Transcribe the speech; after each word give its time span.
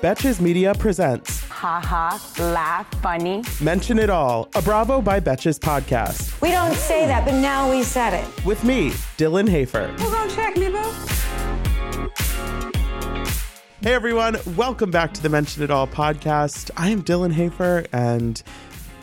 Betches 0.00 0.40
Media 0.40 0.74
presents 0.74 1.40
Ha 1.48 1.80
ha, 1.84 2.34
laugh, 2.38 2.88
funny. 3.02 3.42
Mention 3.60 3.98
It 3.98 4.10
All, 4.10 4.48
a 4.54 4.62
Bravo 4.62 5.00
by 5.00 5.18
Betches 5.18 5.58
podcast. 5.58 6.40
We 6.40 6.52
don't 6.52 6.74
say 6.74 7.06
that, 7.06 7.24
but 7.24 7.34
now 7.34 7.68
we 7.68 7.82
said 7.82 8.14
it. 8.14 8.44
With 8.44 8.62
me, 8.62 8.90
Dylan 9.16 9.48
Hafer. 9.48 9.88
Who 9.88 10.10
gonna 10.10 10.30
check 10.30 10.56
me, 10.56 10.68
boo? 10.68 10.92
Hey 13.80 13.92
everyone, 13.94 14.36
welcome 14.56 14.90
back 14.90 15.12
to 15.14 15.22
the 15.22 15.28
Mention 15.28 15.62
It 15.64 15.70
All 15.70 15.88
podcast. 15.88 16.70
I 16.76 16.90
am 16.90 17.02
Dylan 17.02 17.32
Hafer, 17.32 17.86
and 17.92 18.40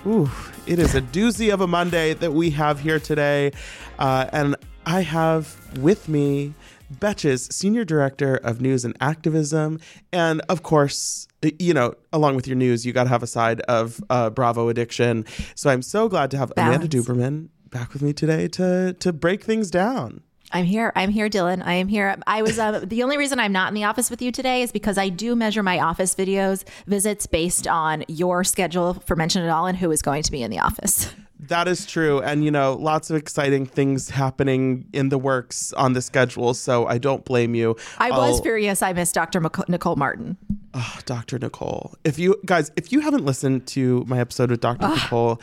ooh, 0.08 0.30
it 0.66 0.80
is 0.80 0.96
a 0.96 1.02
doozy 1.02 1.54
of 1.54 1.60
a 1.60 1.68
Monday 1.68 2.14
that 2.14 2.32
we 2.32 2.52
have 2.52 2.80
here 2.80 3.00
today. 3.00 3.52
Uh, 4.00 4.30
and 4.32 4.55
I 4.86 5.02
have 5.02 5.58
with 5.80 6.08
me 6.08 6.54
Betches, 6.94 7.52
Senior 7.52 7.86
Director 7.86 8.36
of 8.38 8.62
News 8.62 8.86
and 8.86 8.96
Activism. 9.02 9.80
And 10.12 10.42
of 10.50 10.64
course, 10.64 11.28
you 11.60 11.74
know, 11.74 11.94
along 12.14 12.36
with 12.36 12.48
your 12.48 12.58
news, 12.58 12.86
you 12.86 12.94
got 12.94 13.04
to 13.04 13.10
have 13.10 13.24
a 13.24 13.27
side 13.27 13.62
of 13.62 14.02
uh, 14.10 14.30
Bravo 14.30 14.70
addiction. 14.70 15.26
So 15.55 15.70
I'm 15.70 15.82
so 15.82 16.08
glad 16.10 16.32
to 16.32 16.38
have 16.38 16.52
Amanda 16.58 16.88
Duberman 16.88 17.50
back 17.70 17.94
with 17.94 18.02
me 18.02 18.14
today 18.14 18.48
to 18.48 18.94
to 19.00 19.12
break 19.12 19.44
things 19.44 19.70
down. 19.70 20.22
I'm 20.52 20.66
here. 20.66 20.94
I'm 20.96 21.10
here, 21.10 21.27
Dylan. 21.27 21.66
I 21.66 21.74
am 21.74 21.88
here. 21.88 22.16
I 22.27 22.42
was 22.42 22.60
uh, 22.60 22.80
the 22.84 23.04
only 23.04 23.18
reason 23.18 23.40
I'm 23.40 23.52
not 23.52 23.68
in 23.68 23.74
the 23.74 23.84
office 23.84 24.10
with 24.10 24.22
you 24.22 24.32
today 24.32 24.62
is 24.62 24.72
because 24.72 24.98
I 24.98 25.10
do 25.10 25.36
measure 25.36 25.64
my 25.64 25.80
office 25.80 26.16
videos 26.16 26.64
visits 26.88 27.26
based 27.26 27.68
on 27.68 28.05
your 28.08 28.44
schedule 28.44 28.96
for 29.05 29.16
Mention 29.16 29.44
It 29.44 29.49
All 29.49 29.66
and 29.66 29.77
who 29.77 29.92
is 29.92 30.02
going 30.02 30.24
to 30.24 30.32
be 30.32 30.44
in 30.44 30.52
the 30.52 30.60
office. 30.60 31.14
That 31.40 31.68
is 31.68 31.86
true. 31.86 32.22
And, 32.22 32.44
you 32.46 32.52
know, 32.52 32.74
lots 32.74 33.10
of 33.10 33.18
exciting 33.18 33.66
things 33.66 34.10
happening 34.10 34.88
in 34.94 35.10
the 35.10 35.18
works 35.18 35.74
on 35.74 35.94
the 35.94 36.02
schedule. 36.02 36.54
So 36.54 36.86
I 36.88 36.98
don't 36.98 37.24
blame 37.26 37.55
you. 37.55 37.76
I 37.98 38.10
was 38.12 38.38
I'll- 38.38 38.42
furious. 38.42 38.82
I 38.82 38.94
missed 38.94 39.14
Dr. 39.16 39.42
Mc- 39.42 39.68
Nicole 39.70 39.96
Martin. 39.98 40.38
Oh, 40.74 41.00
Dr. 41.05 41.38
Nicole. 41.40 41.94
If 42.04 42.18
you 42.20 42.40
guys, 42.46 42.72
if 42.76 42.92
you 42.92 43.02
haven't 43.02 43.26
listened 43.26 43.68
to 43.68 44.04
my 44.08 44.20
episode 44.20 44.50
with 44.52 44.62
Dr. 44.62 44.88
Nicole, 44.88 45.42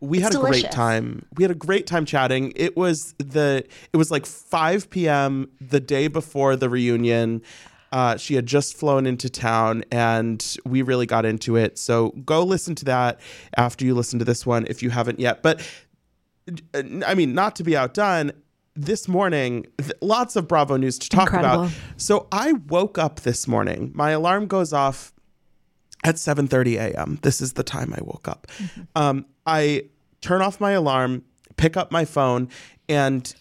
we 0.00 0.20
had 0.20 0.34
a 0.34 0.38
great 0.38 0.70
time. 0.70 1.26
We 1.36 1.44
had 1.44 1.50
a 1.50 1.54
great 1.56 1.86
time 1.86 2.06
chatting. 2.06 2.52
It 2.56 2.76
was 2.76 3.14
the 3.18 3.64
it 3.92 3.96
was 3.96 4.10
like 4.10 4.24
5 4.26 4.88
p.m. 4.90 5.50
the 5.60 5.78
day 5.80 6.08
before 6.08 6.56
the 6.56 6.68
reunion. 6.70 7.42
Uh, 7.92 8.16
she 8.16 8.34
had 8.34 8.46
just 8.46 8.76
flown 8.76 9.04
into 9.04 9.28
town 9.28 9.82
and 9.90 10.56
we 10.64 10.82
really 10.82 11.06
got 11.06 11.24
into 11.24 11.56
it. 11.56 11.76
So 11.78 12.10
go 12.24 12.44
listen 12.44 12.74
to 12.76 12.84
that 12.84 13.20
after 13.56 13.84
you 13.84 13.94
listen 13.94 14.18
to 14.20 14.24
this 14.24 14.46
one 14.46 14.66
if 14.68 14.82
you 14.82 14.90
haven't 14.90 15.18
yet. 15.18 15.42
But 15.42 15.60
uh, 16.74 16.82
I 17.06 17.14
mean, 17.14 17.34
not 17.34 17.56
to 17.56 17.64
be 17.64 17.76
outdone, 17.76 18.32
this 18.76 19.08
morning, 19.08 19.66
th- 19.78 19.92
lots 20.00 20.36
of 20.36 20.46
Bravo 20.48 20.76
news 20.76 20.98
to 21.00 21.08
talk 21.08 21.26
Incredible. 21.32 21.64
about. 21.64 21.76
So 21.96 22.28
I 22.32 22.52
woke 22.52 22.98
up 22.98 23.20
this 23.20 23.48
morning. 23.48 23.90
My 23.94 24.10
alarm 24.10 24.46
goes 24.46 24.72
off 24.72 25.12
at 26.04 26.14
7:30 26.14 26.76
a.m. 26.78 27.18
This 27.22 27.40
is 27.40 27.54
the 27.54 27.62
time 27.64 27.92
I 27.92 28.00
woke 28.02 28.28
up. 28.28 28.46
Um, 28.94 29.26
I 29.46 29.84
turn 30.20 30.40
off 30.40 30.60
my 30.60 30.70
alarm, 30.72 31.24
pick 31.56 31.76
up 31.76 31.90
my 31.90 32.04
phone, 32.04 32.48
and 32.88 33.34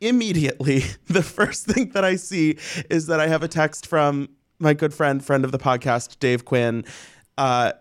immediately 0.00 0.84
the 1.06 1.22
first 1.22 1.66
thing 1.66 1.90
that 1.90 2.04
I 2.04 2.16
see 2.16 2.58
is 2.90 3.06
that 3.06 3.20
I 3.20 3.28
have 3.28 3.42
a 3.42 3.48
text 3.48 3.86
from 3.86 4.28
my 4.58 4.74
good 4.74 4.94
friend, 4.94 5.24
friend 5.24 5.44
of 5.44 5.52
the 5.52 5.58
podcast, 5.58 6.18
Dave 6.20 6.44
Quinn, 6.44 6.84
uh, 7.38 7.72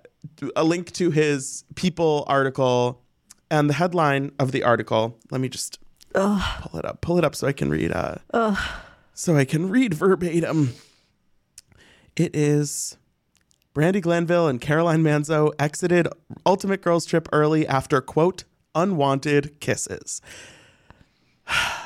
a 0.56 0.63
link 0.63 0.91
to 0.94 1.12
his 1.12 1.63
People 1.75 2.24
article, 2.28 3.01
and 3.51 3.69
the 3.69 3.74
headline 3.74 4.31
of 4.40 4.51
the 4.51 4.63
article. 4.63 5.18
Let 5.31 5.41
me 5.41 5.50
just 5.50 5.79
pull 6.13 6.79
it 6.79 6.85
up. 6.85 7.01
Pull 7.01 7.18
it 7.18 7.24
up 7.24 7.35
so 7.35 7.47
I 7.47 7.53
can 7.53 7.69
read. 7.69 7.91
Uh, 7.91 8.16
so 9.13 9.35
I 9.35 9.45
can 9.45 9.69
read 9.69 9.94
verbatim. 9.94 10.74
It 12.16 12.35
is. 12.35 12.97
Brandi 13.75 14.01
Glanville 14.01 14.47
and 14.47 14.62
Caroline 14.62 15.03
Manzo 15.03 15.51
exited 15.57 16.07
Ultimate 16.45 16.81
Girls 16.81 17.06
Trip 17.06 17.28
early 17.34 17.68
after, 17.68 18.01
quote, 18.01 18.44
unwanted 18.75 19.59
kisses. 19.59 20.22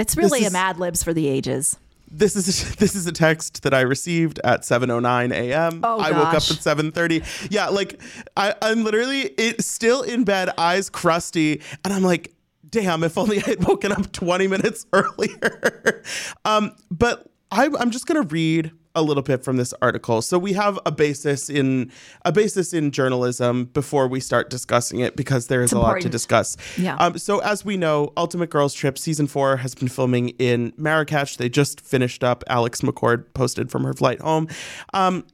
It's 0.00 0.16
really 0.16 0.40
is- 0.40 0.48
a 0.48 0.52
Mad 0.52 0.78
Libs 0.78 1.02
for 1.02 1.12
the 1.12 1.28
ages. 1.28 1.78
This 2.12 2.34
is 2.34 2.74
this 2.82 2.96
is 2.96 3.06
a 3.06 3.12
text 3.12 3.62
that 3.62 3.72
I 3.72 3.82
received 3.82 4.40
at 4.42 4.62
7:09 4.62 5.32
a.m. 5.32 5.80
Oh, 5.84 6.00
I 6.00 6.10
woke 6.10 6.28
up 6.28 6.34
at 6.34 6.42
7:30. 6.42 7.48
Yeah, 7.50 7.68
like 7.68 8.00
I, 8.36 8.54
I'm 8.62 8.82
literally 8.82 9.20
it, 9.38 9.62
still 9.62 10.02
in 10.02 10.24
bed, 10.24 10.50
eyes 10.58 10.90
crusty, 10.90 11.60
and 11.84 11.94
I'm 11.94 12.02
like, 12.02 12.32
damn, 12.68 13.04
if 13.04 13.16
only 13.16 13.38
I 13.38 13.50
had 13.50 13.64
woken 13.64 13.92
up 13.92 14.10
20 14.10 14.48
minutes 14.48 14.86
earlier. 14.92 16.02
um, 16.44 16.74
but 16.90 17.30
I, 17.52 17.70
I'm 17.78 17.92
just 17.92 18.06
gonna 18.06 18.22
read 18.22 18.72
a 18.94 19.02
little 19.02 19.22
bit 19.22 19.44
from 19.44 19.56
this 19.56 19.72
article. 19.80 20.22
So 20.22 20.38
we 20.38 20.52
have 20.54 20.78
a 20.84 20.90
basis 20.90 21.48
in 21.48 21.90
a 22.24 22.32
basis 22.32 22.72
in 22.72 22.90
journalism 22.90 23.66
before 23.66 24.08
we 24.08 24.20
start 24.20 24.50
discussing 24.50 25.00
it 25.00 25.16
because 25.16 25.46
there 25.46 25.62
is 25.62 25.72
a 25.72 25.78
lot 25.78 26.00
to 26.00 26.08
discuss. 26.08 26.56
Yeah. 26.76 26.96
Um, 26.96 27.18
so 27.18 27.38
as 27.40 27.64
we 27.64 27.76
know, 27.76 28.12
Ultimate 28.16 28.50
Girls 28.50 28.74
Trip 28.74 28.98
season 28.98 29.26
four 29.26 29.56
has 29.58 29.74
been 29.74 29.88
filming 29.88 30.30
in 30.30 30.72
Marrakech. 30.72 31.36
They 31.36 31.48
just 31.48 31.80
finished 31.80 32.24
up. 32.24 32.42
Alex 32.48 32.80
McCord 32.80 33.32
posted 33.34 33.70
from 33.70 33.84
her 33.84 33.94
flight 33.94 34.20
home. 34.20 34.48
Um, 34.92 35.24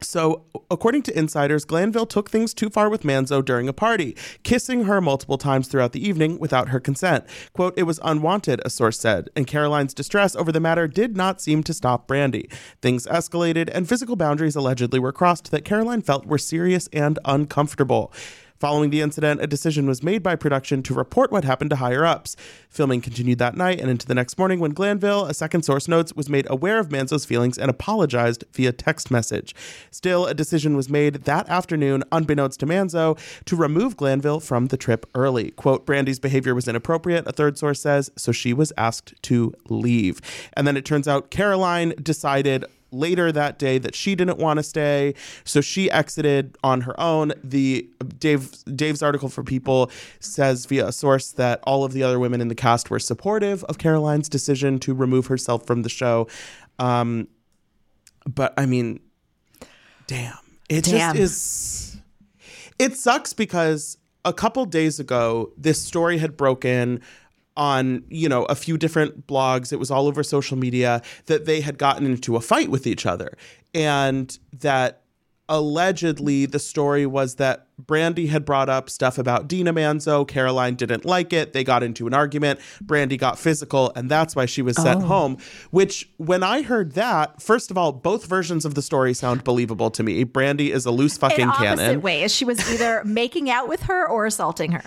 so, 0.00 0.44
according 0.70 1.02
to 1.02 1.18
insiders, 1.18 1.64
Glanville 1.64 2.06
took 2.06 2.30
things 2.30 2.52
too 2.52 2.68
far 2.68 2.90
with 2.90 3.02
Manzo 3.02 3.44
during 3.44 3.68
a 3.68 3.72
party, 3.72 4.16
kissing 4.42 4.84
her 4.84 5.00
multiple 5.00 5.38
times 5.38 5.68
throughout 5.68 5.92
the 5.92 6.06
evening 6.06 6.38
without 6.38 6.68
her 6.68 6.80
consent. 6.80 7.24
Quote, 7.52 7.74
it 7.76 7.84
was 7.84 8.00
unwanted, 8.02 8.60
a 8.64 8.70
source 8.70 8.98
said, 8.98 9.30
and 9.34 9.46
Caroline's 9.46 9.94
distress 9.94 10.36
over 10.36 10.52
the 10.52 10.60
matter 10.60 10.86
did 10.86 11.16
not 11.16 11.40
seem 11.40 11.62
to 11.62 11.74
stop 11.74 12.06
Brandi. 12.06 12.52
Things 12.82 13.06
escalated, 13.06 13.70
and 13.72 13.88
physical 13.88 14.16
boundaries 14.16 14.56
allegedly 14.56 14.98
were 14.98 15.12
crossed 15.12 15.50
that 15.50 15.64
Caroline 15.64 16.02
felt 16.02 16.26
were 16.26 16.38
serious 16.38 16.88
and 16.92 17.18
uncomfortable. 17.24 18.12
Following 18.64 18.88
the 18.88 19.02
incident, 19.02 19.42
a 19.42 19.46
decision 19.46 19.86
was 19.86 20.02
made 20.02 20.22
by 20.22 20.36
production 20.36 20.82
to 20.84 20.94
report 20.94 21.30
what 21.30 21.44
happened 21.44 21.68
to 21.68 21.76
higher 21.76 22.06
ups. 22.06 22.34
Filming 22.70 23.02
continued 23.02 23.38
that 23.38 23.58
night 23.58 23.78
and 23.78 23.90
into 23.90 24.06
the 24.06 24.14
next 24.14 24.38
morning 24.38 24.58
when 24.58 24.70
Glanville, 24.70 25.26
a 25.26 25.34
second 25.34 25.66
source 25.66 25.86
notes, 25.86 26.14
was 26.14 26.30
made 26.30 26.46
aware 26.48 26.78
of 26.78 26.88
Manzo's 26.88 27.26
feelings 27.26 27.58
and 27.58 27.70
apologized 27.70 28.42
via 28.54 28.72
text 28.72 29.10
message. 29.10 29.54
Still, 29.90 30.24
a 30.24 30.32
decision 30.32 30.76
was 30.76 30.88
made 30.88 31.24
that 31.26 31.46
afternoon, 31.50 32.04
unbeknownst 32.10 32.58
to 32.60 32.66
Manzo, 32.66 33.18
to 33.44 33.54
remove 33.54 33.98
Glanville 33.98 34.40
from 34.40 34.68
the 34.68 34.78
trip 34.78 35.04
early. 35.14 35.50
Quote, 35.50 35.84
Brandi's 35.84 36.18
behavior 36.18 36.54
was 36.54 36.66
inappropriate, 36.66 37.28
a 37.28 37.32
third 37.32 37.58
source 37.58 37.82
says, 37.82 38.10
so 38.16 38.32
she 38.32 38.54
was 38.54 38.72
asked 38.78 39.12
to 39.24 39.52
leave. 39.68 40.22
And 40.54 40.66
then 40.66 40.78
it 40.78 40.86
turns 40.86 41.06
out 41.06 41.30
Caroline 41.30 41.92
decided 42.02 42.64
later 42.94 43.32
that 43.32 43.58
day 43.58 43.78
that 43.78 43.94
she 43.94 44.14
didn't 44.14 44.38
want 44.38 44.58
to 44.58 44.62
stay. 44.62 45.14
So 45.44 45.60
she 45.60 45.90
exited 45.90 46.56
on 46.62 46.82
her 46.82 46.98
own. 47.00 47.32
The 47.42 47.88
dave 48.18 48.50
dave's 48.74 49.02
article 49.02 49.28
for 49.28 49.42
people 49.42 49.90
says 50.20 50.66
via 50.66 50.88
a 50.88 50.92
source 50.92 51.32
that 51.32 51.60
all 51.64 51.84
of 51.84 51.92
the 51.92 52.02
other 52.02 52.18
women 52.18 52.40
in 52.40 52.48
the 52.48 52.54
cast 52.54 52.90
were 52.90 52.98
supportive 52.98 53.64
of 53.64 53.78
caroline's 53.78 54.28
decision 54.28 54.78
to 54.80 54.94
remove 54.94 55.26
herself 55.26 55.66
from 55.66 55.82
the 55.82 55.88
show. 55.88 56.28
Um 56.78 57.28
but 58.26 58.54
i 58.56 58.64
mean 58.66 59.00
damn. 60.06 60.34
It 60.68 60.84
Damn. 60.84 61.14
just 61.14 61.94
is 61.94 61.96
it 62.78 62.96
sucks 62.96 63.32
because 63.32 63.98
a 64.24 64.32
couple 64.32 64.64
days 64.64 64.98
ago 64.98 65.52
this 65.56 65.80
story 65.80 66.18
had 66.18 66.36
broken 66.36 67.00
on 67.56 68.02
you 68.08 68.28
know 68.28 68.44
a 68.46 68.54
few 68.54 68.76
different 68.76 69.26
blogs 69.26 69.72
it 69.72 69.78
was 69.78 69.90
all 69.90 70.06
over 70.06 70.22
social 70.22 70.56
media 70.56 71.00
that 71.26 71.44
they 71.44 71.60
had 71.60 71.78
gotten 71.78 72.04
into 72.04 72.36
a 72.36 72.40
fight 72.40 72.68
with 72.68 72.86
each 72.86 73.06
other 73.06 73.36
and 73.74 74.38
that 74.52 75.04
allegedly 75.48 76.46
the 76.46 76.58
story 76.58 77.06
was 77.06 77.34
that 77.36 77.66
Brandi 77.82 78.28
had 78.28 78.44
brought 78.44 78.68
up 78.68 78.88
stuff 78.88 79.18
about 79.18 79.48
Dina 79.48 79.72
Manzo. 79.72 80.26
Caroline 80.26 80.74
didn't 80.74 81.04
like 81.04 81.32
it. 81.32 81.52
They 81.52 81.64
got 81.64 81.82
into 81.82 82.06
an 82.06 82.14
argument. 82.14 82.60
Brandi 82.82 83.18
got 83.18 83.38
physical, 83.38 83.92
and 83.94 84.10
that's 84.10 84.34
why 84.34 84.46
she 84.46 84.62
was 84.62 84.76
sent 84.76 85.02
oh. 85.02 85.06
home. 85.06 85.38
Which, 85.70 86.08
when 86.16 86.42
I 86.42 86.62
heard 86.62 86.92
that, 86.92 87.42
first 87.42 87.70
of 87.70 87.76
all, 87.76 87.92
both 87.92 88.26
versions 88.26 88.64
of 88.64 88.74
the 88.74 88.82
story 88.82 89.12
sound 89.12 89.44
believable 89.44 89.90
to 89.90 90.02
me. 90.02 90.24
Brandi 90.24 90.70
is 90.70 90.86
a 90.86 90.90
loose 90.90 91.18
fucking 91.18 91.40
In 91.40 91.48
opposite 91.48 91.76
cannon. 91.76 92.00
ways. 92.00 92.34
She 92.34 92.44
was 92.44 92.60
either 92.72 93.02
making 93.04 93.50
out 93.50 93.68
with 93.68 93.82
her 93.82 94.08
or 94.08 94.24
assaulting 94.26 94.72
her. 94.72 94.84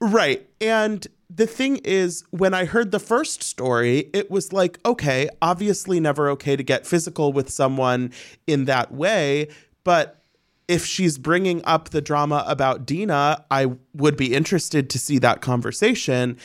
Right. 0.00 0.48
And 0.60 1.06
the 1.34 1.46
thing 1.46 1.76
is, 1.84 2.24
when 2.30 2.52
I 2.52 2.64
heard 2.64 2.90
the 2.90 2.98
first 2.98 3.42
story, 3.42 4.10
it 4.12 4.30
was 4.30 4.52
like, 4.52 4.78
okay, 4.84 5.28
obviously 5.40 5.98
never 5.98 6.28
okay 6.30 6.56
to 6.56 6.62
get 6.62 6.86
physical 6.86 7.32
with 7.32 7.48
someone 7.48 8.12
in 8.46 8.66
that 8.66 8.92
way. 8.92 9.48
But 9.82 10.22
if 10.68 10.84
she's 10.84 11.18
bringing 11.18 11.64
up 11.64 11.90
the 11.90 12.00
drama 12.00 12.44
about 12.46 12.84
Dina, 12.84 13.44
I 13.50 13.72
would 13.94 14.16
be 14.16 14.34
interested 14.34 14.90
to 14.90 14.98
see 14.98 15.18
that 15.18 15.40
conversation. 15.40 16.36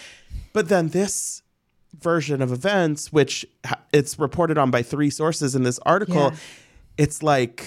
But 0.54 0.70
then 0.70 0.90
this 0.90 1.44
version 2.00 2.42
of 2.42 2.52
events, 2.52 3.12
which 3.12 3.46
it's 3.92 4.18
reported 4.18 4.58
on 4.58 4.72
by 4.72 4.84
three 4.84 5.10
sources 5.10 5.56
in 5.56 5.64
this 5.64 5.80
article, 5.80 6.32
Yeah. 6.32 6.38
it's 6.98 7.22
like, 7.22 7.64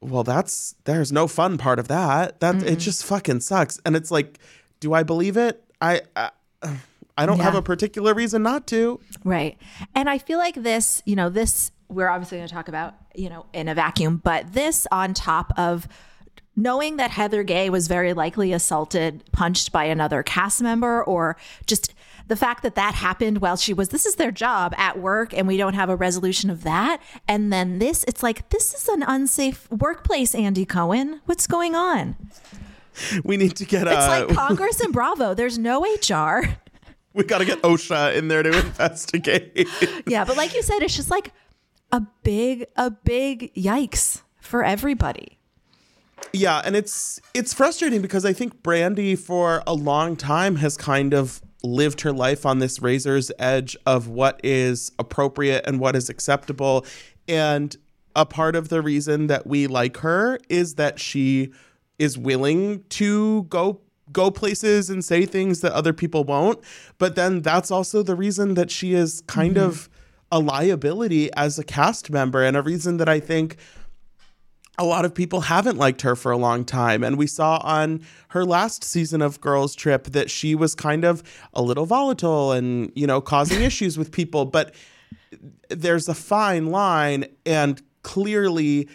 well, 0.00 0.22
that's 0.22 0.76
there's 0.84 1.10
no 1.10 1.26
fun 1.26 1.58
part 1.58 1.78
of 1.78 1.88
that. 1.88 2.40
That 2.40 2.56
it 2.56 2.62
mm-hmm. 2.62 2.76
just 2.76 3.04
fucking 3.04 3.40
sucks. 3.40 3.80
And 3.84 3.96
it's 3.96 4.10
like, 4.10 4.38
do 4.80 4.92
I 4.92 5.02
believe 5.02 5.36
it? 5.36 5.62
I 5.80 6.02
I, 6.14 6.30
I 7.18 7.26
don't 7.26 7.40
have 7.40 7.54
a 7.54 7.62
particular 7.62 8.14
reason 8.14 8.42
not 8.42 8.66
to. 8.68 9.00
Right. 9.24 9.56
And 9.94 10.08
I 10.10 10.18
feel 10.18 10.38
like 10.38 10.54
this, 10.54 11.02
you 11.06 11.16
know, 11.16 11.28
this 11.28 11.70
we're 11.88 12.08
obviously 12.08 12.38
going 12.38 12.48
to 12.48 12.54
talk 12.54 12.68
about, 12.68 12.94
you 13.14 13.28
know, 13.28 13.46
in 13.52 13.68
a 13.68 13.74
vacuum, 13.74 14.20
but 14.22 14.52
this 14.52 14.86
on 14.90 15.14
top 15.14 15.52
of 15.56 15.86
knowing 16.56 16.96
that 16.96 17.10
Heather 17.10 17.42
Gay 17.42 17.70
was 17.70 17.86
very 17.86 18.12
likely 18.12 18.52
assaulted, 18.52 19.22
punched 19.30 19.70
by 19.72 19.84
another 19.84 20.22
cast 20.22 20.62
member, 20.62 21.04
or 21.04 21.36
just 21.66 21.94
the 22.28 22.34
fact 22.34 22.62
that 22.64 22.74
that 22.74 22.94
happened 22.94 23.38
while 23.40 23.56
she 23.56 23.72
was, 23.72 23.90
this 23.90 24.04
is 24.04 24.16
their 24.16 24.32
job 24.32 24.74
at 24.76 24.98
work, 24.98 25.32
and 25.32 25.46
we 25.46 25.56
don't 25.56 25.74
have 25.74 25.90
a 25.90 25.96
resolution 25.96 26.50
of 26.50 26.64
that. 26.64 27.00
And 27.28 27.52
then 27.52 27.78
this, 27.78 28.04
it's 28.08 28.22
like, 28.22 28.48
this 28.48 28.74
is 28.74 28.88
an 28.88 29.04
unsafe 29.04 29.70
workplace, 29.70 30.34
Andy 30.34 30.64
Cohen. 30.64 31.20
What's 31.26 31.46
going 31.46 31.76
on? 31.76 32.16
We 33.24 33.36
need 33.36 33.56
to 33.56 33.64
get 33.64 33.86
It's 33.86 33.96
uh, 33.96 34.26
like 34.26 34.28
Congress 34.36 34.80
and 34.80 34.92
Bravo. 34.92 35.34
There's 35.34 35.58
no 35.58 35.82
HR. 35.82 36.48
we 37.14 37.24
got 37.24 37.38
to 37.38 37.44
get 37.44 37.62
OSHA 37.62 38.16
in 38.16 38.28
there 38.28 38.42
to 38.42 38.56
investigate. 38.58 39.68
Yeah, 40.06 40.24
but 40.24 40.36
like 40.36 40.54
you 40.54 40.62
said, 40.62 40.82
it's 40.82 40.96
just 40.96 41.10
like 41.10 41.32
a 41.92 42.02
big, 42.22 42.66
a 42.76 42.90
big 42.90 43.52
yikes 43.54 44.22
for 44.40 44.64
everybody. 44.64 45.38
Yeah, 46.32 46.62
and 46.64 46.76
it's 46.76 47.20
it's 47.34 47.52
frustrating 47.52 48.02
because 48.02 48.24
I 48.24 48.32
think 48.32 48.62
Brandi 48.62 49.18
for 49.18 49.62
a 49.66 49.74
long 49.74 50.16
time 50.16 50.56
has 50.56 50.76
kind 50.76 51.12
of 51.14 51.42
lived 51.62 52.02
her 52.02 52.12
life 52.12 52.46
on 52.46 52.58
this 52.58 52.80
razor's 52.80 53.30
edge 53.38 53.76
of 53.86 54.08
what 54.08 54.40
is 54.44 54.92
appropriate 54.98 55.64
and 55.66 55.80
what 55.80 55.96
is 55.96 56.08
acceptable. 56.08 56.86
And 57.28 57.76
a 58.14 58.24
part 58.24 58.56
of 58.56 58.68
the 58.68 58.80
reason 58.80 59.26
that 59.26 59.46
we 59.46 59.66
like 59.66 59.98
her 59.98 60.38
is 60.48 60.76
that 60.76 60.98
she 60.98 61.52
is 61.98 62.18
willing 62.18 62.84
to 62.90 63.44
go 63.44 63.80
go 64.12 64.30
places 64.30 64.88
and 64.88 65.04
say 65.04 65.26
things 65.26 65.60
that 65.60 65.72
other 65.72 65.92
people 65.92 66.24
won't. 66.24 66.62
But 66.98 67.16
then 67.16 67.42
that's 67.42 67.70
also 67.70 68.02
the 68.02 68.14
reason 68.14 68.54
that 68.54 68.70
she 68.70 68.94
is 68.94 69.22
kind 69.26 69.56
mm-hmm. 69.56 69.66
of 69.66 69.88
a 70.30 70.38
liability 70.38 71.32
as 71.34 71.58
a 71.58 71.64
cast 71.64 72.10
member 72.10 72.42
and 72.42 72.56
a 72.56 72.62
reason 72.62 72.98
that 72.98 73.08
I 73.08 73.20
think 73.20 73.56
a 74.78 74.84
lot 74.84 75.04
of 75.04 75.14
people 75.14 75.42
haven't 75.42 75.78
liked 75.78 76.02
her 76.02 76.14
for 76.14 76.30
a 76.30 76.36
long 76.36 76.64
time. 76.64 77.02
And 77.02 77.16
we 77.16 77.26
saw 77.26 77.58
on 77.62 78.02
her 78.28 78.44
last 78.44 78.84
season 78.84 79.22
of 79.22 79.40
Girls 79.40 79.74
Trip 79.74 80.04
that 80.04 80.30
she 80.30 80.54
was 80.54 80.74
kind 80.74 81.04
of 81.04 81.22
a 81.54 81.62
little 81.62 81.86
volatile 81.86 82.52
and, 82.52 82.92
you 82.94 83.06
know, 83.06 83.20
causing 83.20 83.62
issues 83.62 83.96
with 83.96 84.12
people. 84.12 84.44
But 84.44 84.74
there's 85.70 86.08
a 86.08 86.14
fine 86.14 86.66
line 86.66 87.26
and 87.46 87.80
clearly 88.02 88.88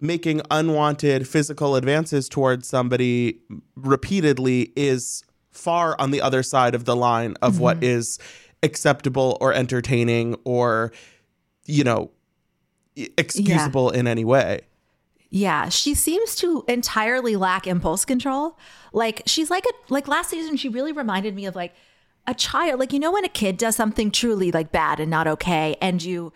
making 0.00 0.40
unwanted 0.50 1.26
physical 1.26 1.76
advances 1.76 2.28
towards 2.28 2.68
somebody 2.68 3.40
repeatedly 3.76 4.72
is 4.76 5.24
far 5.50 5.96
on 6.00 6.10
the 6.10 6.20
other 6.20 6.42
side 6.42 6.74
of 6.74 6.84
the 6.84 6.94
line 6.94 7.34
of 7.42 7.58
what 7.58 7.76
mm-hmm. 7.78 7.84
is 7.84 8.18
acceptable 8.62 9.36
or 9.40 9.52
entertaining 9.52 10.36
or, 10.44 10.92
you 11.66 11.82
know, 11.82 12.10
excusable 13.16 13.90
in 13.90 14.06
any 14.06 14.24
way. 14.24 14.60
Yeah, 15.30 15.68
she 15.68 15.94
seems 15.94 16.34
to 16.36 16.64
entirely 16.68 17.36
lack 17.36 17.66
impulse 17.66 18.04
control. 18.04 18.58
Like 18.92 19.22
she's 19.26 19.50
like 19.50 19.64
a 19.66 19.92
like 19.92 20.08
last 20.08 20.30
season 20.30 20.56
she 20.56 20.68
really 20.68 20.92
reminded 20.92 21.34
me 21.34 21.44
of 21.44 21.54
like 21.54 21.74
a 22.26 22.34
child. 22.34 22.80
Like 22.80 22.92
you 22.92 22.98
know 22.98 23.12
when 23.12 23.24
a 23.24 23.28
kid 23.28 23.58
does 23.58 23.76
something 23.76 24.10
truly 24.10 24.50
like 24.50 24.72
bad 24.72 25.00
and 25.00 25.10
not 25.10 25.26
okay 25.26 25.76
and 25.82 26.02
you 26.02 26.32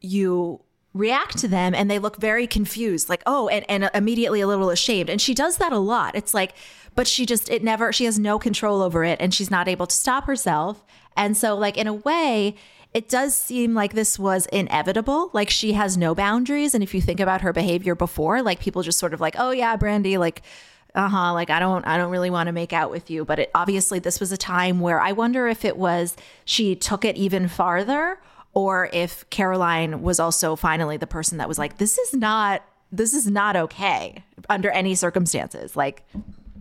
you 0.00 0.60
react 0.94 1.38
to 1.38 1.48
them 1.48 1.74
and 1.74 1.90
they 1.90 1.98
look 1.98 2.16
very 2.16 2.46
confused 2.46 3.08
like 3.08 3.22
oh 3.26 3.48
and, 3.48 3.64
and 3.68 3.90
immediately 3.94 4.40
a 4.40 4.46
little 4.46 4.70
ashamed. 4.70 5.10
And 5.10 5.20
she 5.20 5.34
does 5.34 5.58
that 5.58 5.72
a 5.72 5.78
lot. 5.78 6.14
It's 6.14 6.34
like 6.34 6.54
but 6.94 7.06
she 7.06 7.26
just 7.26 7.48
it 7.50 7.62
never 7.62 7.92
she 7.92 8.06
has 8.06 8.18
no 8.18 8.38
control 8.38 8.82
over 8.82 9.04
it 9.04 9.20
and 9.20 9.32
she's 9.32 9.50
not 9.50 9.68
able 9.68 9.86
to 9.86 9.94
stop 9.94 10.24
herself. 10.24 10.84
And 11.16 11.36
so 11.36 11.54
like 11.54 11.76
in 11.76 11.86
a 11.86 11.94
way 11.94 12.54
it 12.94 13.08
does 13.08 13.36
seem 13.36 13.74
like 13.74 13.92
this 13.92 14.18
was 14.18 14.46
inevitable. 14.46 15.30
Like 15.34 15.50
she 15.50 15.74
has 15.74 15.98
no 15.98 16.14
boundaries. 16.14 16.74
And 16.74 16.82
if 16.82 16.94
you 16.94 17.02
think 17.02 17.20
about 17.20 17.42
her 17.42 17.52
behavior 17.52 17.94
before 17.94 18.40
like 18.42 18.60
people 18.60 18.82
just 18.82 18.98
sort 18.98 19.14
of 19.14 19.20
like 19.20 19.34
oh 19.38 19.50
yeah 19.50 19.76
brandi 19.76 20.18
like 20.18 20.42
uh-huh 20.94 21.34
like 21.34 21.50
i 21.50 21.60
don't 21.60 21.86
i 21.86 21.98
don't 21.98 22.10
really 22.10 22.30
want 22.30 22.46
to 22.46 22.52
make 22.52 22.72
out 22.72 22.90
with 22.90 23.10
you. 23.10 23.26
But 23.26 23.40
it, 23.40 23.50
obviously 23.54 23.98
this 23.98 24.18
was 24.18 24.32
a 24.32 24.38
time 24.38 24.80
where 24.80 25.00
i 25.00 25.12
wonder 25.12 25.48
if 25.48 25.66
it 25.66 25.76
was 25.76 26.16
she 26.46 26.74
took 26.74 27.04
it 27.04 27.16
even 27.16 27.46
farther 27.46 28.18
or 28.58 28.90
if 28.92 29.24
caroline 29.30 30.02
was 30.02 30.18
also 30.18 30.56
finally 30.56 30.96
the 30.96 31.06
person 31.06 31.38
that 31.38 31.46
was 31.46 31.58
like 31.60 31.78
this 31.78 31.96
is 31.96 32.12
not 32.12 32.60
this 32.90 33.14
is 33.14 33.28
not 33.28 33.54
okay 33.54 34.24
under 34.50 34.68
any 34.70 34.96
circumstances 34.96 35.76
like 35.76 36.04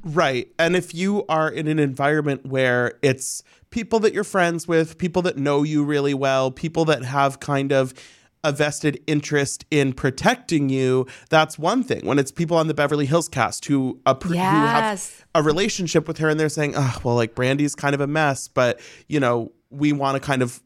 Right. 0.04 0.48
And 0.58 0.76
if 0.78 0.94
you 0.96 1.26
are 1.28 1.50
in 1.50 1.68
an 1.68 1.80
environment 1.80 2.46
where 2.46 2.94
it's 3.02 3.44
people 3.72 4.00
that 4.02 4.14
you're 4.14 4.24
friends 4.24 4.66
with, 4.66 4.98
people 4.98 5.22
that 5.24 5.38
know 5.38 5.64
you 5.64 5.84
really 5.84 6.14
well, 6.14 6.50
people 6.50 6.86
that 6.86 7.04
have 7.04 7.42
kind 7.42 7.74
of 7.74 7.94
a 8.42 8.54
vested 8.54 9.02
interest 9.06 9.66
in 9.70 9.92
protecting 9.92 10.70
you, 10.70 11.08
that's 11.30 11.60
one 11.60 11.84
thing. 11.84 12.06
When 12.06 12.20
it's 12.20 12.32
people 12.32 12.56
on 12.56 12.68
the 12.68 12.74
Beverly 12.74 13.06
Hills 13.06 13.28
cast 13.28 13.66
who, 13.66 14.00
uh, 14.06 14.16
who 14.24 14.36
Yes. 14.36 15.24
have 15.26 15.26
a 15.36 15.44
relationship 15.46 16.08
with 16.08 16.20
her 16.20 16.30
and 16.30 16.40
they're 16.40 16.48
saying, 16.48 16.76
oh, 16.78 16.98
well, 17.04 17.16
like 17.16 17.36
Brandi's 17.36 17.76
kind 17.76 17.94
of 17.94 18.00
a 18.00 18.08
mess, 18.08 18.48
but, 18.48 18.80
you 19.10 19.20
know, 19.20 19.52
we 19.72 19.92
want 19.92 20.16
to 20.16 20.26
kind 20.26 20.42
of 20.42 20.62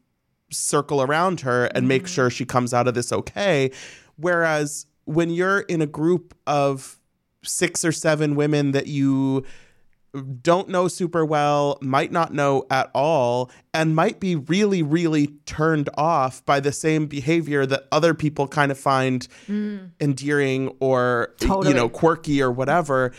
circle 0.52 1.02
around 1.02 1.40
her 1.40 1.66
and 1.66 1.88
make 1.88 2.02
mm-hmm. 2.02 2.14
sure 2.14 2.30
she 2.30 2.44
comes 2.44 2.72
out 2.72 2.86
of 2.86 2.94
this 2.94 3.12
okay. 3.12 3.70
Whereas 4.16 4.86
when 5.04 5.30
you're 5.30 5.60
in 5.60 5.82
a 5.82 5.86
group 5.86 6.34
of 6.46 6.98
six 7.42 7.84
or 7.84 7.92
seven 7.92 8.36
women 8.36 8.72
that 8.72 8.86
you 8.86 9.44
don't 10.42 10.68
know 10.68 10.88
super 10.88 11.24
well, 11.24 11.78
might 11.80 12.12
not 12.12 12.34
know 12.34 12.66
at 12.70 12.90
all, 12.94 13.50
and 13.72 13.96
might 13.96 14.20
be 14.20 14.36
really, 14.36 14.82
really 14.82 15.28
turned 15.46 15.88
off 15.94 16.44
by 16.44 16.60
the 16.60 16.72
same 16.72 17.06
behavior 17.06 17.64
that 17.64 17.86
other 17.90 18.12
people 18.12 18.46
kind 18.46 18.70
of 18.70 18.78
find 18.78 19.26
mm. 19.48 19.90
endearing 20.00 20.74
or 20.80 21.34
you 21.40 21.74
know 21.74 21.88
quirky 21.88 22.42
or 22.42 22.52
whatever. 22.52 23.12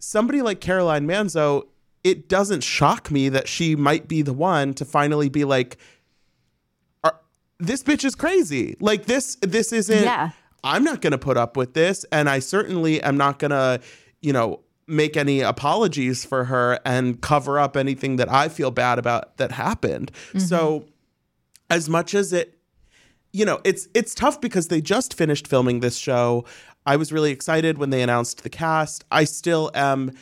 Somebody 0.00 0.42
like 0.42 0.60
Caroline 0.60 1.06
Manzo, 1.06 1.68
it 2.02 2.28
doesn't 2.28 2.62
shock 2.62 3.10
me 3.10 3.28
that 3.28 3.46
she 3.46 3.76
might 3.76 4.08
be 4.08 4.22
the 4.22 4.32
one 4.32 4.74
to 4.74 4.84
finally 4.84 5.28
be 5.28 5.44
like, 5.44 5.76
"Are- 5.76 5.78
"This 7.60 7.82
bitch 7.82 8.04
is 8.04 8.14
crazy." 8.14 8.76
Like 8.80 9.06
this, 9.06 9.36
this 9.42 9.72
isn't. 9.72 10.02
Yeah. 10.02 10.30
I'm 10.62 10.84
not 10.84 11.00
going 11.00 11.12
to 11.12 11.18
put 11.18 11.36
up 11.36 11.56
with 11.56 11.74
this. 11.74 12.04
And 12.12 12.28
I 12.28 12.38
certainly 12.38 13.02
am 13.02 13.16
not 13.16 13.38
going 13.38 13.50
to, 13.50 13.80
you 14.20 14.32
know, 14.32 14.60
make 14.86 15.16
any 15.16 15.40
apologies 15.40 16.24
for 16.24 16.44
her 16.44 16.78
and 16.84 17.20
cover 17.20 17.58
up 17.58 17.76
anything 17.76 18.16
that 18.16 18.30
I 18.30 18.48
feel 18.48 18.70
bad 18.70 18.98
about 18.98 19.36
that 19.36 19.52
happened. 19.52 20.10
So, 20.36 20.86
as 21.70 21.88
much 21.88 22.14
as 22.14 22.32
it, 22.32 22.58
you 23.32 23.44
know, 23.44 23.60
it's 23.64 23.86
it's 23.94 24.14
tough 24.14 24.40
because 24.40 24.68
they 24.68 24.80
just 24.80 25.14
finished 25.14 25.46
filming 25.46 25.80
this 25.80 25.96
show. 25.96 26.44
I 26.84 26.96
was 26.96 27.12
really 27.12 27.30
excited 27.30 27.78
when 27.78 27.90
they 27.90 28.02
announced 28.02 28.42
the 28.42 28.50
cast. 28.50 29.04
I 29.12 29.24
still 29.24 29.70
am, 29.74 30.12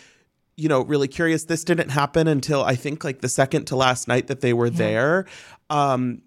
you 0.57 0.69
know, 0.69 0.83
really 0.83 1.09
curious. 1.09 1.45
This 1.45 1.65
didn't 1.65 1.89
happen 1.89 2.29
until 2.29 2.63
I 2.63 2.75
think 2.75 3.05
like 3.05 3.23
the 3.23 3.29
second 3.29 3.65
to 3.69 3.77
last 3.77 4.09
night 4.09 4.27
that 4.27 4.41
they 4.43 4.53
were 4.53 4.69
there. 4.69 5.25
Um, 5.71 6.21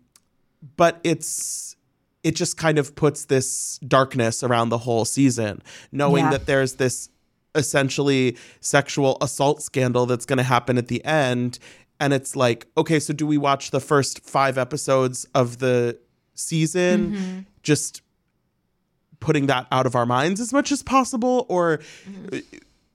but 0.77 0.99
it's 1.03 1.75
it 2.23 2.35
just 2.35 2.55
kind 2.55 2.77
of 2.77 2.95
puts 2.95 3.25
this 3.25 3.79
darkness 3.79 4.43
around 4.43 4.69
the 4.69 4.77
whole 4.77 5.05
season, 5.05 5.61
knowing 5.91 6.25
Yeah. 6.25 6.31
that 6.31 6.45
there's 6.45 6.75
this 6.75 7.09
essentially 7.55 8.37
sexual 8.59 9.17
assault 9.21 9.61
scandal 9.63 10.05
that's 10.05 10.25
going 10.25 10.37
to 10.37 10.43
happen 10.43 10.77
at 10.77 10.87
the 10.87 11.03
end. 11.03 11.57
And 11.99 12.13
it's 12.13 12.35
like, 12.35 12.67
okay, 12.77 12.99
so 12.99 13.13
do 13.13 13.25
we 13.25 13.37
watch 13.37 13.71
the 13.71 13.79
first 13.79 14.23
five 14.23 14.57
episodes 14.57 15.25
of 15.33 15.57
the 15.57 15.97
season, 16.35 17.11
mm-hmm. 17.11 17.39
just 17.63 18.01
putting 19.19 19.47
that 19.47 19.67
out 19.71 19.85
of 19.85 19.95
our 19.95 20.05
minds 20.05 20.39
as 20.39 20.53
much 20.53 20.71
as 20.71 20.81
possible? 20.83 21.45
Or 21.49 21.79
mm-hmm. 22.07 22.39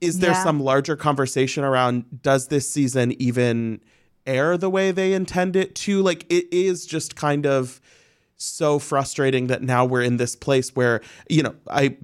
is 0.01 0.19
there 0.19 0.31
Yeah. 0.31 0.43
some 0.43 0.61
larger 0.61 0.95
conversation 0.95 1.63
around 1.63 2.21
does 2.21 2.47
this 2.47 2.69
season 2.69 3.11
even 3.21 3.81
air 4.27 4.57
the 4.57 4.69
way 4.69 4.91
they 4.91 5.13
intend 5.13 5.55
it 5.55 5.75
to? 5.75 6.01
Like, 6.01 6.25
it 6.29 6.45
is 6.51 6.85
just 6.85 7.15
kind 7.15 7.45
of 7.45 7.81
so 8.35 8.77
frustrating 8.79 9.47
that 9.47 9.61
now 9.63 9.85
we're 9.85 10.03
in 10.03 10.17
this 10.17 10.35
place 10.35 10.75
where, 10.75 11.01
you 11.29 11.41
know, 11.41 11.55
I 11.69 11.97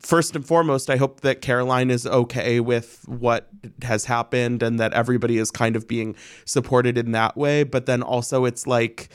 first 0.00 0.34
and 0.34 0.46
foremost, 0.46 0.90
I 0.90 0.96
hope 0.96 1.20
that 1.20 1.42
Caroline 1.42 1.90
is 1.90 2.06
okay 2.06 2.58
with 2.60 3.04
what 3.06 3.48
has 3.82 4.06
happened 4.06 4.62
and 4.62 4.80
that 4.80 4.92
everybody 4.94 5.38
is 5.38 5.50
kind 5.50 5.76
of 5.76 5.86
being 5.86 6.16
supported 6.44 6.98
in 6.98 7.12
that 7.12 7.36
way. 7.36 7.64
But 7.64 7.86
then 7.86 8.02
also, 8.02 8.44
it's 8.44 8.66
like, 8.66 9.10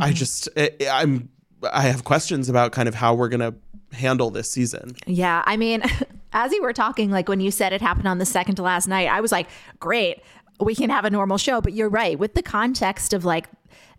I 0.00 0.08
mm-hmm. 0.08 0.14
just, 0.14 0.48
I'm, 0.90 1.28
I 1.72 1.82
have 1.82 2.04
questions 2.04 2.48
about 2.48 2.72
kind 2.72 2.88
of 2.88 2.94
how 2.94 3.14
we're 3.14 3.28
going 3.28 3.40
to 3.40 3.54
handle 3.92 4.30
this 4.30 4.50
season. 4.50 4.96
Yeah, 5.06 5.42
I 5.46 5.56
mean, 5.56 5.82
as 6.32 6.52
you 6.52 6.62
were 6.62 6.72
talking, 6.72 7.10
like 7.10 7.28
when 7.28 7.40
you 7.40 7.50
said 7.50 7.72
it 7.72 7.80
happened 7.80 8.08
on 8.08 8.18
the 8.18 8.26
second 8.26 8.56
to 8.56 8.62
last 8.62 8.88
night, 8.88 9.08
I 9.08 9.20
was 9.20 9.32
like, 9.32 9.48
great, 9.78 10.22
we 10.60 10.74
can 10.74 10.90
have 10.90 11.04
a 11.04 11.10
normal 11.10 11.38
show. 11.38 11.60
But 11.60 11.72
you're 11.72 11.88
right, 11.88 12.18
with 12.18 12.34
the 12.34 12.42
context 12.42 13.12
of 13.12 13.24
like 13.24 13.46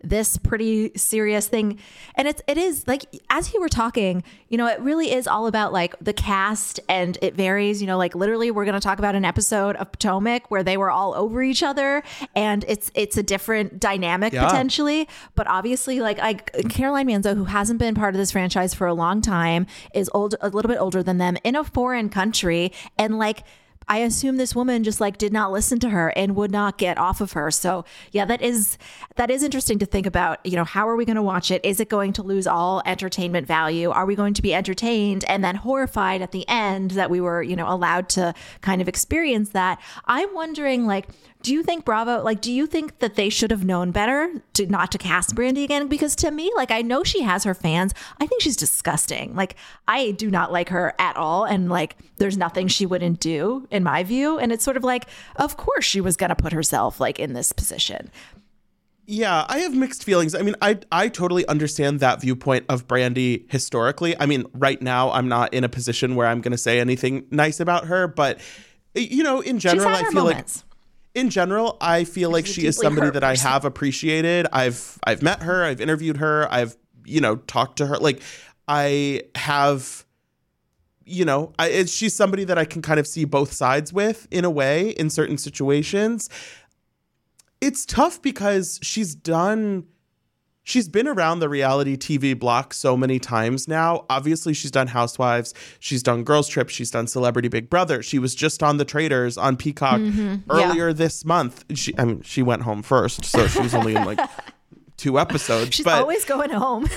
this 0.00 0.36
pretty 0.36 0.92
serious 0.96 1.48
thing, 1.48 1.76
and 2.14 2.28
it's 2.28 2.40
it 2.46 2.56
is 2.56 2.86
like 2.86 3.04
as 3.30 3.52
you 3.52 3.60
were 3.60 3.68
talking, 3.68 4.22
you 4.48 4.56
know, 4.56 4.66
it 4.68 4.78
really 4.80 5.12
is 5.12 5.26
all 5.26 5.48
about 5.48 5.72
like 5.72 5.96
the 6.00 6.12
cast, 6.12 6.78
and 6.88 7.18
it 7.20 7.34
varies. 7.34 7.80
You 7.80 7.88
know, 7.88 7.98
like 7.98 8.14
literally, 8.14 8.52
we're 8.52 8.64
going 8.64 8.74
to 8.74 8.80
talk 8.80 9.00
about 9.00 9.16
an 9.16 9.24
episode 9.24 9.74
of 9.76 9.90
Potomac 9.90 10.52
where 10.52 10.62
they 10.62 10.76
were 10.76 10.90
all 10.90 11.14
over 11.14 11.42
each 11.42 11.64
other, 11.64 12.04
and 12.36 12.64
it's 12.68 12.92
it's 12.94 13.16
a 13.16 13.24
different 13.24 13.80
dynamic 13.80 14.32
Yeah. 14.32 14.46
potentially. 14.46 15.08
But 15.34 15.48
obviously, 15.48 15.98
like 16.00 16.20
I 16.20 16.34
Caroline 16.34 17.08
Manzo, 17.08 17.34
who 17.36 17.44
hasn't 17.44 17.80
been 17.80 17.96
part 17.96 18.14
of 18.14 18.18
this 18.20 18.30
franchise 18.30 18.74
for 18.74 18.86
a 18.86 18.94
long 18.94 19.20
time, 19.20 19.66
is 19.94 20.08
old 20.14 20.36
a 20.40 20.48
little 20.48 20.68
bit 20.68 20.78
older 20.78 21.02
than 21.02 21.18
them 21.18 21.36
in 21.42 21.56
a 21.56 21.64
foreign 21.64 22.08
country, 22.08 22.72
and 22.96 23.18
like. 23.18 23.42
I 23.88 23.98
assume 23.98 24.36
this 24.36 24.54
woman 24.54 24.84
just 24.84 25.00
like 25.00 25.18
did 25.18 25.32
not 25.32 25.50
listen 25.50 25.78
to 25.80 25.90
her 25.90 26.10
and 26.16 26.36
would 26.36 26.50
not 26.50 26.78
get 26.78 26.98
off 26.98 27.20
of 27.20 27.32
her. 27.32 27.50
So 27.50 27.84
yeah, 28.12 28.24
that 28.26 28.42
is 28.42 28.78
that 29.16 29.30
is 29.30 29.42
interesting 29.42 29.78
to 29.78 29.86
think 29.86 30.06
about. 30.06 30.44
You 30.44 30.56
know, 30.56 30.64
how 30.64 30.88
are 30.88 30.96
we 30.96 31.04
going 31.04 31.16
to 31.16 31.22
watch 31.22 31.50
it? 31.50 31.64
Is 31.64 31.80
it 31.80 31.88
going 31.88 32.12
to 32.14 32.22
lose 32.22 32.46
all 32.46 32.82
entertainment 32.84 33.46
value? 33.46 33.90
Are 33.90 34.06
we 34.06 34.14
going 34.14 34.34
to 34.34 34.42
be 34.42 34.54
entertained 34.54 35.24
and 35.24 35.42
then 35.42 35.56
horrified 35.56 36.22
at 36.22 36.32
the 36.32 36.46
end 36.48 36.92
that 36.92 37.10
we 37.10 37.20
were, 37.20 37.42
you 37.42 37.56
know, 37.56 37.68
allowed 37.68 38.08
to 38.10 38.34
kind 38.60 38.80
of 38.80 38.88
experience 38.88 39.50
that? 39.50 39.80
I'm 40.04 40.34
wondering, 40.34 40.86
like, 40.86 41.08
do 41.42 41.52
you 41.52 41.62
think 41.62 41.84
Bravo, 41.84 42.22
like, 42.22 42.40
do 42.40 42.52
you 42.52 42.66
think 42.66 42.98
that 42.98 43.14
they 43.14 43.28
should 43.28 43.50
have 43.50 43.64
known 43.64 43.90
better 43.90 44.42
to 44.54 44.66
not 44.66 44.90
to 44.92 44.98
cast 44.98 45.34
Brandi 45.34 45.62
again? 45.62 45.86
Because 45.86 46.16
to 46.16 46.30
me, 46.30 46.50
like, 46.56 46.70
I 46.70 46.82
know 46.82 47.04
she 47.04 47.22
has 47.22 47.44
her 47.44 47.54
fans. 47.54 47.94
I 48.20 48.26
think 48.26 48.42
she's 48.42 48.56
disgusting. 48.56 49.34
Like, 49.36 49.54
I 49.86 50.10
do 50.12 50.30
not 50.30 50.52
like 50.52 50.70
her 50.70 50.94
at 50.98 51.16
all. 51.16 51.44
And 51.44 51.68
like, 51.68 51.96
there's 52.16 52.36
nothing 52.36 52.66
she 52.66 52.86
wouldn't 52.86 53.20
do 53.20 53.66
in 53.70 53.84
my 53.84 54.02
view. 54.02 54.38
And 54.38 54.50
it's 54.50 54.64
sort 54.64 54.76
of 54.76 54.84
like, 54.84 55.06
of 55.36 55.56
course 55.56 55.84
she 55.84 56.00
was 56.00 56.16
going 56.16 56.30
to 56.30 56.36
put 56.36 56.52
herself 56.52 56.98
like 56.98 57.20
in 57.20 57.34
this 57.34 57.52
position. 57.52 58.10
Yeah, 59.10 59.46
I 59.48 59.60
have 59.60 59.74
mixed 59.74 60.04
feelings. 60.04 60.34
I 60.34 60.42
mean, 60.42 60.54
I 60.60 60.80
I 60.92 61.08
totally 61.08 61.48
understand 61.48 62.00
that 62.00 62.20
viewpoint 62.20 62.66
of 62.68 62.86
Brandi 62.86 63.50
historically. 63.50 64.14
I 64.20 64.26
mean, 64.26 64.44
right 64.52 64.82
now 64.82 65.10
I'm 65.12 65.28
not 65.28 65.54
in 65.54 65.64
a 65.64 65.68
position 65.70 66.14
where 66.14 66.26
I'm 66.26 66.42
going 66.42 66.52
to 66.52 66.58
say 66.58 66.78
anything 66.78 67.24
nice 67.30 67.58
about 67.58 67.86
her, 67.86 68.06
but 68.06 68.38
you 68.94 69.22
know, 69.22 69.40
in 69.40 69.58
general, 69.60 69.88
I 69.88 70.02
feel 70.02 70.12
moments. 70.12 70.58
like 70.58 70.67
in 71.14 71.30
general, 71.30 71.76
I 71.80 72.04
feel 72.04 72.30
like 72.30 72.46
she 72.46 72.66
is 72.66 72.76
somebody 72.76 73.10
that 73.10 73.24
I 73.24 73.32
person. 73.32 73.48
have 73.48 73.64
appreciated. 73.64 74.46
I've 74.52 74.98
I've 75.04 75.22
met 75.22 75.42
her, 75.42 75.64
I've 75.64 75.80
interviewed 75.80 76.18
her, 76.18 76.50
I've 76.52 76.76
you 77.04 77.20
know 77.20 77.36
talked 77.36 77.78
to 77.78 77.86
her. 77.86 77.96
Like 77.98 78.22
I 78.66 79.22
have, 79.34 80.04
you 81.04 81.24
know, 81.24 81.52
I, 81.58 81.68
it's, 81.68 81.92
she's 81.92 82.14
somebody 82.14 82.44
that 82.44 82.58
I 82.58 82.64
can 82.64 82.82
kind 82.82 83.00
of 83.00 83.06
see 83.06 83.24
both 83.24 83.52
sides 83.52 83.92
with 83.92 84.28
in 84.30 84.44
a 84.44 84.50
way 84.50 84.90
in 84.90 85.10
certain 85.10 85.38
situations. 85.38 86.28
It's 87.60 87.84
tough 87.86 88.22
because 88.22 88.78
she's 88.82 89.14
done. 89.14 89.84
She's 90.68 90.86
been 90.86 91.08
around 91.08 91.38
the 91.38 91.48
reality 91.48 91.96
TV 91.96 92.38
block 92.38 92.74
so 92.74 92.94
many 92.94 93.18
times 93.18 93.68
now. 93.68 94.04
Obviously, 94.10 94.52
she's 94.52 94.70
done 94.70 94.88
Housewives, 94.88 95.54
she's 95.78 96.02
done 96.02 96.24
Girls 96.24 96.46
Trip, 96.46 96.68
she's 96.68 96.90
done 96.90 97.06
Celebrity 97.06 97.48
Big 97.48 97.70
Brother. 97.70 98.02
She 98.02 98.18
was 98.18 98.34
just 98.34 98.62
on 98.62 98.76
The 98.76 98.84
Traitors 98.84 99.38
on 99.38 99.56
Peacock 99.56 99.98
earlier 100.50 100.92
this 100.92 101.24
month. 101.24 101.64
She, 101.74 101.96
I 101.96 102.04
mean, 102.04 102.20
she 102.20 102.42
went 102.42 102.60
home 102.64 102.82
first, 102.82 103.24
so 103.24 103.46
she 103.46 103.60
was 103.60 103.74
only 103.74 103.94
in 103.94 104.04
like 104.04 104.20
two 104.98 105.18
episodes. 105.18 105.74
She's 105.74 105.86
but 105.86 106.02
always 106.02 106.26
going 106.26 106.50
home. 106.50 106.82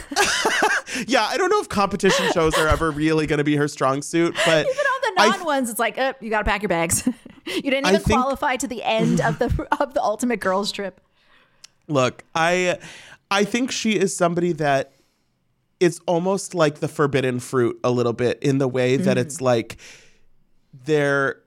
yeah, 1.07 1.23
I 1.23 1.37
don't 1.37 1.49
know 1.49 1.61
if 1.61 1.69
competition 1.69 2.29
shows 2.33 2.55
are 2.55 2.67
ever 2.67 2.91
really 2.91 3.25
going 3.25 3.37
to 3.37 3.45
be 3.45 3.55
her 3.55 3.69
strong 3.69 4.01
suit, 4.01 4.35
but 4.45 4.65
Even 4.65 4.77
on 4.85 5.01
the 5.15 5.29
non 5.29 5.45
ones, 5.45 5.69
it's 5.69 5.79
like, 5.79 5.97
uh, 5.97 6.11
you 6.19 6.29
got 6.29 6.39
to 6.39 6.43
pack 6.43 6.61
your 6.61 6.67
bags. 6.67 7.07
you 7.45 7.61
didn't 7.61 7.87
even 7.87 8.01
think- 8.01 8.19
qualify 8.19 8.57
to 8.57 8.67
the 8.67 8.83
end 8.83 9.21
of 9.21 9.39
the 9.39 9.45
of 9.79 9.93
the 9.93 10.03
ultimate 10.03 10.41
girls 10.41 10.73
trip. 10.73 10.99
Look, 11.87 12.23
I 12.35 12.77
I 13.31 13.45
think 13.45 13.71
she 13.71 13.93
is 13.93 14.15
somebody 14.15 14.51
that 14.53 14.91
it's 15.79 16.00
almost 16.05 16.53
like 16.53 16.75
the 16.75 16.88
forbidden 16.88 17.39
fruit 17.39 17.79
a 17.83 17.89
little 17.89 18.13
bit 18.13 18.43
in 18.43 18.59
the 18.59 18.67
way 18.67 18.97
that 18.97 19.17
it's 19.17 19.38
mm-hmm. 19.38 19.45
like 19.45 19.77
there 20.85 21.41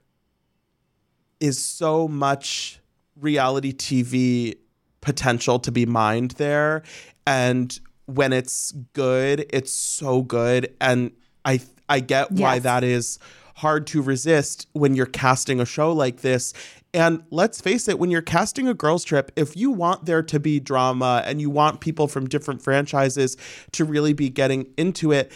is 1.39 1.63
so 1.63 2.07
much 2.07 2.81
reality 3.15 3.71
TV 3.71 4.57
potential 5.01 5.59
to 5.59 5.71
be 5.71 5.85
mined 5.85 6.31
there. 6.31 6.83
And 7.25 7.79
when 8.07 8.33
it's 8.33 8.71
good, 8.93 9.45
it's 9.51 9.71
so 9.71 10.21
good. 10.21 10.75
And 10.81 11.11
I 11.45 11.61
I 11.87 11.99
get 11.99 12.31
why 12.31 12.59
that 12.59 12.83
is 12.83 13.19
hard 13.55 13.87
to 13.87 14.01
resist 14.01 14.67
when 14.73 14.95
you're 14.95 15.05
casting 15.05 15.59
a 15.59 15.65
show 15.65 15.91
like 15.91 16.21
this. 16.21 16.53
And 16.93 17.23
let's 17.29 17.59
face 17.61 17.87
it, 17.87 17.99
when 17.99 18.11
you're 18.11 18.21
casting 18.21 18.67
a 18.67 18.73
girls 18.73 19.03
trip, 19.03 19.31
if 19.35 19.55
you 19.55 19.71
want 19.71 20.05
there 20.05 20.23
to 20.23 20.39
be 20.39 20.59
drama 20.59 21.23
and 21.25 21.39
you 21.41 21.49
want 21.49 21.79
people 21.81 22.07
from 22.07 22.27
different 22.27 22.61
franchises 22.61 23.37
to 23.71 23.85
really 23.85 24.13
be 24.13 24.29
getting 24.29 24.67
into 24.77 25.11
it, 25.11 25.31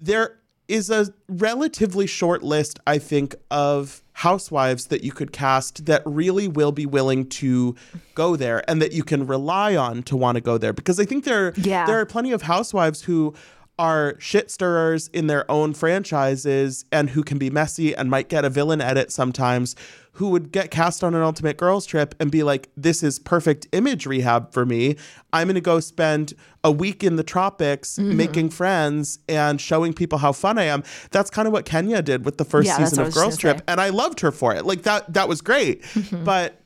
there 0.00 0.36
is 0.68 0.90
a 0.90 1.12
relatively 1.28 2.06
short 2.06 2.42
list, 2.42 2.78
I 2.86 2.98
think, 2.98 3.34
of 3.50 4.02
housewives 4.12 4.86
that 4.88 5.02
you 5.02 5.12
could 5.12 5.32
cast 5.32 5.86
that 5.86 6.02
really 6.04 6.46
will 6.46 6.72
be 6.72 6.84
willing 6.86 7.26
to 7.28 7.74
go 8.14 8.36
there 8.36 8.68
and 8.68 8.82
that 8.82 8.92
you 8.92 9.02
can 9.02 9.26
rely 9.26 9.74
on 9.76 10.02
to 10.04 10.16
want 10.16 10.34
to 10.36 10.40
go 10.40 10.58
there. 10.58 10.72
Because 10.72 11.00
I 11.00 11.04
think 11.04 11.24
there, 11.24 11.54
Yeah. 11.56 11.86
there 11.86 11.98
are 12.00 12.06
plenty 12.06 12.32
of 12.32 12.42
housewives 12.42 13.02
who 13.02 13.34
are 13.78 14.16
shit 14.18 14.50
stirrers 14.50 15.08
in 15.08 15.26
their 15.28 15.48
own 15.50 15.72
franchises 15.74 16.84
and 16.90 17.10
who 17.10 17.22
can 17.22 17.38
be 17.38 17.48
messy 17.50 17.94
and 17.94 18.10
might 18.10 18.28
get 18.28 18.44
a 18.44 18.50
villain 18.50 18.80
edit 18.80 19.12
sometimes 19.12 19.76
who 20.12 20.30
would 20.30 20.50
get 20.50 20.72
cast 20.72 21.04
on 21.04 21.14
an 21.14 21.22
ultimate 21.22 21.56
girls 21.56 21.86
trip 21.86 22.12
and 22.18 22.32
be 22.32 22.42
like 22.42 22.68
this 22.76 23.04
is 23.04 23.20
perfect 23.20 23.68
image 23.72 24.04
rehab 24.04 24.52
for 24.52 24.66
me 24.66 24.96
i'm 25.32 25.46
going 25.46 25.54
to 25.54 25.60
go 25.60 25.78
spend 25.78 26.34
a 26.64 26.72
week 26.72 27.04
in 27.04 27.14
the 27.16 27.22
tropics 27.22 27.98
Mm-hmm. 27.98 28.16
making 28.16 28.50
friends 28.50 29.20
and 29.28 29.60
showing 29.60 29.92
people 29.92 30.18
how 30.18 30.32
fun 30.32 30.58
i 30.58 30.64
am 30.64 30.82
that's 31.12 31.30
kind 31.30 31.46
of 31.46 31.52
what 31.52 31.64
kenya 31.64 32.02
did 32.02 32.24
with 32.24 32.36
the 32.36 32.44
first 32.44 32.66
Yeah, 32.66 32.78
season 32.78 33.04
of 33.06 33.14
girls 33.14 33.36
trip 33.36 33.58
say. 33.58 33.64
and 33.68 33.80
i 33.80 33.90
loved 33.90 34.18
her 34.20 34.32
for 34.32 34.54
it 34.54 34.66
like 34.66 34.82
that 34.82 35.12
that 35.12 35.28
was 35.28 35.40
great 35.40 35.82
Mm-hmm. 35.82 36.24
but 36.24 36.60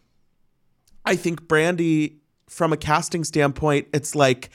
I 1.05 1.17
think 1.17 1.43
Brandi, 1.49 2.19
from 2.49 2.73
a 2.73 2.77
casting 2.77 3.25
standpoint, 3.25 3.89
it's 3.93 4.15
like, 4.15 4.51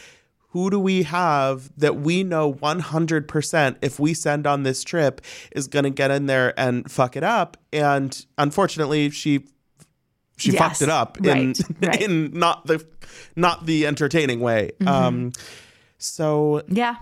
who 0.57 0.71
do 0.71 0.79
we 0.79 1.03
have 1.03 1.69
that 1.77 1.97
we 1.97 2.23
know 2.23 2.51
100% 2.51 3.75
if 3.83 3.99
we 3.99 4.11
send 4.15 4.47
on 4.47 4.63
this 4.63 4.83
trip 4.83 5.21
is 5.51 5.67
going 5.67 5.83
to 5.83 5.91
get 5.91 6.09
in 6.09 6.25
there 6.25 6.59
and 6.59 6.89
fuck 6.91 7.15
it 7.15 7.23
up? 7.23 7.57
And 7.71 8.25
unfortunately, 8.39 9.11
she 9.11 9.45
she 10.37 10.51
Yes, 10.53 10.59
fucked 10.59 10.81
it 10.81 10.89
up 10.89 11.17
in 11.19 11.25
right, 11.49 11.61
right. 11.83 12.01
in 12.01 12.31
not 12.33 12.65
the 12.65 12.83
not 13.35 13.67
the 13.67 13.85
entertaining 13.85 14.39
way. 14.39 14.71
Mm-hmm. 14.79 14.87
Um, 14.87 15.31
so 15.99 16.63
Yeah. 16.67 16.95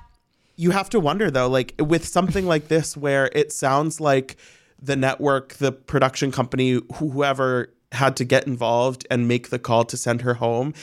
you 0.58 0.72
have 0.72 0.90
to 0.90 1.00
wonder 1.00 1.32
though 1.32 1.48
like 1.48 1.76
with 1.80 2.06
something 2.06 2.46
like 2.46 2.68
this 2.68 2.98
where 2.98 3.30
it 3.34 3.54
sounds 3.54 4.02
like 4.02 4.36
the 4.82 4.98
network 4.98 5.54
the 5.56 5.72
production 5.72 6.30
company 6.30 6.82
whoever 6.96 7.74
had 7.94 8.18
to 8.18 8.26
get 8.26 8.46
involved 8.48 9.08
and 9.10 9.30
make 9.30 9.50
the 9.50 9.60
call 9.60 9.86
to 9.86 9.96
send 9.96 10.24
her 10.24 10.34
home 10.36 10.74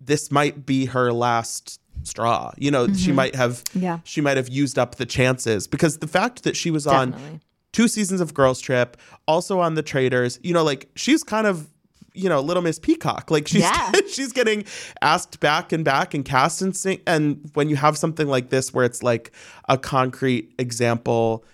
this 0.00 0.30
might 0.30 0.64
be 0.66 0.86
her 0.86 1.12
last 1.12 1.80
straw 2.04 2.52
you 2.56 2.70
know 2.70 2.86
she 2.86 3.08
mm-hmm. 3.08 3.16
might 3.16 3.34
have 3.34 3.62
Yeah. 3.74 3.98
she 4.04 4.20
might 4.20 4.36
have 4.36 4.48
used 4.48 4.78
up 4.78 4.94
the 4.96 5.06
chances 5.06 5.66
because 5.66 5.98
the 5.98 6.06
fact 6.06 6.44
that 6.44 6.56
she 6.56 6.70
was 6.70 6.86
on 6.86 7.40
two 7.72 7.88
seasons 7.88 8.20
of 8.20 8.34
girls 8.34 8.60
trip 8.60 8.96
also 9.26 9.60
on 9.60 9.74
the 9.74 9.82
traitors 9.82 10.38
you 10.42 10.54
know 10.54 10.62
like 10.64 10.88
she's 10.94 11.22
kind 11.22 11.46
of 11.46 11.68
you 12.14 12.28
know 12.28 12.40
little 12.40 12.62
miss 12.62 12.78
peacock 12.78 13.30
like 13.30 13.46
she's 13.48 13.62
Yeah. 13.62 13.92
she's 14.08 14.32
getting 14.32 14.64
asked 15.02 15.40
back 15.40 15.72
and 15.72 15.84
back 15.84 16.14
and 16.14 16.24
cast 16.24 16.62
and 16.62 16.76
sing 16.76 17.00
and 17.06 17.50
when 17.54 17.68
you 17.68 17.76
have 17.76 17.98
something 17.98 18.26
like 18.26 18.48
this 18.48 18.72
where 18.72 18.84
it's 18.84 19.02
like 19.02 19.32
a 19.68 19.76
concrete 19.76 20.52
example 20.58 21.44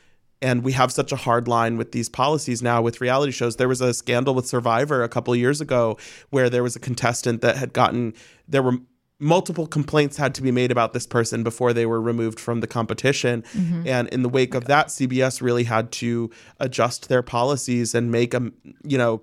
and 0.45 0.63
we 0.63 0.73
have 0.73 0.93
such 0.93 1.11
a 1.13 1.17
hard 1.17 1.49
line 1.49 1.77
with 1.77 1.91
these 1.93 2.09
policies 2.09 2.61
now 2.63 2.83
with 2.83 3.01
reality 3.01 3.33
shows 3.33 3.57
there 3.57 3.69
was 3.69 3.81
a 3.81 3.93
scandal 3.93 4.35
with 4.35 4.47
survivor 4.47 5.03
a 5.03 5.09
couple 5.09 5.33
of 5.35 5.41
years 5.41 5.61
ago 5.61 5.97
where 6.31 6.49
there 6.49 6.63
was 6.63 6.77
a 6.77 6.81
contestant 6.81 7.41
that 7.41 7.57
had 7.57 7.73
gotten 7.73 8.13
there 8.47 8.63
were 8.63 8.79
multiple 9.19 9.67
complaints 9.67 10.17
had 10.17 10.35
to 10.35 10.43
be 10.43 10.51
made 10.51 10.71
about 10.71 10.93
this 10.93 11.07
person 11.07 11.43
before 11.43 11.73
they 11.73 11.87
were 11.87 12.01
removed 12.01 12.39
from 12.39 12.61
the 12.61 12.67
competition 12.67 13.43
mm-hmm. 13.55 13.87
and 13.87 14.09
in 14.09 14.23
the 14.23 14.29
wake 14.29 14.55
of 14.55 14.65
that 14.67 14.89
CBS 14.89 15.41
really 15.41 15.65
had 15.65 15.91
to 15.93 16.31
adjust 16.61 17.09
their 17.09 17.23
policies 17.23 17.95
and 17.95 18.11
make 18.11 18.33
them 18.33 18.53
you 18.85 18.99
know 18.99 19.23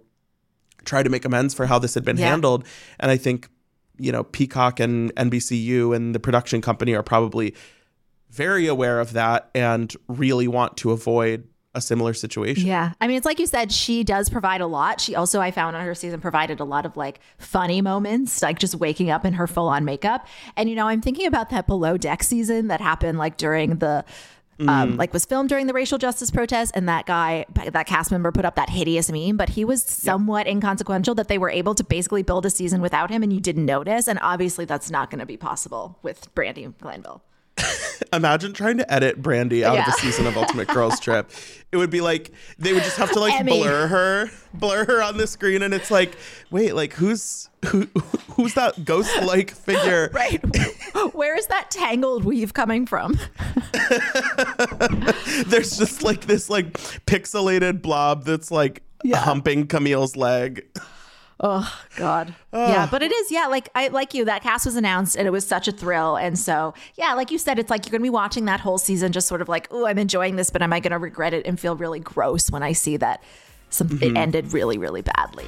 try 0.85 1.03
to 1.03 1.09
make 1.09 1.25
amends 1.25 1.53
for 1.53 1.65
how 1.65 1.79
this 1.79 1.93
had 1.93 2.03
been 2.03 2.17
Yeah. 2.17 2.29
handled. 2.29 2.65
And 2.99 3.11
I 3.11 3.17
think, 3.17 3.49
you 3.97 4.11
know, 4.11 4.23
Peacock 4.23 4.79
and 4.79 5.13
NBCU 5.15 5.95
and 5.95 6.15
the 6.15 6.19
production 6.19 6.61
company 6.61 6.93
are 6.95 7.03
probably 7.03 7.53
very 8.31 8.67
aware 8.67 8.99
of 8.99 9.13
that 9.13 9.49
and 9.53 9.93
really 10.07 10.47
want 10.47 10.77
to 10.77 10.91
avoid 10.91 11.47
a 11.73 11.81
similar 11.81 12.13
situation. 12.13 12.65
Yeah. 12.65 12.93
I 12.99 13.07
mean, 13.07 13.17
it's 13.17 13.25
like 13.25 13.39
you 13.39 13.47
said, 13.47 13.71
she 13.71 14.03
does 14.03 14.29
provide 14.29 14.61
a 14.61 14.67
lot. 14.67 14.99
She 14.99 15.15
also, 15.15 15.39
I 15.39 15.51
found 15.51 15.75
on 15.75 15.85
her 15.85 15.95
season, 15.95 16.19
provided 16.19 16.59
a 16.59 16.65
lot 16.65 16.85
of 16.85 16.97
like 16.97 17.19
funny 17.37 17.81
moments, 17.81 18.41
like 18.41 18.59
just 18.59 18.75
waking 18.75 19.09
up 19.09 19.23
in 19.23 19.33
her 19.33 19.47
full 19.47 19.69
on 19.69 19.85
makeup. 19.85 20.27
And, 20.57 20.69
you 20.69 20.75
know, 20.75 20.87
I'm 20.87 21.01
thinking 21.01 21.27
about 21.27 21.49
that 21.51 21.67
below 21.67 21.97
deck 21.97 22.23
season 22.23 22.67
that 22.67 22.81
happened 22.81 23.17
like 23.17 23.37
during 23.37 23.77
the. 23.77 24.03
Um, 24.67 24.95
like 24.95 25.11
was 25.11 25.25
filmed 25.25 25.49
during 25.49 25.65
the 25.65 25.73
racial 25.73 25.97
justice 25.97 26.29
protest, 26.29 26.73
and 26.75 26.87
that 26.87 27.07
guy, 27.07 27.47
that 27.55 27.87
cast 27.87 28.11
member, 28.11 28.31
put 28.31 28.45
up 28.45 28.53
that 28.57 28.69
hideous 28.69 29.11
meme. 29.11 29.35
But 29.35 29.49
he 29.49 29.65
was 29.65 29.81
somewhat 29.81 30.45
inconsequential 30.45 31.15
that 31.15 31.29
they 31.29 31.39
were 31.39 31.49
able 31.49 31.73
to 31.73 31.83
basically 31.83 32.21
build 32.21 32.45
a 32.45 32.51
season 32.51 32.79
without 32.79 33.09
him, 33.09 33.23
and 33.23 33.33
you 33.33 33.39
didn't 33.39 33.65
notice. 33.65 34.07
And 34.07 34.19
obviously, 34.21 34.65
that's 34.65 34.91
not 34.91 35.09
going 35.09 35.17
to 35.17 35.25
be 35.25 35.35
possible 35.35 35.97
with 36.03 36.31
Brandi 36.35 36.71
Glanville. 36.77 37.23
Imagine 38.13 38.51
trying 38.53 38.77
to 38.77 38.93
edit 38.93 39.21
Brandi 39.21 39.63
out 39.63 39.75
Yeah. 39.75 39.83
of 39.87 39.87
a 39.87 39.91
season 39.93 40.27
of 40.27 40.35
Ultimate 40.37 40.67
Girls 40.67 40.99
Trip. 41.01 41.29
It 41.71 41.77
would 41.77 41.89
be 41.89 42.01
like 42.01 42.31
they 42.59 42.73
would 42.73 42.83
just 42.83 42.97
have 42.97 43.11
to 43.13 43.19
like 43.19 43.39
Emmy. 43.39 43.59
blur 43.61 43.87
her, 43.87 44.29
blur 44.53 44.83
her 44.85 45.01
on 45.01 45.17
the 45.17 45.25
screen, 45.27 45.61
and 45.61 45.73
it's 45.73 45.89
like, 45.89 46.15
wait, 46.49 46.75
like 46.75 46.93
who's 46.93 47.49
who, 47.67 47.87
who's 48.35 48.53
that 48.55 48.83
ghost-like 48.83 49.51
figure? 49.55 50.09
Right. 50.11 50.41
Where 51.13 51.37
is 51.37 51.47
that 51.47 51.71
tangled 51.71 52.25
weave 52.25 52.53
coming 52.53 52.85
from? 52.85 53.17
There's 55.47 55.77
just 55.77 56.03
like 56.03 56.25
this 56.25 56.49
like 56.49 56.73
pixelated 57.05 57.81
blob 57.81 58.25
that's 58.25 58.51
like 58.51 58.83
humping 59.13 59.67
Camille's 59.67 60.15
leg. 60.15 60.65
Oh 61.43 61.75
God. 61.95 62.35
Yeah, 62.53 62.87
but 62.89 63.01
it 63.01 63.11
is. 63.11 63.31
Yeah, 63.31 63.47
like 63.47 63.69
I 63.73 63.87
like 63.87 64.13
you. 64.13 64.25
That 64.25 64.43
cast 64.43 64.65
was 64.65 64.75
announced, 64.75 65.17
and 65.17 65.27
it 65.27 65.31
was 65.31 65.45
such 65.45 65.67
a 65.67 65.71
thrill. 65.71 66.15
And 66.15 66.37
so, 66.37 66.75
yeah, 66.95 67.13
like 67.15 67.31
you 67.31 67.39
said, 67.39 67.57
it's 67.57 67.71
like 67.71 67.85
you're 67.85 67.91
gonna 67.91 68.03
be 68.03 68.11
watching 68.11 68.45
that 68.45 68.59
whole 68.59 68.77
season, 68.77 69.11
just 69.11 69.27
sort 69.27 69.41
of 69.41 69.49
like, 69.49 69.67
oh, 69.71 69.87
I'm 69.87 69.97
enjoying 69.97 70.35
this, 70.35 70.51
but 70.51 70.61
am 70.61 70.71
I 70.71 70.79
gonna 70.79 70.99
regret 70.99 71.33
it 71.33 71.47
and 71.47 71.59
feel 71.59 71.75
really 71.75 71.99
gross 71.99 72.51
when 72.51 72.61
I 72.61 72.73
see 72.73 72.95
that 72.97 73.23
some 73.71 73.87
it 73.87 73.99
mm-hmm. 73.99 74.17
ended 74.17 74.53
really, 74.53 74.77
really 74.77 75.01
badly? 75.01 75.47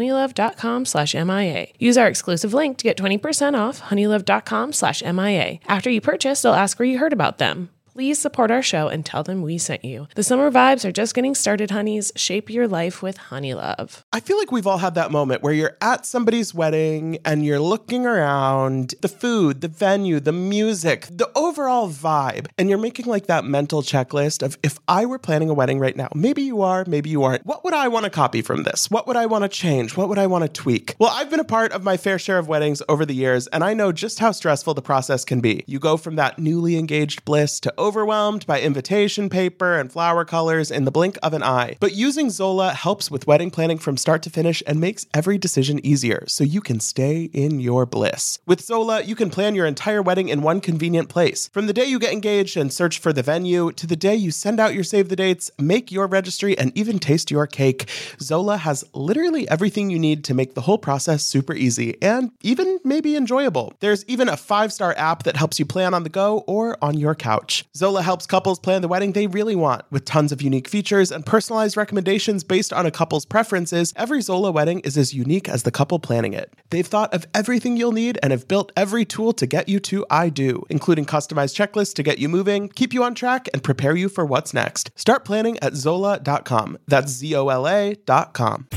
honeylove.com 0.01 0.85
slash 0.85 1.13
MIA. 1.13 1.67
Use 1.77 1.97
our 1.97 2.07
exclusive 2.07 2.53
link 2.53 2.77
to 2.77 2.83
get 2.83 2.97
20% 2.97 3.57
off 3.57 3.81
honeylove.com 3.81 4.73
slash 4.73 5.03
MIA. 5.03 5.59
After 5.67 5.89
you 5.89 6.01
purchase, 6.01 6.41
they'll 6.41 6.53
ask 6.53 6.79
where 6.79 6.87
you 6.87 6.97
heard 6.97 7.13
about 7.13 7.37
them. 7.37 7.69
Please 7.93 8.19
support 8.19 8.51
our 8.51 8.61
show 8.61 8.87
and 8.87 9.05
tell 9.05 9.21
them 9.21 9.41
we 9.41 9.57
sent 9.57 9.83
you. 9.83 10.07
The 10.15 10.23
summer 10.23 10.49
vibes 10.49 10.85
are 10.85 10.93
just 10.93 11.13
getting 11.13 11.35
started, 11.35 11.71
honeys. 11.71 12.13
Shape 12.15 12.49
your 12.49 12.65
life 12.65 13.01
with 13.01 13.17
Honeylove. 13.17 14.03
I 14.13 14.21
feel 14.21 14.37
like 14.37 14.49
we've 14.49 14.65
all 14.65 14.77
had 14.77 14.95
that 14.95 15.11
moment 15.11 15.43
where 15.43 15.51
you're 15.51 15.75
at 15.81 16.05
somebody's 16.05 16.53
wedding 16.53 17.17
and 17.25 17.45
you're 17.45 17.59
looking 17.59 18.05
around 18.05 18.95
the 19.01 19.09
food, 19.09 19.59
the 19.59 19.67
venue, 19.67 20.21
the 20.21 20.31
music, 20.31 21.07
the 21.11 21.29
overall 21.51 21.89
vibe, 21.89 22.47
and 22.57 22.69
you're 22.69 22.77
making 22.77 23.07
like 23.07 23.27
that 23.27 23.43
mental 23.43 23.81
checklist 23.81 24.41
of 24.41 24.57
if 24.63 24.79
I 24.87 25.05
were 25.05 25.19
planning 25.19 25.49
a 25.49 25.53
wedding 25.53 25.79
right 25.79 25.97
now, 25.97 26.07
maybe 26.15 26.41
you 26.43 26.61
are, 26.61 26.85
maybe 26.87 27.09
you 27.09 27.23
aren't. 27.23 27.45
What 27.45 27.65
would 27.65 27.73
I 27.73 27.89
want 27.89 28.05
to 28.05 28.09
copy 28.09 28.41
from 28.41 28.63
this? 28.63 28.89
What 28.89 29.05
would 29.05 29.17
I 29.17 29.25
want 29.25 29.43
to 29.43 29.49
change? 29.49 29.97
What 29.97 30.07
would 30.07 30.17
I 30.17 30.27
want 30.27 30.43
to 30.43 30.47
tweak? 30.47 30.95
Well, 30.97 31.11
I've 31.13 31.29
been 31.29 31.41
a 31.41 31.43
part 31.43 31.73
of 31.73 31.83
my 31.83 31.97
fair 31.97 32.17
share 32.17 32.37
of 32.37 32.47
weddings 32.47 32.81
over 32.87 33.05
the 33.05 33.13
years, 33.13 33.47
and 33.47 33.65
I 33.65 33.73
know 33.73 33.91
just 33.91 34.19
how 34.19 34.31
stressful 34.31 34.75
the 34.75 34.81
process 34.81 35.25
can 35.25 35.41
be. 35.41 35.65
You 35.67 35.77
go 35.77 35.97
from 35.97 36.15
that 36.15 36.39
newly 36.39 36.77
engaged 36.77 37.25
bliss 37.25 37.59
to 37.59 37.73
overwhelmed 37.77 38.47
by 38.47 38.61
invitation 38.61 39.29
paper 39.29 39.77
and 39.77 39.91
flower 39.91 40.23
colors 40.23 40.71
in 40.71 40.85
the 40.85 40.91
blink 40.91 41.17
of 41.21 41.33
an 41.33 41.43
eye. 41.43 41.75
But 41.81 41.95
using 41.95 42.29
Zola 42.29 42.69
helps 42.69 43.11
with 43.11 43.27
wedding 43.27 43.51
planning 43.51 43.77
from 43.77 43.97
start 43.97 44.23
to 44.23 44.29
finish 44.29 44.63
and 44.65 44.79
makes 44.79 45.05
every 45.13 45.37
decision 45.37 45.85
easier 45.85 46.23
so 46.27 46.45
you 46.45 46.61
can 46.61 46.79
stay 46.79 47.23
in 47.33 47.59
your 47.59 47.85
bliss. 47.85 48.39
With 48.47 48.61
Zola, 48.61 49.03
you 49.03 49.17
can 49.17 49.29
plan 49.29 49.53
your 49.53 49.65
entire 49.65 50.01
wedding 50.01 50.29
in 50.29 50.41
one 50.41 50.61
convenient 50.61 51.09
place. 51.09 51.40
From 51.47 51.67
the 51.67 51.73
day 51.73 51.85
you 51.85 51.99
get 51.99 52.13
engaged 52.13 52.57
and 52.57 52.71
search 52.71 52.99
for 52.99 53.13
the 53.13 53.23
venue 53.23 53.71
to 53.73 53.87
the 53.87 53.95
day 53.95 54.15
you 54.15 54.31
send 54.31 54.59
out 54.59 54.73
your 54.73 54.83
save 54.83 55.09
the 55.09 55.15
dates, 55.15 55.51
make 55.59 55.91
your 55.91 56.07
registry, 56.07 56.57
and 56.57 56.75
even 56.77 56.99
taste 56.99 57.31
your 57.31 57.47
cake, 57.47 57.89
Zola 58.19 58.57
has 58.57 58.83
literally 58.93 59.49
everything 59.49 59.89
you 59.89 59.99
need 59.99 60.23
to 60.25 60.33
make 60.33 60.53
the 60.53 60.61
whole 60.61 60.77
process 60.77 61.25
super 61.25 61.53
easy 61.53 62.01
and 62.01 62.31
even 62.41 62.79
maybe 62.83 63.15
enjoyable. 63.15 63.73
There's 63.79 64.05
even 64.05 64.29
a 64.29 64.37
five 64.37 64.73
star 64.73 64.93
app 64.97 65.23
that 65.23 65.37
helps 65.37 65.59
you 65.59 65.65
plan 65.65 65.93
on 65.93 66.03
the 66.03 66.09
go 66.09 66.43
or 66.47 66.77
on 66.81 66.97
your 66.97 67.15
couch. 67.15 67.65
Zola 67.75 68.01
helps 68.01 68.25
couples 68.25 68.59
plan 68.59 68.81
the 68.81 68.87
wedding 68.87 69.13
they 69.13 69.27
really 69.27 69.55
want 69.55 69.83
with 69.91 70.05
tons 70.05 70.31
of 70.31 70.41
unique 70.41 70.67
features 70.67 71.11
and 71.11 71.25
personalized 71.25 71.77
recommendations 71.77 72.43
based 72.43 72.73
on 72.73 72.85
a 72.85 72.91
couple's 72.91 73.25
preferences. 73.25 73.93
Every 73.95 74.21
Zola 74.21 74.51
wedding 74.51 74.79
is 74.81 74.97
as 74.97 75.13
unique 75.13 75.47
as 75.47 75.63
the 75.63 75.71
couple 75.71 75.99
planning 75.99 76.33
it. 76.33 76.53
They've 76.69 76.85
thought 76.85 77.13
of 77.13 77.25
everything 77.33 77.77
you'll 77.77 77.91
need 77.91 78.19
and 78.21 78.31
have 78.31 78.47
built 78.47 78.71
every 78.75 79.05
tool 79.05 79.33
to 79.33 79.45
get 79.45 79.69
you 79.69 79.79
to 79.81 80.05
I 80.09 80.29
do, 80.29 80.63
including 80.69 81.05
customized 81.31 81.55
checklists 81.55 81.93
to 81.95 82.03
get 82.03 82.19
you 82.19 82.29
moving, 82.29 82.69
keep 82.69 82.93
you 82.93 83.03
on 83.03 83.15
track, 83.15 83.47
and 83.53 83.63
prepare 83.63 83.95
you 83.95 84.09
for 84.09 84.25
what's 84.25 84.53
next. 84.53 84.91
Start 84.95 85.25
planning 85.25 85.57
at 85.59 85.73
Zola.com. 85.73 86.77
That's 86.87 87.11
Z 87.11 87.35
O 87.35 87.49
L 87.49 87.67
A.com. 87.67 88.67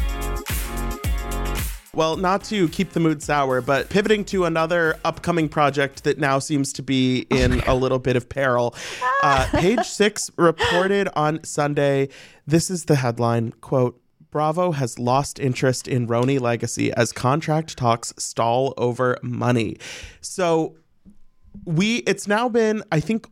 Well, 1.92 2.16
not 2.16 2.42
to 2.44 2.68
keep 2.70 2.90
the 2.90 2.98
mood 2.98 3.22
sour, 3.22 3.60
but 3.60 3.88
pivoting 3.88 4.24
to 4.26 4.46
another 4.46 4.98
upcoming 5.04 5.48
project 5.48 6.02
that 6.02 6.18
now 6.18 6.40
seems 6.40 6.72
to 6.72 6.82
be 6.82 7.20
in 7.30 7.60
a 7.68 7.74
little 7.76 8.00
bit 8.00 8.16
of 8.16 8.28
peril. 8.28 8.74
Uh, 9.22 9.46
page 9.52 9.86
six 9.86 10.30
reported 10.36 11.08
on 11.16 11.42
Sunday. 11.44 12.10
This 12.46 12.70
is 12.70 12.84
the 12.84 12.96
headline 12.96 13.52
quote, 13.52 13.98
Bravo 14.30 14.72
has 14.72 14.98
lost 14.98 15.38
interest 15.38 15.88
in 15.88 16.06
RHONY 16.06 16.38
Legacy 16.40 16.92
as 16.92 17.10
contract 17.10 17.78
talks 17.78 18.12
stall 18.18 18.74
over 18.76 19.16
money. 19.22 19.78
So 20.20 20.76
we 21.64 21.98
it's 21.98 22.26
now 22.26 22.48
been 22.48 22.82
I 22.92 23.00
think 23.00 23.26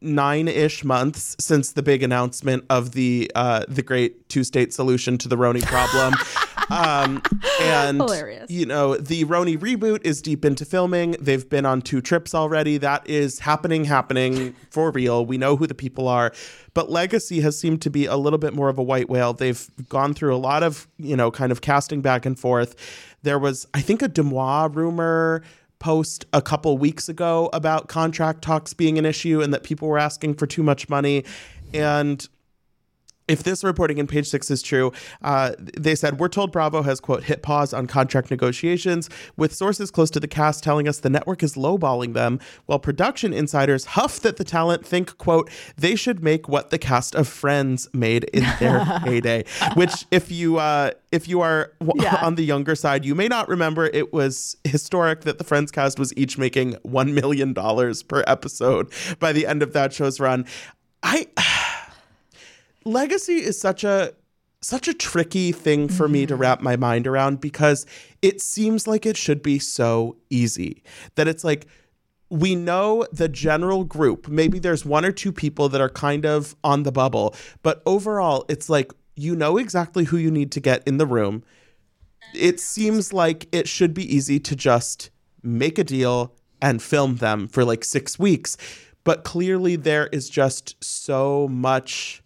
nine-ish 0.00 0.84
months 0.84 1.36
since 1.40 1.72
the 1.72 1.82
big 1.82 2.02
announcement 2.02 2.64
of 2.70 2.92
the 2.92 3.30
uh, 3.34 3.64
the 3.68 3.82
great 3.82 4.28
two-state 4.28 4.72
solution 4.72 5.18
to 5.18 5.28
the 5.28 5.36
RHONY 5.36 5.62
problem. 5.62 6.14
um, 6.70 7.22
and 7.60 7.98
Hilarious. 7.98 8.50
you 8.50 8.66
know 8.66 8.96
the 8.96 9.24
RHONY 9.24 9.58
reboot 9.58 10.04
is 10.04 10.20
deep 10.20 10.44
into 10.44 10.64
filming. 10.64 11.12
They've 11.20 11.48
been 11.48 11.66
on 11.66 11.82
two 11.82 12.00
trips 12.00 12.34
already. 12.34 12.78
That 12.78 13.08
is 13.08 13.38
happening, 13.40 13.84
happening 13.84 14.54
for 14.70 14.90
real. 14.90 15.24
We 15.24 15.38
know 15.38 15.56
who 15.56 15.66
the 15.66 15.74
people 15.74 16.08
are. 16.08 16.32
But 16.74 16.90
Legacy 16.90 17.40
has 17.40 17.58
seemed 17.58 17.80
to 17.82 17.90
be 17.90 18.04
a 18.04 18.16
little 18.16 18.38
bit 18.38 18.52
more 18.52 18.68
of 18.68 18.78
a 18.78 18.82
white 18.82 19.08
whale. 19.08 19.32
They've 19.32 19.70
gone 19.88 20.12
through 20.12 20.34
a 20.34 20.36
lot 20.36 20.62
of, 20.62 20.86
you 20.98 21.16
know, 21.16 21.30
kind 21.30 21.50
of 21.50 21.62
casting 21.62 22.02
back 22.02 22.26
and 22.26 22.38
forth. 22.38 22.76
There 23.22 23.38
was, 23.38 23.66
I 23.72 23.80
think, 23.80 24.02
a 24.02 24.08
DeuxMoi 24.10 24.74
rumor 24.74 25.42
post 25.78 26.24
a 26.32 26.42
couple 26.42 26.76
weeks 26.78 27.08
ago 27.08 27.50
about 27.52 27.88
contract 27.88 28.42
talks 28.42 28.72
being 28.72 28.98
an 28.98 29.04
issue 29.04 29.40
and 29.42 29.52
that 29.52 29.62
people 29.62 29.88
were 29.88 29.98
asking 29.98 30.34
for 30.34 30.46
too 30.46 30.62
much 30.62 30.88
money. 30.88 31.24
And 31.74 32.26
if 33.28 33.42
this 33.42 33.64
reporting 33.64 33.98
in 33.98 34.06
page 34.06 34.28
six 34.28 34.50
is 34.50 34.62
true, 34.62 34.92
uh, 35.22 35.52
they 35.58 35.94
said, 35.94 36.18
We're 36.20 36.28
told 36.28 36.52
Bravo 36.52 36.82
has, 36.82 37.00
quote, 37.00 37.24
hit 37.24 37.42
pause 37.42 37.72
on 37.72 37.86
contract 37.86 38.30
negotiations, 38.30 39.10
with 39.36 39.54
sources 39.54 39.90
close 39.90 40.10
to 40.10 40.20
the 40.20 40.28
cast 40.28 40.62
telling 40.62 40.86
us 40.88 40.98
the 41.00 41.10
network 41.10 41.42
is 41.42 41.54
lowballing 41.54 42.14
them, 42.14 42.38
while 42.66 42.78
production 42.78 43.32
insiders 43.32 43.84
huff 43.84 44.20
that 44.20 44.36
the 44.36 44.44
talent 44.44 44.86
think, 44.86 45.18
quote, 45.18 45.50
they 45.76 45.96
should 45.96 46.22
make 46.22 46.48
what 46.48 46.70
the 46.70 46.78
cast 46.78 47.14
of 47.14 47.26
Friends 47.26 47.88
made 47.92 48.24
in 48.24 48.44
their 48.60 48.84
heyday. 49.04 49.44
Which, 49.74 50.06
if 50.10 50.30
you 50.30 50.58
uh, 50.58 50.92
if 51.12 51.26
you 51.28 51.40
are 51.40 51.72
w- 51.80 52.02
Yeah. 52.02 52.16
on 52.22 52.36
the 52.36 52.44
younger 52.44 52.74
side, 52.74 53.04
you 53.04 53.14
may 53.14 53.28
not 53.28 53.48
remember 53.48 53.86
it 53.86 54.12
was 54.12 54.56
historic 54.64 55.22
that 55.22 55.38
the 55.38 55.44
Friends 55.44 55.70
cast 55.72 55.98
was 55.98 56.12
each 56.16 56.38
making 56.38 56.74
$1 56.86 57.12
million 57.12 57.54
per 57.54 58.22
episode 58.26 58.92
by 59.18 59.32
the 59.32 59.46
end 59.46 59.62
of 59.62 59.72
that 59.72 59.92
show's 59.92 60.20
run. 60.20 60.44
I. 61.02 61.26
legacy 62.86 63.34
is 63.34 63.60
such 63.60 63.84
a 63.84 64.14
such 64.62 64.88
a 64.88 64.94
tricky 64.94 65.52
thing 65.52 65.86
for 65.88 66.08
me 66.08 66.24
to 66.26 66.34
mm-hmm. 66.34 66.42
wrap 66.42 66.60
my 66.60 66.76
mind 66.76 67.06
around 67.06 67.40
because 67.40 67.86
it 68.22 68.40
seems 68.40 68.86
like 68.86 69.04
it 69.04 69.16
should 69.16 69.42
be 69.42 69.58
so 69.58 70.16
easy 70.30 70.82
that 71.14 71.28
it's 71.28 71.44
like 71.44 71.66
we 72.30 72.54
know 72.54 73.06
the 73.12 73.28
general 73.28 73.84
group 73.84 74.28
maybe 74.28 74.58
there's 74.58 74.84
one 74.84 75.04
or 75.04 75.12
two 75.12 75.30
people 75.30 75.68
that 75.68 75.80
are 75.80 75.90
kind 75.90 76.24
of 76.24 76.56
on 76.64 76.82
the 76.82 76.90
bubble 76.90 77.34
but 77.62 77.82
overall 77.86 78.44
it's 78.48 78.68
like 78.68 78.92
you 79.14 79.36
know 79.36 79.56
exactly 79.56 80.04
who 80.04 80.16
you 80.16 80.30
need 80.30 80.50
to 80.50 80.58
get 80.58 80.82
in 80.86 80.96
the 80.96 81.06
room 81.06 81.44
it 82.34 82.60
seems 82.60 83.12
like 83.12 83.48
it 83.52 83.68
should 83.68 83.94
be 83.94 84.14
easy 84.14 84.40
to 84.40 84.56
just 84.56 85.10
make 85.42 85.78
a 85.78 85.84
deal 85.84 86.34
and 86.60 86.82
film 86.82 87.16
them 87.16 87.48
for 87.48 87.64
like 87.64 87.84
six 87.84 88.18
weeks. 88.18 88.56
But 89.04 89.24
clearly, 89.24 89.76
there 89.76 90.08
is 90.08 90.28
just 90.28 90.82
so 90.82 91.48
much 91.48 92.22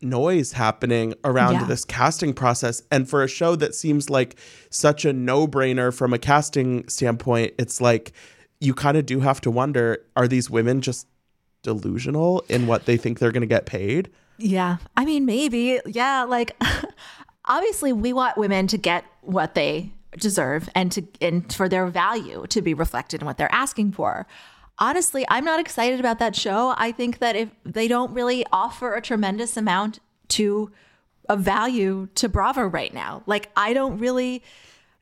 noise 0.00 0.52
happening 0.52 1.14
around 1.24 1.54
Yeah. 1.54 1.64
this 1.64 1.84
casting 1.84 2.32
process. 2.32 2.82
And 2.90 3.08
for 3.08 3.22
a 3.22 3.28
show 3.28 3.56
that 3.56 3.74
seems 3.74 4.08
like 4.10 4.38
such 4.70 5.04
a 5.04 5.12
no 5.12 5.46
brainer 5.48 5.92
from 5.94 6.12
a 6.12 6.18
casting 6.18 6.86
standpoint, 6.88 7.54
it's 7.58 7.80
like 7.80 8.12
you 8.60 8.74
kind 8.74 8.96
of 8.96 9.06
do 9.06 9.20
have 9.20 9.40
to 9.42 9.50
wonder 9.50 9.98
are 10.16 10.28
these 10.28 10.48
women 10.50 10.80
just 10.80 11.06
delusional 11.62 12.44
in 12.48 12.66
what 12.66 12.86
they 12.86 12.96
think 12.96 13.18
they're 13.18 13.32
going 13.32 13.40
to 13.40 13.46
get 13.46 13.66
paid? 13.66 14.10
Yeah. 14.38 14.76
I 14.96 15.04
mean, 15.04 15.24
maybe. 15.26 15.80
Yeah. 15.86 16.22
Like, 16.22 16.56
obviously, 17.44 17.92
we 17.92 18.12
want 18.12 18.36
women 18.36 18.66
to 18.68 18.78
get 18.78 19.04
what 19.22 19.54
they 19.54 19.92
deserve 20.16 20.68
and 20.74 20.90
to 20.92 21.02
and 21.20 21.52
for 21.52 21.68
their 21.68 21.86
value 21.86 22.46
to 22.48 22.62
be 22.62 22.74
reflected 22.74 23.20
in 23.20 23.26
what 23.26 23.36
they're 23.36 23.52
asking 23.52 23.92
for. 23.92 24.26
Honestly, 24.78 25.24
I'm 25.28 25.44
not 25.44 25.60
excited 25.60 25.98
about 25.98 26.18
that 26.20 26.36
show. 26.36 26.74
I 26.76 26.92
think 26.92 27.18
that 27.18 27.34
if 27.36 27.50
they 27.64 27.88
don't 27.88 28.12
really 28.12 28.46
offer 28.52 28.94
a 28.94 29.02
tremendous 29.02 29.56
amount 29.56 29.98
to 30.28 30.70
of 31.28 31.40
value 31.40 32.08
to 32.14 32.28
Bravo 32.28 32.64
right 32.66 32.94
now, 32.94 33.22
like 33.26 33.50
I 33.56 33.72
don't 33.74 33.98
really 33.98 34.42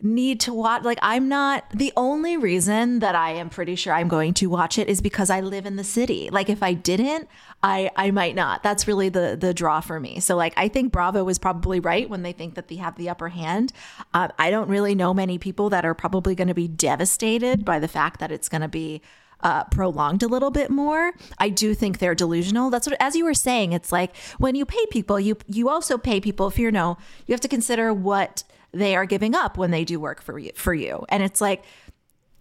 need 0.02 0.40
to 0.40 0.52
watch 0.52 0.82
like 0.82 0.98
I'm 1.00 1.26
not 1.26 1.64
the 1.70 1.90
only 1.96 2.36
reason 2.36 2.98
that 2.98 3.14
I 3.14 3.30
am 3.32 3.48
pretty 3.48 3.76
sure 3.76 3.94
I'm 3.94 4.08
going 4.08 4.34
to 4.34 4.46
watch 4.48 4.78
it 4.78 4.88
is 4.88 5.00
because 5.00 5.30
I 5.30 5.40
live 5.40 5.64
in 5.64 5.76
the 5.76 5.84
city. 5.84 6.28
Like 6.30 6.50
if 6.50 6.62
I 6.62 6.74
didn't, 6.74 7.28
I 7.62 7.90
I 7.96 8.10
might 8.10 8.34
not. 8.34 8.62
That's 8.62 8.86
really 8.86 9.08
the 9.08 9.36
the 9.40 9.54
draw 9.54 9.80
for 9.80 9.98
me. 9.98 10.20
So 10.20 10.36
like 10.36 10.52
I 10.56 10.68
think 10.68 10.92
Bravo 10.92 11.24
was 11.24 11.38
probably 11.38 11.80
right 11.80 12.08
when 12.10 12.22
they 12.22 12.32
think 12.32 12.54
that 12.54 12.68
they 12.68 12.76
have 12.76 12.96
the 12.96 13.08
upper 13.08 13.30
hand. 13.30 13.72
Uh, 14.12 14.28
I 14.38 14.50
don't 14.50 14.68
really 14.68 14.94
know 14.94 15.14
many 15.14 15.38
people 15.38 15.70
that 15.70 15.86
are 15.86 15.94
probably 15.94 16.34
going 16.34 16.48
to 16.48 16.54
be 16.54 16.68
devastated 16.68 17.64
by 17.64 17.78
the 17.78 17.88
fact 17.88 18.20
that 18.20 18.30
it's 18.30 18.48
going 18.48 18.62
to 18.62 18.68
be 18.68 19.00
uh, 19.40 19.64
prolonged 19.64 20.22
a 20.22 20.28
little 20.28 20.50
bit 20.50 20.70
more. 20.70 21.12
I 21.38 21.48
do 21.48 21.74
think 21.74 21.98
they're 21.98 22.14
delusional. 22.14 22.70
That's 22.70 22.86
what, 22.86 22.96
as 23.00 23.14
you 23.14 23.24
were 23.24 23.34
saying, 23.34 23.72
it's 23.72 23.92
like 23.92 24.16
when 24.38 24.54
you 24.54 24.64
pay 24.64 24.86
people, 24.86 25.20
you 25.20 25.36
you 25.46 25.68
also 25.68 25.98
pay 25.98 26.20
people. 26.20 26.46
If 26.48 26.58
you 26.58 26.70
know, 26.70 26.98
you 27.26 27.32
have 27.32 27.40
to 27.42 27.48
consider 27.48 27.92
what 27.92 28.44
they 28.72 28.96
are 28.96 29.06
giving 29.06 29.34
up 29.34 29.56
when 29.56 29.70
they 29.70 29.84
do 29.84 30.00
work 30.00 30.22
for 30.22 30.38
you. 30.38 30.52
For 30.54 30.74
you, 30.74 31.04
and 31.08 31.22
it's 31.22 31.40
like 31.40 31.64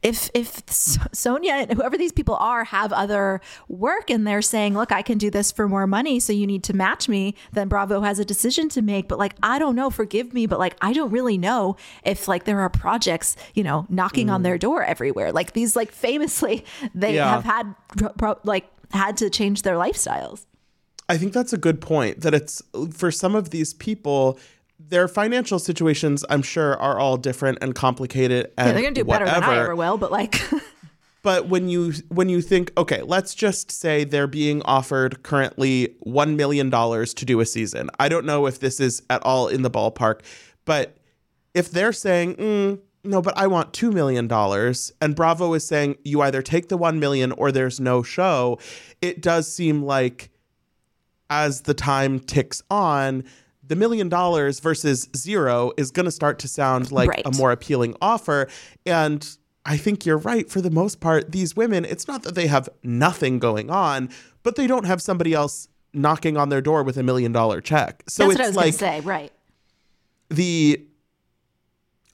if 0.05 0.29
if 0.35 0.63
Sonja 0.67 1.49
and 1.49 1.73
whoever 1.73 1.97
these 1.97 2.11
people 2.11 2.35
are 2.35 2.63
have 2.63 2.93
other 2.93 3.41
work 3.67 4.11
and 4.11 4.25
they're 4.25 4.43
saying, 4.43 4.75
"Look, 4.75 4.91
I 4.91 5.01
can 5.01 5.17
do 5.17 5.31
this 5.31 5.51
for 5.51 5.67
more 5.67 5.87
money, 5.87 6.19
so 6.19 6.31
you 6.31 6.45
need 6.45 6.63
to 6.65 6.75
match 6.75 7.09
me," 7.09 7.33
then 7.53 7.67
Bravo 7.67 8.01
has 8.01 8.19
a 8.19 8.25
decision 8.25 8.69
to 8.69 8.83
make. 8.83 9.07
But 9.07 9.17
like, 9.17 9.35
I 9.41 9.57
don't 9.57 9.75
know. 9.75 9.89
Forgive 9.89 10.31
me, 10.31 10.45
but 10.45 10.59
like, 10.59 10.75
I 10.79 10.93
don't 10.93 11.09
really 11.09 11.39
know 11.39 11.75
if 12.03 12.27
like 12.27 12.43
there 12.43 12.59
are 12.59 12.69
projects, 12.69 13.35
you 13.55 13.63
know, 13.63 13.87
knocking 13.89 14.29
on 14.29 14.43
their 14.43 14.57
mm. 14.57 14.61
door 14.61 14.83
everywhere. 14.83 15.31
Like 15.31 15.53
these, 15.53 15.75
like 15.75 15.91
famously, 15.91 16.63
they 16.93 17.15
Yeah. 17.15 17.31
have 17.31 17.43
had 17.43 17.75
pro- 18.17 18.39
like 18.43 18.67
had 18.91 19.17
to 19.17 19.31
change 19.31 19.63
their 19.63 19.75
lifestyles. 19.75 20.45
I 21.09 21.17
think 21.17 21.33
that's 21.33 21.53
a 21.53 21.57
good 21.57 21.81
point. 21.81 22.21
That 22.21 22.35
it's 22.35 22.61
for 22.91 23.09
some 23.11 23.33
of 23.33 23.49
these 23.49 23.73
people, 23.73 24.39
their 24.79 25.07
financial 25.07 25.59
situations, 25.59 26.23
I'm 26.29 26.41
sure, 26.41 26.77
are 26.77 26.99
all 26.99 27.17
different 27.17 27.59
and 27.61 27.73
complicated. 27.73 28.51
And 28.57 28.67
Yeah, 28.67 28.73
they're 28.73 28.81
gonna 28.81 28.95
do 28.95 29.03
better 29.03 29.25
than 29.25 29.43
I 29.43 29.57
ever 29.57 29.75
will, 29.75 29.97
but 29.97 30.11
like, 30.11 30.41
But 31.25 31.47
when 31.47 31.69
you 31.69 31.91
when 32.09 32.29
you 32.29 32.39
think, 32.39 32.71
okay, 32.77 33.01
let's 33.01 33.33
just 33.33 33.71
say 33.71 34.03
they're 34.03 34.27
being 34.27 34.61
offered 34.61 35.23
currently 35.23 35.95
one 36.01 36.35
million 36.35 36.69
dollars 36.69 37.15
to 37.15 37.25
do 37.25 37.39
a 37.39 37.47
season. 37.47 37.89
I 37.99 38.09
don't 38.09 38.27
know 38.27 38.45
if 38.45 38.59
this 38.59 38.79
is 38.79 39.01
at 39.09 39.23
all 39.23 39.47
in 39.47 39.63
the 39.63 39.71
ballpark, 39.71 40.19
but 40.65 40.97
if 41.55 41.71
they're 41.71 41.93
saying, 41.93 42.35
mm, 42.35 42.79
no, 43.03 43.23
but 43.23 43.35
I 43.35 43.47
want 43.47 43.73
two 43.73 43.91
million 43.91 44.27
dollars, 44.27 44.91
and 45.01 45.15
Bravo 45.15 45.55
is 45.55 45.65
saying 45.65 45.95
you 46.03 46.21
either 46.21 46.43
take 46.43 46.69
the 46.69 46.77
one 46.77 46.99
million 46.99 47.31
or 47.31 47.51
there's 47.51 47.79
no 47.79 48.03
show, 48.03 48.59
it 49.01 49.19
does 49.19 49.51
seem 49.51 49.81
like 49.81 50.29
as 51.31 51.61
the 51.61 51.73
time 51.73 52.19
ticks 52.19 52.61
on, 52.69 53.23
the 53.67 53.75
million 53.75 54.09
dollars 54.09 54.59
versus 54.59 55.09
zero 55.15 55.71
is 55.77 55.91
going 55.91 56.05
to 56.05 56.11
start 56.11 56.39
to 56.39 56.47
sound 56.47 56.91
like 56.91 57.09
Right. 57.09 57.21
a 57.25 57.31
more 57.31 57.51
appealing 57.51 57.95
offer. 58.01 58.47
And 58.85 59.27
I 59.65 59.77
think 59.77 60.05
you're 60.05 60.17
right. 60.19 60.49
For 60.49 60.61
the 60.61 60.69
most 60.69 60.99
part, 60.99 61.31
these 61.31 61.55
women, 61.55 61.85
it's 61.85 62.07
not 62.07 62.23
that 62.23 62.35
they 62.35 62.47
have 62.47 62.69
nothing 62.83 63.39
going 63.39 63.69
on, 63.71 64.09
but 64.43 64.55
they 64.55 64.67
don't 64.67 64.85
have 64.85 65.01
somebody 65.01 65.33
else 65.33 65.67
knocking 65.93 66.37
on 66.37 66.49
their 66.49 66.61
door 66.61 66.83
with 66.83 66.97
a 66.97 67.03
million 67.03 67.31
dollar 67.31 67.61
check. 67.61 68.03
So 68.07 68.27
that's 68.27 68.37
what 68.37 68.41
I 68.45 68.47
it's 68.49 68.49
was 68.49 68.55
like 68.57 68.79
gonna 68.79 69.01
say, 69.01 69.07
right? 69.07 69.31
the 70.29 70.85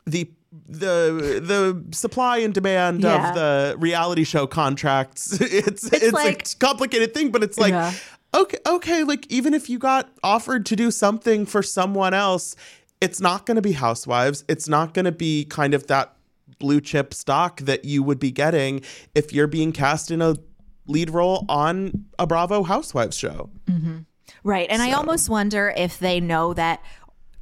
the 0.07 0.29
the 0.67 1.41
the 1.41 1.95
supply 1.95 2.37
and 2.39 2.53
demand 2.53 3.01
Yeah. 3.03 3.29
of 3.29 3.35
the 3.35 3.75
reality 3.79 4.23
show 4.25 4.47
contracts 4.47 5.31
it's 5.41 5.85
it's, 5.91 6.11
like- 6.11 6.45
a 6.53 6.55
complicated 6.57 7.13
thing 7.13 7.31
but 7.31 7.41
it's 7.43 7.57
like 7.57 7.71
Yeah. 7.71 7.93
Okay 8.33 8.57
okay 8.67 9.03
like 9.03 9.25
even 9.31 9.53
if 9.53 9.69
you 9.69 9.77
got 9.79 10.09
offered 10.23 10.65
to 10.65 10.75
do 10.75 10.91
something 10.91 11.45
for 11.45 11.61
someone 11.61 12.13
else 12.13 12.55
it's 12.99 13.19
not 13.19 13.45
going 13.45 13.55
to 13.55 13.61
be 13.61 13.73
housewives 13.73 14.43
it's 14.47 14.67
not 14.67 14.93
going 14.93 15.05
to 15.05 15.11
be 15.11 15.45
kind 15.45 15.73
of 15.73 15.87
that 15.87 16.15
blue 16.59 16.81
chip 16.81 17.13
stock 17.13 17.59
that 17.61 17.85
you 17.85 18.03
would 18.03 18.19
be 18.19 18.31
getting 18.31 18.81
if 19.15 19.33
you're 19.33 19.47
being 19.47 19.71
cast 19.71 20.11
in 20.11 20.21
a 20.21 20.35
lead 20.87 21.09
role 21.09 21.45
on 21.47 22.05
a 22.19 22.27
Bravo 22.27 22.63
housewives 22.63 23.17
show 23.17 23.49
mm-hmm. 23.67 23.99
Right. 24.43 24.67
And 24.69 24.81
I 24.81 24.93
almost 24.93 25.29
wonder 25.29 25.73
if 25.75 25.99
they 25.99 26.19
know 26.19 26.53
that 26.53 26.83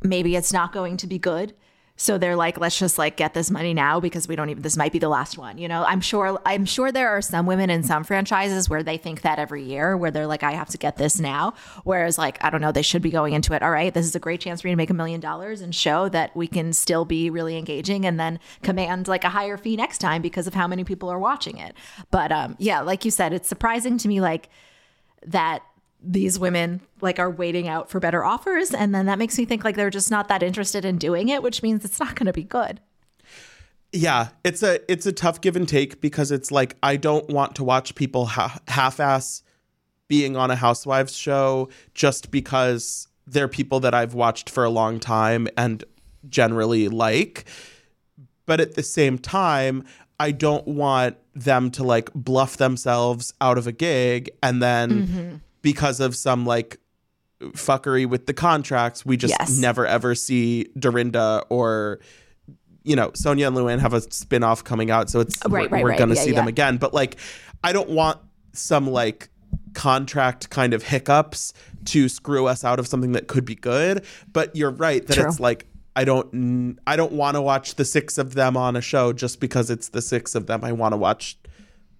maybe 0.03 0.35
it's 0.35 0.53
not 0.53 0.73
going 0.73 0.97
to 0.97 1.07
be 1.07 1.17
good. 1.17 1.53
So 2.01 2.17
they're 2.17 2.37
like, 2.37 2.57
let's 2.57 2.79
just 2.79 2.97
like 2.97 3.17
get 3.17 3.33
this 3.33 3.51
money 3.51 3.73
now 3.73 3.99
because 3.99 4.25
we 4.25 4.37
don't 4.37 4.49
even 4.49 4.63
this 4.63 4.77
might 4.77 4.93
be 4.93 4.99
the 4.99 5.09
last 5.09 5.37
one. 5.37 5.57
You 5.57 5.67
know, 5.67 5.83
I'm 5.83 5.99
sure 5.99 6.39
I'm 6.45 6.65
sure 6.65 6.93
there 6.93 7.09
are 7.09 7.21
some 7.21 7.45
women 7.45 7.69
in 7.69 7.83
some 7.83 8.05
franchises 8.05 8.69
where 8.69 8.83
they 8.83 8.95
think 8.95 9.21
that 9.21 9.37
every 9.37 9.63
year, 9.63 9.97
where 9.97 10.09
they're 10.09 10.25
like, 10.25 10.41
I 10.41 10.53
have 10.53 10.69
to 10.69 10.77
get 10.77 10.95
this 10.95 11.19
now. 11.19 11.53
Whereas 11.83 12.17
like, 12.17 12.41
I 12.41 12.49
don't 12.49 12.61
know, 12.61 12.71
they 12.71 12.83
should 12.83 13.01
be 13.01 13.09
going 13.09 13.33
into 13.33 13.53
it, 13.53 13.61
all 13.61 13.69
right, 13.69 13.93
this 13.93 14.05
is 14.05 14.15
a 14.15 14.19
great 14.19 14.39
chance 14.39 14.61
for 14.61 14.67
me 14.67 14.71
to 14.71 14.77
make 14.77 14.89
a 14.89 14.93
million 14.93 15.19
dollars 15.19 15.59
and 15.59 15.75
show 15.75 16.07
that 16.07 16.33
we 16.37 16.47
can 16.47 16.71
still 16.71 17.03
be 17.03 17.29
really 17.29 17.57
engaging 17.57 18.05
and 18.05 18.17
then 18.17 18.39
command 18.63 19.09
like 19.09 19.25
a 19.25 19.29
higher 19.29 19.57
fee 19.57 19.75
next 19.75 19.97
time 19.97 20.21
because 20.21 20.47
of 20.47 20.53
how 20.53 20.67
many 20.67 20.85
people 20.85 21.09
are 21.09 21.19
watching 21.19 21.57
it. 21.57 21.75
But 22.11 22.31
um 22.31 22.55
yeah, 22.59 22.79
like 22.79 23.03
you 23.03 23.11
said, 23.11 23.33
it's 23.33 23.49
surprising 23.49 23.97
to 23.97 24.07
me 24.07 24.21
like 24.21 24.47
that 25.25 25.63
these 26.01 26.39
women 26.39 26.81
like 27.01 27.19
are 27.19 27.29
waiting 27.29 27.67
out 27.67 27.89
for 27.89 27.99
better 27.99 28.23
offers 28.23 28.73
and 28.73 28.95
then 28.95 29.05
that 29.05 29.19
makes 29.19 29.37
me 29.37 29.45
think 29.45 29.63
like 29.63 29.75
they're 29.75 29.89
just 29.89 30.09
not 30.09 30.27
that 30.29 30.41
interested 30.41 30.85
in 30.85 30.97
doing 30.97 31.27
it 31.27 31.43
which 31.43 31.61
means 31.61 31.83
it's 31.83 31.99
not 31.99 32.15
going 32.15 32.25
to 32.25 32.33
be 32.33 32.43
good 32.43 32.79
Yeah, 33.91 34.29
it's 34.43 34.61
a 34.61 34.79
it's 34.91 35.05
a 35.05 35.11
tough 35.11 35.41
give 35.41 35.55
and 35.55 35.67
take 35.67 35.99
because 35.99 36.31
it's 36.31 36.51
like 36.51 36.77
I 36.83 36.95
don't 36.95 37.27
want 37.29 37.55
to 37.55 37.63
watch 37.63 37.95
people 37.95 38.27
ha- 38.27 38.59
half-ass 38.67 39.41
being 40.07 40.35
on 40.35 40.51
a 40.51 40.55
housewives 40.55 41.15
show 41.15 41.69
just 41.95 42.29
because 42.29 43.07
they're 43.25 43.47
people 43.47 43.79
that 43.79 43.93
I've 43.93 44.13
watched 44.13 44.49
for 44.49 44.63
a 44.63 44.69
long 44.69 44.99
time 44.99 45.47
and 45.57 45.83
generally 46.27 46.87
like. 46.87 47.45
But 48.45 48.59
at 48.59 48.75
the 48.75 48.83
same 48.83 49.17
time, 49.17 49.85
I 50.19 50.31
don't 50.31 50.67
want 50.67 51.17
them 51.33 51.71
to 51.71 51.83
like 51.83 52.11
bluff 52.13 52.57
themselves 52.57 53.33
out 53.39 53.57
of 53.57 53.65
a 53.67 53.71
gig 53.71 54.29
and 54.43 54.61
then 54.61 55.07
mm-hmm. 55.07 55.35
Because 55.61 55.99
of 55.99 56.15
some 56.15 56.45
like 56.45 56.77
fuckery 57.41 58.05
with 58.07 58.25
the 58.25 58.33
contracts, 58.33 59.05
we 59.05 59.17
just 59.17 59.35
Yes. 59.39 59.57
never 59.57 59.85
ever 59.85 60.15
see 60.15 60.65
Dorinda 60.77 61.43
or 61.49 61.99
you 62.83 62.95
know, 62.95 63.09
Sonja 63.11 63.45
and 63.47 63.55
Luann 63.57 63.79
have 63.79 63.93
a 63.93 64.01
spin-off 64.01 64.63
coming 64.63 64.89
out, 64.89 65.09
so 65.09 65.19
it's 65.19 65.37
Right, 65.45 65.51
we're, 65.51 65.59
right, 65.75 65.83
we're 65.83 65.89
right. 65.89 65.99
gonna 65.99 66.15
Yeah, 66.15 66.23
see 66.23 66.31
them 66.31 66.47
again. 66.47 66.77
But 66.77 66.93
like 66.93 67.17
I 67.63 67.73
don't 67.73 67.89
want 67.89 68.19
some 68.53 68.87
like 68.87 69.29
contract 69.73 70.49
kind 70.49 70.73
of 70.73 70.83
hiccups 70.83 71.53
to 71.85 72.09
screw 72.09 72.47
us 72.47 72.63
out 72.63 72.79
of 72.79 72.87
something 72.87 73.11
that 73.13 73.27
could 73.27 73.45
be 73.45 73.55
good. 73.55 74.03
But 74.31 74.55
you're 74.55 74.71
right 74.71 75.05
that 75.07 75.13
True. 75.15 75.27
it's 75.27 75.39
like 75.39 75.65
I 75.95 76.03
don't 76.05 76.77
I 76.87 76.95
don't 76.95 77.11
want 77.11 77.35
to 77.35 77.41
watch 77.41 77.75
the 77.75 77.85
six 77.85 78.17
of 78.17 78.33
them 78.33 78.55
on 78.57 78.75
a 78.75 78.81
show 78.81 79.11
just 79.13 79.39
because 79.39 79.69
it's 79.69 79.89
the 79.89 80.01
six 80.01 80.33
of 80.35 80.47
them. 80.47 80.63
I 80.63 80.71
want 80.71 80.93
to 80.93 80.97
watch 80.97 81.37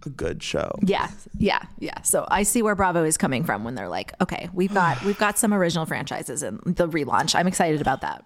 a 0.05 0.09
good 0.09 0.41
show. 0.41 0.77
Yeah, 0.81 1.09
yeah, 1.38 1.62
yeah. 1.79 2.01
So 2.01 2.25
I 2.29 2.43
see 2.43 2.62
where 2.62 2.75
Bravo 2.75 3.03
is 3.03 3.17
coming 3.17 3.43
from 3.43 3.63
when 3.63 3.75
they're 3.75 3.89
like, 3.89 4.13
okay, 4.21 4.49
we've 4.53 4.73
got 4.73 5.03
we've 5.03 5.17
got 5.17 5.38
some 5.38 5.53
original 5.53 5.85
franchises 5.85 6.43
in 6.43 6.59
the 6.65 6.88
relaunch. 6.88 7.35
I'm 7.35 7.47
excited 7.47 7.81
about 7.81 8.01
that. 8.01 8.25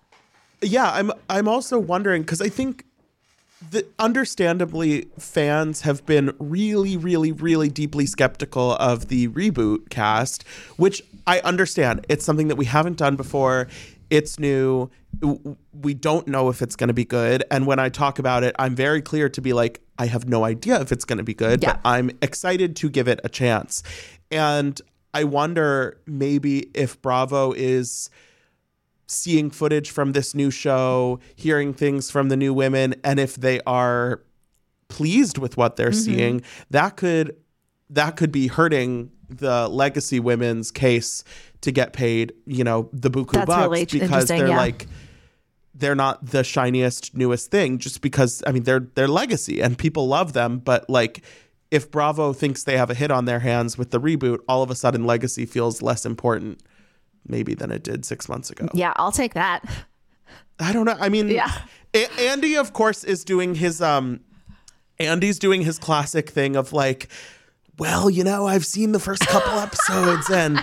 Yeah, 0.61 0.89
I'm 0.91 1.11
I'm 1.29 1.47
also 1.47 1.79
wondering 1.79 2.21
because 2.21 2.41
I 2.41 2.49
think 2.49 2.85
that 3.71 3.91
understandably 3.97 5.07
fans 5.17 5.81
have 5.81 6.05
been 6.05 6.33
really, 6.39 6.97
really, 6.97 7.31
really 7.31 7.69
deeply 7.69 8.05
skeptical 8.05 8.73
of 8.73 9.07
the 9.07 9.29
reboot 9.29 9.89
cast, 9.89 10.43
which 10.77 11.01
I 11.25 11.39
understand. 11.41 12.05
It's 12.09 12.25
something 12.25 12.49
that 12.49 12.55
we 12.55 12.65
haven't 12.65 12.97
done 12.97 13.15
before. 13.15 13.67
It's 14.13 14.37
new. 14.37 14.91
We 15.73 15.95
don't 15.95 16.27
know 16.27 16.49
if 16.49 16.61
it's 16.61 16.75
going 16.75 16.89
to 16.89 16.93
be 16.93 17.03
good. 17.03 17.43
And 17.49 17.65
when 17.65 17.79
I 17.79 17.89
talk 17.89 18.19
about 18.19 18.43
it, 18.43 18.55
I'm 18.59 18.75
very 18.75 19.01
clear 19.01 19.27
to 19.27 19.41
be 19.41 19.53
like, 19.53 19.81
I 19.97 20.05
have 20.05 20.27
no 20.27 20.43
idea 20.43 20.79
if 20.81 20.91
it's 20.91 21.03
going 21.03 21.17
to 21.17 21.23
be 21.23 21.33
good, 21.33 21.63
Yeah. 21.63 21.73
but 21.73 21.81
I'm 21.83 22.11
excited 22.21 22.75
to 22.75 22.91
give 22.91 23.07
it 23.07 23.19
a 23.23 23.29
chance. 23.29 23.81
And 24.29 24.79
I 25.15 25.23
wonder 25.23 25.97
maybe 26.05 26.69
if 26.75 27.01
Bravo 27.01 27.53
is 27.53 28.11
seeing 29.07 29.49
footage 29.49 29.89
from 29.89 30.11
this 30.11 30.35
new 30.35 30.51
show, 30.51 31.19
hearing 31.35 31.73
things 31.73 32.11
from 32.11 32.29
the 32.29 32.37
new 32.37 32.53
women, 32.53 32.93
and 33.03 33.19
if 33.19 33.35
they 33.35 33.61
are 33.65 34.21
pleased 34.89 35.39
with 35.39 35.57
what 35.57 35.75
they're 35.75 35.89
mm-hmm. 35.89 36.13
seeing, 36.13 36.41
that 36.69 36.97
could 36.97 37.35
that 37.89 38.15
could 38.15 38.31
be 38.31 38.47
hurting 38.47 39.11
the 39.29 39.67
legacy 39.67 40.19
women's 40.19 40.71
case 40.71 41.23
to 41.63 41.71
get 41.71 41.93
paid, 41.93 42.33
you 42.45 42.63
know, 42.63 42.89
the 42.93 43.09
buku 43.09 43.31
That's 43.31 43.45
bucks 43.47 43.69
really 43.71 43.85
because 43.85 44.27
they're 44.27 44.47
yeah. 44.47 44.57
like 44.57 44.87
they're 45.73 45.95
not 45.95 46.25
the 46.25 46.43
shiniest 46.43 47.15
newest 47.15 47.49
thing 47.49 47.79
just 47.79 48.01
because 48.01 48.43
I 48.45 48.51
mean 48.51 48.63
they're 48.63 48.87
they're 48.95 49.07
legacy 49.07 49.61
and 49.61 49.77
people 49.77 50.07
love 50.07 50.33
them, 50.33 50.59
but 50.59 50.89
like 50.89 51.23
if 51.71 51.89
Bravo 51.89 52.33
thinks 52.33 52.63
they 52.63 52.77
have 52.77 52.89
a 52.89 52.93
hit 52.93 53.09
on 53.11 53.25
their 53.25 53.39
hands 53.39 53.77
with 53.77 53.89
the 53.91 53.99
reboot, 53.99 54.39
all 54.47 54.61
of 54.61 54.69
a 54.69 54.75
sudden 54.75 55.05
legacy 55.05 55.45
feels 55.45 55.81
less 55.81 56.05
important 56.05 56.61
maybe 57.25 57.55
than 57.55 57.71
it 57.71 57.81
did 57.83 58.05
6 58.05 58.29
months 58.29 58.49
ago. 58.51 58.67
Yeah, 58.73 58.93
I'll 58.97 59.11
take 59.13 59.33
that. 59.33 59.63
I 60.59 60.73
don't 60.73 60.85
know. 60.85 60.97
I 60.99 61.09
mean, 61.09 61.29
Yeah. 61.29 61.51
A- 61.95 62.11
Andy, 62.29 62.55
of 62.57 62.73
course, 62.73 63.03
is 63.05 63.23
doing 63.23 63.55
his 63.55 63.81
um, 63.81 64.19
Andy's 64.99 65.39
doing 65.39 65.61
his 65.61 65.79
classic 65.79 66.29
thing 66.29 66.55
of 66.57 66.73
like, 66.73 67.07
well, 67.79 68.09
you 68.09 68.23
know, 68.23 68.45
I've 68.45 68.65
seen 68.65 68.91
the 68.91 68.99
first 68.99 69.25
couple 69.27 69.53
episodes 69.67 70.29
and. 70.29 70.59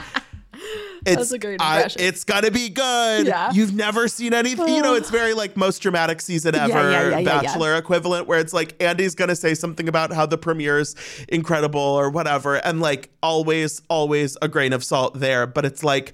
It's, 1.06 1.32
a 1.32 1.38
great 1.38 1.60
I, 1.60 1.88
it's 1.98 2.24
gonna 2.24 2.50
be 2.50 2.68
good. 2.68 3.26
Yeah. 3.26 3.52
You've 3.52 3.74
never 3.74 4.08
seen 4.08 4.34
anything. 4.34 4.68
You 4.68 4.82
know, 4.82 4.94
it's 4.94 5.10
very 5.20 5.34
like 5.34 5.56
most 5.56 5.80
dramatic 5.80 6.20
season 6.20 6.54
ever, 6.54 6.68
yeah, 6.68 7.08
yeah, 7.08 7.18
yeah. 7.18 7.40
Bachelor 7.40 7.76
equivalent, 7.76 8.26
where 8.26 8.38
it's 8.38 8.52
like 8.52 8.80
Andy's 8.82 9.14
gonna 9.14 9.36
say 9.36 9.54
something 9.54 9.88
about 9.88 10.12
how 10.12 10.26
the 10.26 10.38
premiere's 10.38 10.94
incredible 11.28 11.80
or 11.80 12.10
whatever, 12.10 12.56
and 12.56 12.80
like 12.80 13.10
always, 13.22 13.82
always 13.88 14.36
a 14.42 14.48
grain 14.48 14.72
of 14.72 14.84
salt 14.84 15.18
there. 15.18 15.46
But 15.46 15.64
it's 15.64 15.82
like 15.82 16.12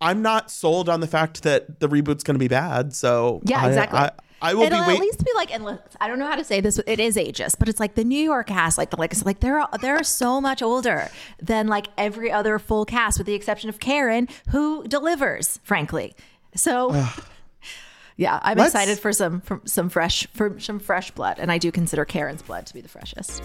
I'm 0.00 0.20
not 0.22 0.50
sold 0.50 0.88
on 0.88 1.00
the 1.00 1.06
fact 1.06 1.44
that 1.44 1.80
the 1.80 1.88
reboot's 1.88 2.22
going 2.24 2.34
to 2.34 2.38
be 2.38 2.48
bad. 2.48 2.94
So 2.94 3.40
Yeah, 3.44 3.66
exactly. 3.66 3.98
I, 3.98 4.10
I 4.42 4.52
will 4.54 4.62
It'll 4.62 4.84
be 4.84 4.92
at 4.92 5.00
least 5.00 5.24
be 5.24 5.30
like, 5.34 5.54
and 5.54 5.64
look, 5.64 5.82
I 6.00 6.08
don't 6.08 6.18
know 6.18 6.26
how 6.26 6.36
to 6.36 6.44
say 6.44 6.60
this. 6.60 6.78
It 6.86 7.00
is 7.00 7.16
ageist, 7.16 7.58
but 7.58 7.68
it's 7.68 7.80
like 7.80 7.94
the 7.94 8.04
New 8.04 8.22
York 8.22 8.48
cast, 8.48 8.76
like 8.76 8.90
the 8.90 8.96
like 8.96 9.14
like 9.24 9.40
they're 9.40 9.64
they're 9.80 10.02
so 10.02 10.40
much 10.40 10.60
older 10.62 11.08
than 11.40 11.66
like 11.66 11.86
every 11.96 12.30
other 12.30 12.58
full 12.58 12.84
cast, 12.84 13.16
with 13.18 13.26
the 13.26 13.34
exception 13.34 13.68
of 13.70 13.80
Karen, 13.80 14.28
who 14.50 14.84
delivers, 14.86 15.58
frankly. 15.64 16.14
So. 16.54 17.04
Yeah, 18.16 18.38
I'm 18.44 18.56
Let's- 18.56 18.72
excited 18.72 19.00
for 19.00 19.12
some 19.12 19.40
for 19.40 19.60
some 19.64 19.88
fresh 19.88 20.28
for 20.34 20.60
some 20.60 20.78
fresh 20.78 21.10
blood, 21.10 21.40
and 21.40 21.50
I 21.50 21.58
do 21.58 21.72
consider 21.72 22.04
Karen's 22.04 22.42
blood 22.42 22.64
to 22.66 22.72
be 22.74 22.80
the 22.80 22.88
freshest. 22.88 23.42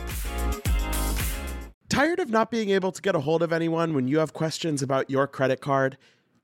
Tired 1.89 2.19
of 2.19 2.29
not 2.29 2.51
being 2.51 2.69
able 2.69 2.91
to 2.91 3.01
get 3.01 3.15
a 3.15 3.19
hold 3.19 3.41
of 3.41 3.51
anyone 3.51 3.95
when 3.95 4.07
you 4.07 4.19
have 4.19 4.31
questions 4.33 4.83
about 4.83 5.09
your 5.09 5.25
credit 5.25 5.59
card? 5.59 5.97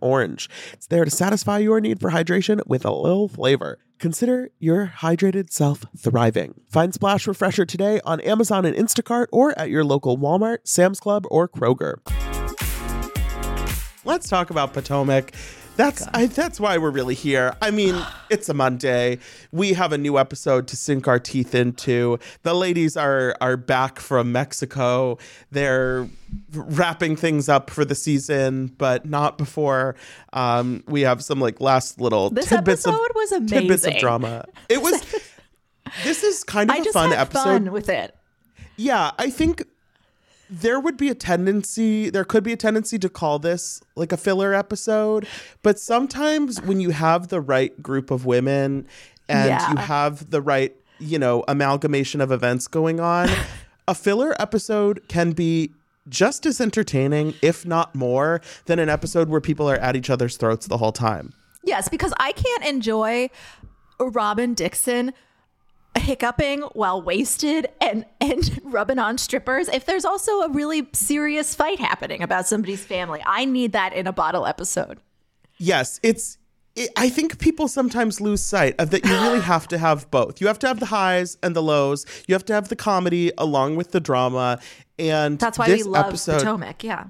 orange. 0.00 0.48
It's 0.72 0.86
there 0.86 1.04
to 1.04 1.10
satisfy 1.10 1.58
your 1.58 1.80
need 1.80 2.00
for 2.00 2.10
hydration 2.10 2.60
with 2.66 2.84
a 2.84 2.92
little 2.92 3.28
flavor. 3.28 3.78
Consider 3.98 4.50
your 4.58 4.92
hydrated 4.98 5.50
self 5.50 5.84
thriving. 5.96 6.60
Find 6.70 6.94
Splash 6.94 7.26
Refresher 7.26 7.64
today 7.64 8.00
on 8.04 8.20
Amazon 8.20 8.64
and 8.64 8.76
Instacart 8.76 9.26
or 9.32 9.58
at 9.58 9.70
your 9.70 9.84
local 9.84 10.16
Walmart, 10.16 10.58
Sam's 10.64 11.00
Club, 11.00 11.24
or 11.30 11.48
Kroger. 11.48 11.96
Let's 14.04 14.28
talk 14.28 14.50
about 14.50 14.72
Potomac. 14.72 15.32
That's 15.78 16.08
I, 16.12 16.26
that's 16.26 16.58
why 16.58 16.76
we're 16.76 16.90
really 16.90 17.14
here. 17.14 17.56
I 17.62 17.70
mean, 17.70 17.94
it's 18.30 18.48
a 18.48 18.54
Monday. 18.54 19.20
We 19.52 19.74
have 19.74 19.92
a 19.92 19.98
new 19.98 20.18
episode 20.18 20.66
to 20.68 20.76
sink 20.76 21.06
our 21.06 21.20
teeth 21.20 21.54
into. 21.54 22.18
The 22.42 22.52
ladies 22.52 22.96
are 22.96 23.36
are 23.40 23.56
back 23.56 24.00
from 24.00 24.32
Mexico. 24.32 25.18
They're 25.52 26.08
wrapping 26.52 27.14
things 27.14 27.48
up 27.48 27.70
for 27.70 27.84
the 27.84 27.94
season, 27.94 28.74
but 28.76 29.06
not 29.06 29.38
before 29.38 29.94
um, 30.32 30.82
we 30.88 31.02
have 31.02 31.22
some 31.22 31.38
like 31.38 31.60
last 31.60 32.00
little 32.00 32.30
This 32.30 32.48
tidbits 32.48 32.84
of 32.84 32.94
episode 32.94 33.10
was 33.14 33.50
tidbits 33.50 33.86
of 33.86 33.96
drama. 33.98 34.44
It 34.68 34.82
was. 34.82 35.00
This 36.04 36.22
is 36.22 36.44
kind 36.44 36.70
of 36.70 36.76
I 36.76 36.80
a 36.80 36.92
fun 36.92 37.12
episode. 37.14 37.44
fun 37.44 37.72
with 37.72 37.88
it. 37.88 38.14
Yeah, 38.76 39.12
I 39.18 39.30
think 39.30 39.64
there 40.50 40.80
would 40.80 40.96
be 40.96 41.08
a 41.08 41.14
tendency, 41.14 42.10
there 42.10 42.24
could 42.24 42.42
be 42.44 42.52
a 42.52 42.56
tendency 42.56 42.98
to 42.98 43.08
call 43.08 43.38
this 43.38 43.80
like 43.96 44.12
a 44.12 44.16
filler 44.16 44.54
episode, 44.54 45.26
but 45.62 45.78
sometimes 45.78 46.60
when 46.62 46.80
you 46.80 46.90
have 46.90 47.28
the 47.28 47.40
right 47.40 47.80
group 47.82 48.10
of 48.10 48.24
women 48.26 48.86
and 49.28 49.48
Yeah. 49.48 49.70
you 49.70 49.76
have 49.76 50.30
the 50.30 50.40
right, 50.40 50.74
you 50.98 51.18
know, 51.18 51.44
amalgamation 51.48 52.20
of 52.20 52.32
events 52.32 52.66
going 52.66 52.98
on, 53.00 53.28
a 53.86 53.94
filler 53.94 54.34
episode 54.40 55.02
can 55.08 55.32
be 55.32 55.72
just 56.08 56.46
as 56.46 56.60
entertaining, 56.60 57.34
if 57.42 57.66
not 57.66 57.94
more, 57.94 58.40
than 58.64 58.78
an 58.78 58.88
episode 58.88 59.28
where 59.28 59.42
people 59.42 59.68
are 59.70 59.76
at 59.76 59.94
each 59.96 60.08
other's 60.08 60.38
throats 60.38 60.66
the 60.66 60.78
whole 60.78 60.92
time. 60.92 61.34
Yes, 61.62 61.90
because 61.90 62.14
I 62.18 62.32
can't 62.32 62.64
enjoy 62.64 63.28
Robyn 64.00 64.54
Dixon 64.54 65.12
hiccuping 65.98 66.62
while 66.72 67.00
wasted 67.02 67.68
and 67.80 68.04
and 68.20 68.60
rubbing 68.64 68.98
on 68.98 69.18
strippers 69.18 69.68
if 69.68 69.84
there's 69.86 70.04
also 70.04 70.40
a 70.42 70.48
really 70.50 70.88
serious 70.92 71.54
fight 71.54 71.78
happening 71.78 72.22
about 72.22 72.46
somebody's 72.46 72.84
family. 72.84 73.22
I 73.26 73.44
need 73.44 73.72
that 73.72 73.92
in 73.92 74.06
a 74.06 74.12
bottle 74.12 74.46
episode. 74.46 74.98
yes 75.58 75.98
it's 76.02 76.38
it, 76.76 76.90
I 76.96 77.08
think 77.08 77.38
people 77.38 77.66
sometimes 77.66 78.20
lose 78.20 78.42
sight 78.42 78.76
of 78.78 78.90
that 78.90 79.04
you 79.04 79.12
really 79.12 79.40
have 79.54 79.66
to 79.68 79.78
have 79.78 80.10
both. 80.10 80.40
You 80.40 80.46
have 80.46 80.58
to 80.60 80.68
have 80.68 80.80
the 80.80 80.86
highs 80.86 81.36
and 81.42 81.54
the 81.54 81.62
lows. 81.62 82.06
You 82.28 82.34
have 82.34 82.44
to 82.46 82.52
have 82.52 82.68
the 82.68 82.76
comedy 82.76 83.32
along 83.36 83.76
with 83.76 83.90
the 83.90 84.00
drama. 84.00 84.60
And 84.98 85.38
That's 85.38 85.58
why 85.58 85.66
this 85.68 85.84
we 85.84 85.90
love 85.90 86.06
episode, 86.06 86.38
Potomac. 86.38 86.84
Yeah. 86.84 87.06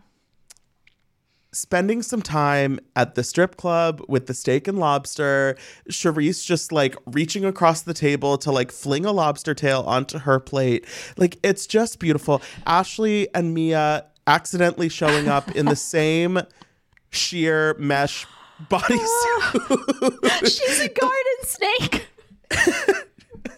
Spending 1.50 2.02
some 2.02 2.20
time 2.20 2.78
at 2.94 3.14
the 3.14 3.24
strip 3.24 3.56
club 3.56 4.02
with 4.06 4.26
the 4.26 4.34
steak 4.34 4.68
and 4.68 4.78
lobster, 4.78 5.56
Charrisse 5.90 6.44
just 6.44 6.72
like 6.72 6.94
reaching 7.06 7.44
across 7.44 7.80
the 7.80 7.94
table 7.94 8.36
to 8.38 8.52
like 8.52 8.70
fling 8.70 9.06
a 9.06 9.12
lobster 9.12 9.54
tail 9.54 9.82
onto 9.86 10.18
her 10.18 10.38
plate. 10.40 10.84
Like 11.16 11.38
it's 11.42 11.66
just 11.66 12.00
beautiful. 12.00 12.42
Ashley 12.66 13.32
and 13.34 13.54
Mia 13.54 14.04
accidentally 14.26 14.90
showing 14.90 15.28
up 15.28 15.50
in 15.56 15.64
the 15.66 15.76
same 15.94 16.38
sheer 17.10 17.74
mesh 17.78 18.26
bodysuit. 18.70 20.40
She's 20.42 20.80
a 20.80 20.88
garden 20.88 21.38
snake. 21.42 22.08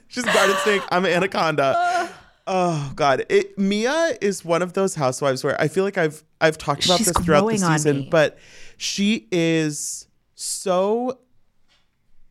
She's 0.08 0.24
a 0.24 0.32
garden 0.32 0.56
snake. 0.62 0.82
I'm 0.90 1.04
an 1.04 1.10
anaconda. 1.12 1.74
Uh. 1.76 2.08
Oh 2.52 2.92
God, 2.96 3.24
it, 3.28 3.56
Mia 3.56 4.16
is 4.20 4.44
one 4.44 4.60
of 4.60 4.72
those 4.72 4.96
housewives 4.96 5.44
where 5.44 5.58
I 5.60 5.68
feel 5.68 5.84
like 5.84 5.96
I've 5.96 6.24
I've 6.40 6.58
talked 6.58 6.84
about 6.84 6.98
She's 6.98 7.12
this 7.12 7.24
throughout 7.24 7.48
the 7.48 7.56
season, 7.58 8.08
but 8.10 8.38
she 8.76 9.28
is 9.30 10.08
so 10.34 11.20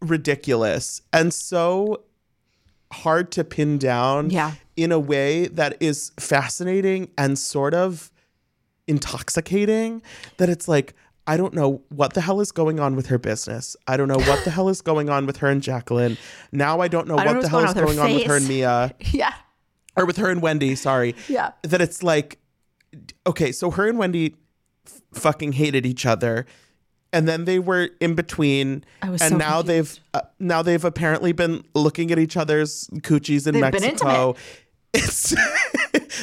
ridiculous 0.01 1.01
and 1.13 1.33
so 1.33 2.03
hard 2.91 3.31
to 3.31 3.43
pin 3.45 3.77
down 3.77 4.29
Yeah. 4.29 4.53
in 4.75 4.91
a 4.91 4.99
way 4.99 5.47
that 5.47 5.77
is 5.81 6.11
fascinating 6.19 7.11
and 7.17 7.37
sort 7.39 7.73
of 7.73 8.11
intoxicating 8.87 10.01
that 10.37 10.49
it's 10.49 10.67
like 10.67 10.93
I 11.27 11.37
don't 11.37 11.53
know 11.53 11.83
what 11.89 12.13
the 12.13 12.21
hell 12.21 12.41
is 12.41 12.51
going 12.51 12.79
on 12.79 12.95
with 12.95 13.05
her 13.07 13.19
business. 13.19 13.75
I 13.87 13.97
don't 13.97 14.07
know 14.07 14.17
what 14.17 14.43
the 14.43 14.49
hell 14.49 14.67
is 14.67 14.81
going 14.81 15.09
on 15.11 15.27
with 15.27 15.37
her 15.37 15.47
and 15.47 15.61
Jacqueline. 15.61 16.17
Now 16.51 16.81
I 16.81 16.87
don't 16.87 17.07
know 17.07 17.17
I 17.17 17.23
don't 17.23 17.35
what 17.35 17.35
know 17.35 17.41
the 17.43 17.49
hell 17.49 17.59
going 17.59 17.69
is 17.69 17.95
going 17.95 17.99
on 17.99 18.13
with 18.15 18.23
her 18.25 18.35
and. 18.37 18.47
Mia 18.47 18.95
Yeah. 19.11 19.33
Or 19.99 20.05
with 20.05 20.17
her 20.17 20.29
and 20.29 20.41
Wendy, 20.41 20.75
sorry. 20.75 21.15
Yeah. 21.27 21.51
That 21.63 21.81
it's 21.81 22.01
like 22.01 22.39
okay, 23.27 23.51
so 23.51 23.69
her 23.71 23.87
and 23.87 23.97
Wendy 23.99 24.35
f- 24.87 25.01
fucking 25.13 25.51
hated 25.53 25.85
each 25.85 26.05
other. 26.05 26.45
And 27.11 27.27
then 27.27 27.45
they 27.45 27.57
were 27.57 27.89
in 27.99 28.13
between, 28.13 28.83
I 29.01 29.09
was 29.09 29.21
and 29.21 29.31
so 29.31 29.37
now 29.37 29.61
confused. 29.61 29.67
they've 30.13 30.21
uh, 30.23 30.27
now 30.39 30.61
they've 30.61 30.83
apparently 30.85 31.31
been 31.31 31.63
looking 31.73 32.11
at 32.11 32.19
each 32.19 32.37
other's 32.37 32.87
coochies 32.97 33.47
in 33.47 33.53
They've 33.59 33.71
been 33.71 33.81
Mexico. 33.81 34.35
It's 34.93 35.35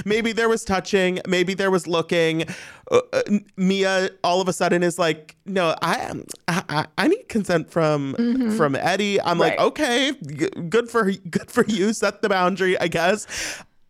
maybe 0.05 0.33
there 0.33 0.49
was 0.49 0.65
touching, 0.65 1.21
maybe 1.27 1.55
there 1.55 1.71
was 1.71 1.87
looking. 1.87 2.45
Uh, 2.91 3.01
uh, 3.13 3.23
Mia 3.57 4.11
all 4.23 4.41
of 4.41 4.49
a 4.49 4.53
sudden 4.53 4.83
is 4.83 4.99
like, 4.99 5.37
"No, 5.45 5.75
I 5.83 5.97
am. 5.97 6.25
I, 6.49 6.87
I, 6.97 7.09
need 7.09 7.29
consent 7.29 7.71
from 7.71 8.15
from 8.57 8.77
Eddie." 8.77 9.21
I'm 9.21 9.39
like, 9.39 9.55
Mm-hmm. 9.57 9.67
"Okay, 9.67 10.13
g- 10.27 10.51
good 10.69 10.89
for 10.89 11.11
good 11.13 11.51
for 11.51 11.65
you. 11.67 11.93
Set 11.93 12.23
the 12.23 12.29
boundary, 12.29 12.79
I 12.79 12.89
guess." 12.89 13.27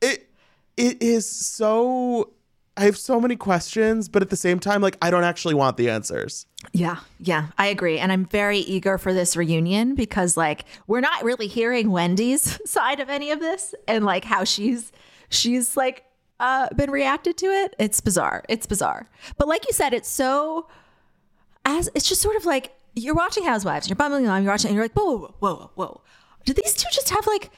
It 0.00 0.28
it 0.76 1.02
is 1.02 1.28
so. 1.28 2.32
I 2.78 2.84
have 2.84 2.98
so 2.98 3.18
many 3.18 3.36
questions, 3.36 4.06
but 4.06 4.20
at 4.20 4.28
the 4.28 4.36
same 4.36 4.58
time, 4.60 4.82
like 4.82 4.98
I 5.00 5.10
don't 5.10 5.24
actually 5.24 5.54
want 5.54 5.78
the 5.78 5.88
answers. 5.88 6.46
Yeah, 6.74 6.98
yeah, 7.18 7.46
I 7.56 7.68
agree. 7.68 7.98
And 7.98 8.12
I'm 8.12 8.26
very 8.26 8.58
eager 8.58 8.98
for 8.98 9.14
this 9.14 9.34
reunion 9.34 9.94
because 9.94 10.36
like 10.36 10.66
we're 10.86 11.00
not 11.00 11.24
really 11.24 11.46
hearing 11.46 11.90
Wendy's 11.90 12.58
side 12.70 13.00
of 13.00 13.08
any 13.08 13.30
of 13.30 13.40
this 13.40 13.74
and 13.88 14.04
like 14.04 14.24
how 14.24 14.44
she's 14.44 14.92
she's 15.28 15.76
like 15.76 16.04
uh 16.40 16.68
been 16.74 16.90
reacted 16.90 17.36
to 17.38 17.46
it. 17.46 17.74
It's 17.78 18.00
bizarre. 18.00 18.44
It's 18.48 18.66
bizarre. 18.66 19.08
But 19.38 19.48
like 19.48 19.66
you 19.66 19.72
said, 19.72 19.92
it's 19.92 20.08
so 20.08 20.68
as 21.64 21.90
it's 21.94 22.08
just 22.08 22.22
sort 22.22 22.36
of 22.36 22.44
like 22.44 22.72
you're 22.94 23.14
watching 23.14 23.44
Housewives 23.44 23.86
and 23.86 23.90
you're 23.90 23.96
bumbling 23.96 24.26
along, 24.26 24.42
you're 24.42 24.52
watching 24.52 24.68
and 24.68 24.74
you're 24.74 24.84
like, 24.84 24.94
whoa, 24.94 25.18
whoa, 25.18 25.34
whoa, 25.38 25.54
whoa, 25.54 25.70
whoa. 25.74 26.00
Did 26.44 26.56
these 26.56 26.74
two 26.74 26.88
just 26.92 27.10
have 27.10 27.26
like 27.26 27.50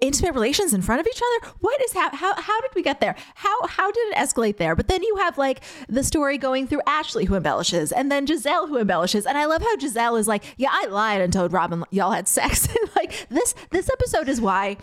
intimate 0.00 0.34
relations 0.34 0.74
in 0.74 0.82
front 0.82 1.00
of 1.00 1.06
each 1.06 1.20
other? 1.20 1.52
What 1.60 1.80
is 1.82 1.92
hap- 1.92 2.14
how 2.14 2.34
how 2.34 2.60
did 2.60 2.74
we 2.74 2.82
get 2.82 3.00
there? 3.00 3.14
How 3.36 3.66
how 3.66 3.90
did 3.90 4.08
it 4.08 4.16
escalate 4.16 4.56
there? 4.56 4.74
But 4.74 4.88
then 4.88 5.02
you 5.02 5.16
have 5.16 5.38
like 5.38 5.62
the 5.88 6.04
story 6.04 6.38
going 6.38 6.66
through 6.66 6.82
Ashley 6.86 7.24
who 7.24 7.34
embellishes 7.34 7.92
and 7.92 8.10
then 8.10 8.26
Gizelle 8.26 8.68
who 8.68 8.78
embellishes. 8.78 9.26
And 9.26 9.38
I 9.38 9.46
love 9.46 9.62
how 9.62 9.76
Gizelle 9.76 10.18
is 10.18 10.28
like, 10.28 10.44
yeah, 10.56 10.70
I 10.72 10.86
lied 10.86 11.20
and 11.20 11.32
told 11.32 11.52
Robyn 11.52 11.84
y'all 11.90 12.10
had 12.10 12.28
sex. 12.28 12.66
and 12.82 12.90
like 12.96 13.28
this 13.30 13.54
this 13.70 13.88
episode 13.90 14.28
is 14.28 14.40
why 14.40 14.76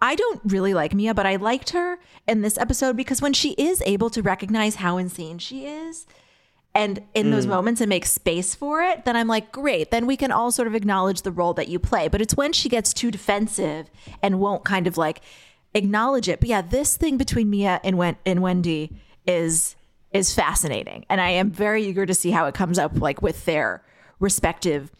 I 0.00 0.14
don't 0.14 0.40
really 0.44 0.74
like 0.74 0.94
Mia, 0.94 1.14
but 1.14 1.26
I 1.26 1.36
liked 1.36 1.70
her 1.70 1.98
in 2.28 2.42
this 2.42 2.58
episode 2.58 2.96
because 2.96 3.22
when 3.22 3.32
she 3.32 3.52
is 3.52 3.82
able 3.86 4.10
to 4.10 4.22
recognize 4.22 4.76
how 4.76 4.98
insane 4.98 5.38
she 5.38 5.66
is, 5.66 6.06
and 6.74 7.02
in 7.14 7.30
those 7.30 7.46
moments 7.46 7.80
and 7.80 7.88
make 7.88 8.04
space 8.04 8.54
for 8.54 8.82
it, 8.82 9.06
then 9.06 9.16
I'm 9.16 9.28
like, 9.28 9.50
great. 9.50 9.90
Then 9.90 10.04
we 10.06 10.14
can 10.14 10.30
all 10.30 10.50
sort 10.50 10.68
of 10.68 10.74
acknowledge 10.74 11.22
the 11.22 11.32
role 11.32 11.54
that 11.54 11.68
you 11.68 11.78
play. 11.78 12.06
But 12.06 12.20
it's 12.20 12.36
when 12.36 12.52
she 12.52 12.68
gets 12.68 12.92
too 12.92 13.10
defensive 13.10 13.88
and 14.20 14.38
won't 14.38 14.62
kind 14.66 14.86
of 14.86 14.98
like 14.98 15.22
acknowledge 15.72 16.28
it. 16.28 16.38
But 16.38 16.50
yeah, 16.50 16.60
this 16.60 16.98
thing 16.98 17.16
between 17.16 17.48
Mia 17.48 17.80
and 17.82 17.96
Wen- 17.96 18.18
and 18.26 18.42
Wendy 18.42 18.92
is 19.26 19.74
is 20.12 20.34
fascinating, 20.34 21.06
and 21.08 21.20
I 21.20 21.30
am 21.30 21.50
very 21.50 21.84
eager 21.84 22.04
to 22.04 22.14
see 22.14 22.30
how 22.30 22.44
it 22.44 22.54
comes 22.54 22.78
up 22.78 23.00
like 23.00 23.22
with 23.22 23.46
their 23.46 23.82
respective 24.20 24.90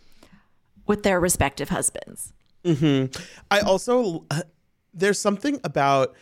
with 0.87 1.03
their 1.03 1.21
respective 1.21 1.69
husbands. 1.69 2.33
Hmm. 2.65 3.07
I 3.51 3.61
also 3.61 4.25
there's 4.97 5.19
something 5.19 5.61
about 5.63 6.17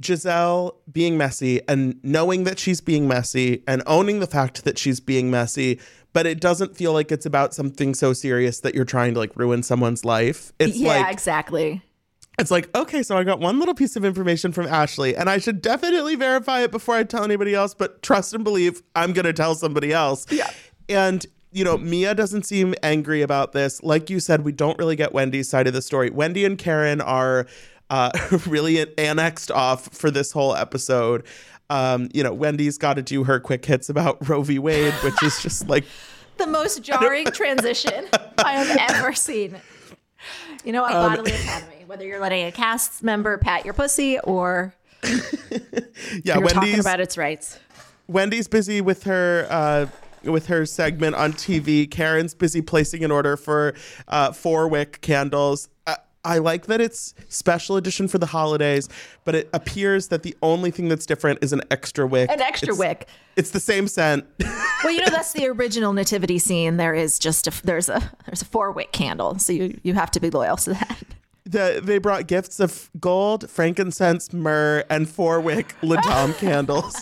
Gizelle 0.00 0.76
being 0.90 1.18
messy 1.18 1.60
and 1.68 1.98
knowing 2.02 2.44
that 2.44 2.58
she's 2.58 2.80
being 2.80 3.08
messy 3.08 3.62
and 3.66 3.82
owning 3.86 4.20
the 4.20 4.26
fact 4.26 4.64
that 4.64 4.78
she's 4.78 5.00
being 5.00 5.30
messy, 5.30 5.80
but 6.12 6.26
it 6.26 6.40
doesn't 6.40 6.76
feel 6.76 6.92
like 6.92 7.12
it's 7.12 7.26
about 7.26 7.52
something 7.54 7.94
so 7.94 8.12
serious 8.12 8.60
that 8.60 8.74
you're 8.74 8.84
trying 8.84 9.14
to 9.14 9.20
like 9.20 9.36
ruin 9.36 9.62
someone's 9.62 10.04
life. 10.04 10.52
It's 10.58 10.76
yeah, 10.76 10.88
like 10.88 11.12
exactly. 11.12 11.82
it's 12.38 12.50
like, 12.50 12.74
okay, 12.76 13.02
so 13.02 13.16
I 13.16 13.24
got 13.24 13.40
one 13.40 13.58
little 13.58 13.74
piece 13.74 13.96
of 13.96 14.04
information 14.04 14.52
from 14.52 14.66
Ashley, 14.66 15.16
and 15.16 15.28
I 15.28 15.38
should 15.38 15.60
definitely 15.60 16.14
verify 16.14 16.60
it 16.60 16.70
before 16.70 16.94
I 16.94 17.02
tell 17.02 17.24
anybody 17.24 17.54
else, 17.54 17.74
but 17.74 18.02
trust 18.02 18.32
and 18.32 18.44
believe 18.44 18.82
I'm 18.94 19.12
going 19.12 19.26
to 19.26 19.32
tell 19.32 19.54
somebody 19.54 19.92
else. 19.92 20.26
Yeah. 20.30 20.50
And, 20.88 21.26
you 21.50 21.64
know, 21.64 21.78
Mia 21.78 22.14
doesn't 22.14 22.44
seem 22.44 22.74
angry 22.82 23.22
about 23.22 23.52
this. 23.52 23.82
Like 23.82 24.10
you 24.10 24.20
said, 24.20 24.42
we 24.44 24.52
don't 24.52 24.78
really 24.78 24.96
get 24.96 25.12
Wendy's 25.12 25.48
side 25.48 25.66
of 25.66 25.72
the 25.72 25.82
story. 25.82 26.10
Wendy 26.10 26.44
and 26.44 26.58
Karen 26.58 27.00
are 27.00 27.46
uh, 27.90 28.10
really 28.46 28.86
annexed 28.98 29.50
off 29.50 29.88
for 29.92 30.10
this 30.10 30.32
whole 30.32 30.54
episode. 30.54 31.24
Um, 31.70 32.08
you 32.14 32.22
know, 32.22 32.32
Wendy's 32.32 32.78
got 32.78 32.94
to 32.94 33.02
do 33.02 33.24
her 33.24 33.40
quick 33.40 33.64
hits 33.64 33.88
about 33.88 34.26
Roe 34.28 34.42
v. 34.42 34.58
Wade, 34.58 34.94
which 35.04 35.22
is 35.22 35.42
just 35.42 35.68
like, 35.68 35.84
the 36.38 36.46
most 36.46 36.82
jarring 36.82 37.26
transition 37.26 38.06
I 38.38 38.52
have 38.52 38.76
ever 38.90 39.12
seen. 39.12 39.56
You 40.64 40.72
know, 40.72 40.84
a 40.84 40.88
Um, 40.88 41.10
bodily 41.10 41.32
autonomy, 41.32 41.84
whether 41.86 42.06
you're 42.06 42.20
letting 42.20 42.46
a 42.46 42.52
cast 42.52 43.02
member 43.02 43.38
pat 43.38 43.64
your 43.64 43.74
pussy 43.74 44.18
or 44.20 44.74
yeah, 45.02 45.10
you're 46.38 46.48
talking 46.48 46.60
Wendy's 46.60 46.80
about 46.80 47.00
its 47.00 47.16
rights. 47.16 47.58
Wendy's 48.06 48.48
busy 48.48 48.80
with 48.80 49.04
her 49.04 49.46
uh, 49.50 49.86
with 50.24 50.46
her 50.46 50.66
segment 50.66 51.14
on 51.16 51.32
TV. 51.32 51.90
Karen's 51.90 52.34
busy 52.34 52.60
placing 52.62 53.04
an 53.04 53.10
order 53.10 53.36
for 53.36 53.74
uh, 54.08 54.32
four 54.32 54.68
wick 54.68 55.00
candles. 55.00 55.68
I, 55.86 55.96
I 56.24 56.38
like 56.38 56.66
that 56.66 56.80
it's 56.80 57.14
special 57.28 57.76
edition 57.76 58.08
for 58.08 58.18
the 58.18 58.26
holidays, 58.26 58.88
but 59.24 59.34
it 59.34 59.48
appears 59.54 60.08
that 60.08 60.22
the 60.24 60.36
only 60.42 60.70
thing 60.70 60.88
that's 60.88 61.06
different 61.06 61.38
is 61.42 61.52
an 61.52 61.62
extra 61.70 62.06
wick. 62.06 62.30
An 62.30 62.40
extra 62.42 62.68
It's- 62.74 62.78
wick. 62.78 63.08
It's 63.36 63.50
the 63.50 63.60
same 63.60 63.86
scent. 63.88 64.26
Well, 64.84 64.92
you 64.92 65.00
know 65.00 65.10
that's 65.10 65.32
the 65.32 65.48
original 65.48 65.92
nativity 65.92 66.38
scene. 66.38 66.76
There 66.76 66.94
is 66.94 67.18
just 67.18 67.48
a 67.48 67.62
there's 67.66 67.88
a 67.88 68.00
there's 68.26 68.42
a 68.42 68.44
four 68.44 68.70
wick 68.70 68.92
candle, 68.92 69.36
so 69.40 69.52
you 69.52 69.76
you 69.82 69.94
have 69.94 70.08
to 70.12 70.20
be 70.20 70.30
loyal 70.30 70.56
to 70.58 70.70
that. 70.74 70.98
the, 71.44 71.80
they 71.82 71.98
brought 71.98 72.28
gifts 72.28 72.60
of 72.60 72.88
gold, 73.00 73.50
frankincense, 73.50 74.32
myrrh, 74.32 74.84
and 74.88 75.08
four 75.08 75.40
wick 75.40 75.74
La'Dame 75.82 76.38
candles. 76.38 76.94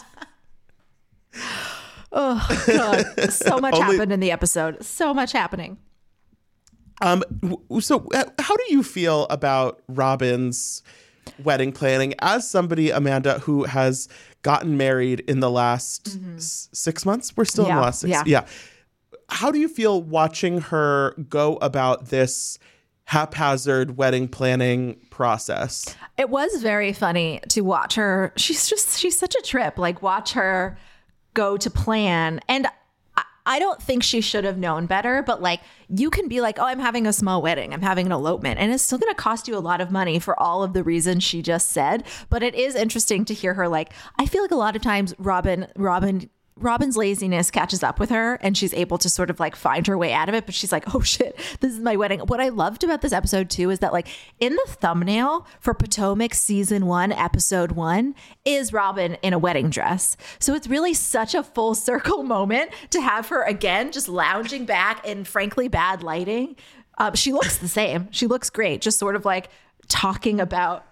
God, 2.16 3.30
so 3.30 3.58
much 3.60 3.74
Only- 3.74 3.96
happened 3.96 4.12
in 4.12 4.20
the 4.20 4.30
episode. 4.30 4.82
So 4.84 5.12
much 5.14 5.32
happening. 5.32 5.78
Um, 7.02 7.22
so 7.80 8.08
uh, 8.14 8.24
how 8.38 8.56
do 8.56 8.64
you 8.70 8.82
feel 8.82 9.26
about 9.28 9.82
Robyn's 9.88 10.82
wedding 11.44 11.72
planning 11.72 12.14
as 12.20 12.48
somebody, 12.48 12.90
Amanda, 12.90 13.40
who 13.40 13.64
has 13.64 14.08
gotten 14.42 14.76
married 14.78 15.20
in 15.20 15.40
the 15.40 15.50
last 15.50 16.16
s- 16.36 16.68
six 16.72 17.04
months? 17.04 17.36
We're 17.36 17.44
still 17.44 17.64
in 17.66 17.70
Mm-hmm. 17.72 17.78
The 17.80 17.84
last 17.84 18.00
six. 18.00 18.10
yeah. 18.10 18.22
yeah. 18.26 18.46
How 19.28 19.50
do 19.50 19.58
you 19.58 19.68
feel 19.68 20.00
watching 20.02 20.60
her 20.60 21.14
go 21.28 21.56
about 21.56 22.06
this 22.06 22.58
haphazard 23.04 23.96
wedding 23.98 24.28
planning 24.28 24.96
process? 25.10 25.94
It 26.16 26.30
was 26.30 26.62
very 26.62 26.92
funny 26.92 27.40
to 27.50 27.60
watch 27.62 27.96
her. 27.96 28.32
She's 28.36 28.68
just 28.68 28.98
she's 28.98 29.18
such 29.18 29.34
a 29.34 29.42
trip. 29.42 29.78
Like 29.78 30.00
watch 30.00 30.32
her 30.32 30.78
go 31.36 31.56
to 31.56 31.70
plan 31.70 32.40
and 32.48 32.66
I, 33.48 33.60
don't 33.60 33.80
think 33.80 34.02
she 34.02 34.20
should 34.20 34.42
have 34.42 34.58
known 34.58 34.86
better, 34.86 35.22
but 35.22 35.40
like 35.40 35.60
you 35.88 36.10
can 36.10 36.26
be 36.26 36.40
like, 36.40 36.58
"Oh, 36.58 36.64
I'm 36.64 36.80
having 36.80 37.06
a 37.06 37.12
small 37.12 37.40
wedding. 37.40 37.72
I'm 37.72 37.80
having 37.80 38.06
an 38.06 38.12
elopement." 38.12 38.58
And 38.58 38.72
it's 38.72 38.82
still 38.82 38.98
going 38.98 39.14
to 39.14 39.22
cost 39.22 39.46
you 39.46 39.56
a 39.56 39.60
lot 39.60 39.80
of 39.80 39.92
money 39.92 40.18
for 40.18 40.36
all 40.40 40.64
of 40.64 40.72
the 40.72 40.82
reasons 40.82 41.22
she 41.22 41.42
just 41.42 41.70
said, 41.70 42.02
but 42.28 42.42
it 42.42 42.56
is 42.56 42.74
interesting 42.74 43.24
to 43.26 43.34
hear 43.34 43.54
her 43.54 43.68
like 43.68 43.92
I 44.18 44.26
feel 44.26 44.42
like 44.42 44.50
a 44.50 44.56
lot 44.56 44.74
of 44.74 44.82
times 44.82 45.14
Robyn 45.18 45.68
Robyn 45.76 46.28
Robyn's 46.58 46.96
laziness 46.96 47.50
catches 47.50 47.82
up 47.82 48.00
with 48.00 48.08
her 48.08 48.36
and 48.36 48.56
she's 48.56 48.72
able 48.72 48.96
to 48.98 49.10
sort 49.10 49.28
of 49.28 49.38
like 49.38 49.54
find 49.54 49.86
her 49.86 49.98
way 49.98 50.14
out 50.14 50.30
of 50.30 50.34
it. 50.34 50.46
But 50.46 50.54
she's 50.54 50.72
like, 50.72 50.94
oh 50.94 51.00
shit, 51.00 51.38
this 51.60 51.72
is 51.72 51.80
my 51.80 51.96
wedding. 51.96 52.20
What 52.20 52.40
I 52.40 52.48
loved 52.48 52.82
about 52.82 53.02
this 53.02 53.12
episode 53.12 53.50
too 53.50 53.68
is 53.70 53.80
that, 53.80 53.92
like, 53.92 54.08
in 54.40 54.54
the 54.54 54.64
thumbnail 54.66 55.46
for 55.60 55.74
Potomac 55.74 56.32
season 56.32 56.86
one, 56.86 57.12
episode 57.12 57.72
one, 57.72 58.14
is 58.46 58.72
Robin 58.72 59.18
in 59.22 59.34
a 59.34 59.38
wedding 59.38 59.68
dress. 59.68 60.16
So 60.38 60.54
it's 60.54 60.66
really 60.66 60.94
such 60.94 61.34
a 61.34 61.42
full 61.42 61.74
circle 61.74 62.22
moment 62.22 62.70
to 62.90 63.02
have 63.02 63.28
her 63.28 63.42
again 63.42 63.92
just 63.92 64.08
lounging 64.08 64.64
back 64.64 65.06
in 65.06 65.24
frankly 65.24 65.68
bad 65.68 66.02
lighting. 66.02 66.56
Um, 66.98 67.14
she 67.14 67.32
looks 67.32 67.58
the 67.58 67.68
same. 67.68 68.08
She 68.12 68.26
looks 68.26 68.48
great, 68.48 68.80
just 68.80 68.98
sort 68.98 69.16
of 69.16 69.26
like 69.26 69.50
talking 69.88 70.40
about 70.40 70.86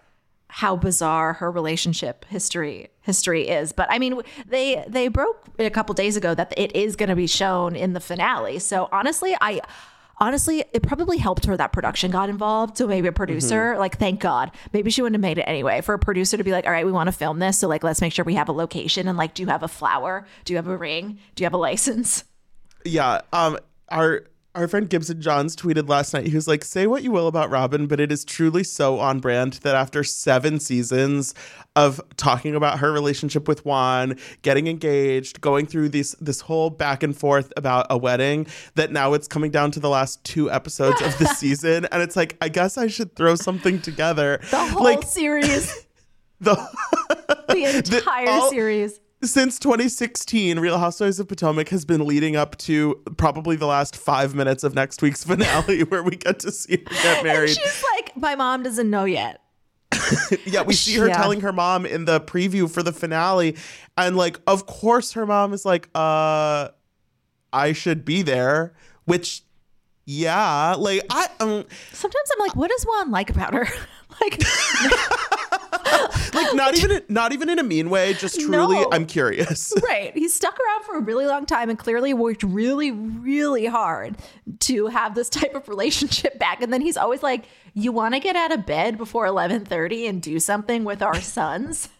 how 0.58 0.76
bizarre 0.76 1.32
her 1.32 1.50
relationship 1.50 2.24
history 2.26 2.88
history 3.00 3.48
is. 3.48 3.72
But 3.72 3.88
I 3.90 3.98
mean, 3.98 4.22
they 4.46 4.84
they 4.86 5.08
broke 5.08 5.48
a 5.58 5.68
couple 5.68 5.94
days 5.96 6.16
ago 6.16 6.32
that 6.32 6.54
it 6.56 6.76
is 6.76 6.94
going 6.94 7.08
to 7.08 7.16
be 7.16 7.26
shown 7.26 7.74
in 7.74 7.92
the 7.92 7.98
finale. 7.98 8.60
So 8.60 8.88
honestly, 8.92 9.34
I 9.40 9.60
honestly 10.18 10.64
it 10.72 10.84
probably 10.84 11.18
helped 11.18 11.46
her 11.46 11.56
that 11.56 11.72
production 11.72 12.12
got 12.12 12.28
involved. 12.28 12.78
So 12.78 12.86
maybe 12.86 13.08
a 13.08 13.12
producer, 13.12 13.72
Mm-hmm. 13.72 13.80
like 13.80 13.98
thank 13.98 14.20
God, 14.20 14.52
maybe 14.72 14.92
she 14.92 15.02
wouldn't 15.02 15.16
have 15.16 15.28
made 15.28 15.38
it 15.38 15.48
anyway. 15.48 15.80
For 15.80 15.92
a 15.92 15.98
producer 15.98 16.36
to 16.36 16.44
be 16.44 16.52
like, 16.52 16.66
all 16.66 16.70
right, 16.72 16.86
we 16.86 16.92
want 16.92 17.08
to 17.08 17.12
film 17.12 17.40
this, 17.40 17.58
so 17.58 17.66
like 17.66 17.82
let's 17.82 18.00
make 18.00 18.12
sure 18.12 18.24
we 18.24 18.34
have 18.34 18.48
a 18.48 18.52
location 18.52 19.08
and 19.08 19.18
like, 19.18 19.34
do 19.34 19.42
you 19.42 19.48
have 19.48 19.64
a 19.64 19.68
flower? 19.68 20.24
Do 20.44 20.52
you 20.52 20.56
have 20.58 20.68
a 20.68 20.76
ring? 20.76 21.18
Do 21.34 21.42
you 21.42 21.46
have 21.46 21.54
a 21.54 21.58
license? 21.58 22.22
Yeah. 22.84 23.22
Um. 23.32 23.58
Our 23.88 24.22
our 24.54 24.68
friend 24.68 24.88
Gibson 24.88 25.20
Johns 25.20 25.56
tweeted 25.56 25.88
last 25.88 26.14
night. 26.14 26.26
He 26.26 26.34
was 26.34 26.46
like, 26.46 26.64
"Say 26.64 26.86
what 26.86 27.02
you 27.02 27.10
will 27.10 27.26
about 27.26 27.50
Robyn, 27.50 27.86
but 27.86 27.98
it 28.00 28.12
is 28.12 28.24
truly 28.24 28.62
so 28.62 28.98
on 29.00 29.18
brand 29.20 29.54
that 29.62 29.74
after 29.74 30.04
seven 30.04 30.60
seasons 30.60 31.34
of 31.74 32.00
talking 32.16 32.54
about 32.54 32.78
her 32.78 32.92
relationship 32.92 33.48
with 33.48 33.64
Juan, 33.64 34.16
getting 34.42 34.66
engaged, 34.68 35.40
going 35.40 35.66
through 35.66 35.88
this 35.88 36.14
this 36.20 36.42
whole 36.42 36.70
back 36.70 37.02
and 37.02 37.16
forth 37.16 37.52
about 37.56 37.86
a 37.90 37.98
wedding, 37.98 38.46
that 38.76 38.92
now 38.92 39.12
it's 39.14 39.26
coming 39.26 39.50
down 39.50 39.70
to 39.72 39.80
the 39.80 39.88
last 39.88 40.22
two 40.24 40.50
episodes 40.50 41.00
of 41.02 41.18
the 41.18 41.26
season, 41.36 41.86
and 41.86 42.02
it's 42.02 42.14
like, 42.16 42.36
I 42.40 42.48
guess 42.48 42.78
I 42.78 42.86
should 42.86 43.16
throw 43.16 43.34
something 43.34 43.80
together. 43.80 44.40
The 44.50 44.58
whole 44.66 44.84
like 44.84 45.02
series, 45.02 45.86
the 46.40 46.54
the 47.48 47.74
entire 47.76 48.28
all- 48.28 48.50
series. 48.50 49.00
Since 49.26 49.58
2016, 49.58 50.58
Real 50.58 50.78
Housewives 50.78 51.18
of 51.20 51.28
Potomac 51.28 51.68
has 51.70 51.84
been 51.84 52.06
leading 52.06 52.36
up 52.36 52.56
to 52.58 53.00
probably 53.16 53.56
the 53.56 53.66
last 53.66 53.96
five 53.96 54.34
minutes 54.34 54.64
of 54.64 54.74
next 54.74 55.02
week's 55.02 55.24
finale, 55.26 55.82
where 55.84 56.02
we 56.02 56.16
get 56.16 56.40
to 56.40 56.50
see 56.52 56.76
her 56.78 56.94
get 57.02 57.16
And 57.18 57.24
married. 57.26 57.50
she's 57.50 57.84
like, 57.96 58.16
my 58.16 58.34
mom 58.34 58.62
doesn't 58.62 58.88
know 58.90 59.04
yet. 59.04 59.40
Yeah, 60.46 60.62
we 60.62 60.74
see 60.74 60.96
her 60.98 61.06
Yeah. 61.08 61.16
telling 61.16 61.40
her 61.42 61.52
mom 61.52 61.86
in 61.86 62.04
the 62.04 62.20
preview 62.20 62.70
for 62.70 62.82
the 62.82 62.92
finale, 62.92 63.56
and 63.96 64.16
like, 64.16 64.38
of 64.46 64.66
course, 64.66 65.12
her 65.12 65.24
mom 65.26 65.52
is 65.52 65.64
like, 65.64 65.88
"Uh, 65.94 66.68
I 67.52 67.72
should 67.72 68.04
be 68.04 68.22
there," 68.22 68.74
which. 69.04 69.42
Yeah, 70.06 70.74
like 70.74 71.00
I 71.08 71.28
um 71.40 71.64
Sometimes 71.92 72.30
I'm 72.34 72.38
like, 72.40 72.54
what 72.54 72.70
does 72.70 72.84
Juan 72.84 73.10
like 73.10 73.30
about 73.30 73.54
her? 73.54 73.66
like, 74.20 74.38
like 76.34 76.54
not 76.54 76.76
even 76.78 77.02
not 77.08 77.32
even 77.32 77.48
in 77.48 77.58
a 77.58 77.62
mean 77.62 77.90
way, 77.90 78.14
just 78.14 78.40
truly 78.40 78.76
No. 78.76 78.88
I'm 78.92 79.06
curious. 79.06 79.72
right. 79.82 80.12
He 80.16 80.28
stuck 80.28 80.58
around 80.58 80.84
for 80.84 80.96
a 80.96 81.00
really 81.00 81.26
long 81.26 81.46
time 81.46 81.70
and 81.70 81.78
clearly 81.78 82.14
worked 82.14 82.42
really, 82.42 82.90
really 82.90 83.66
hard 83.66 84.16
to 84.60 84.86
have 84.86 85.14
this 85.14 85.28
type 85.28 85.54
of 85.54 85.68
relationship 85.68 86.38
back. 86.38 86.62
And 86.62 86.72
then 86.72 86.80
he's 86.80 86.96
always 86.96 87.22
like, 87.22 87.44
you 87.74 87.92
want 87.92 88.14
to 88.14 88.20
get 88.20 88.36
out 88.36 88.52
of 88.52 88.66
bed 88.66 88.96
before 88.98 89.22
1130 89.24 90.06
and 90.06 90.22
do 90.22 90.38
something 90.40 90.84
with 90.84 91.02
our 91.02 91.20
sons? 91.20 91.88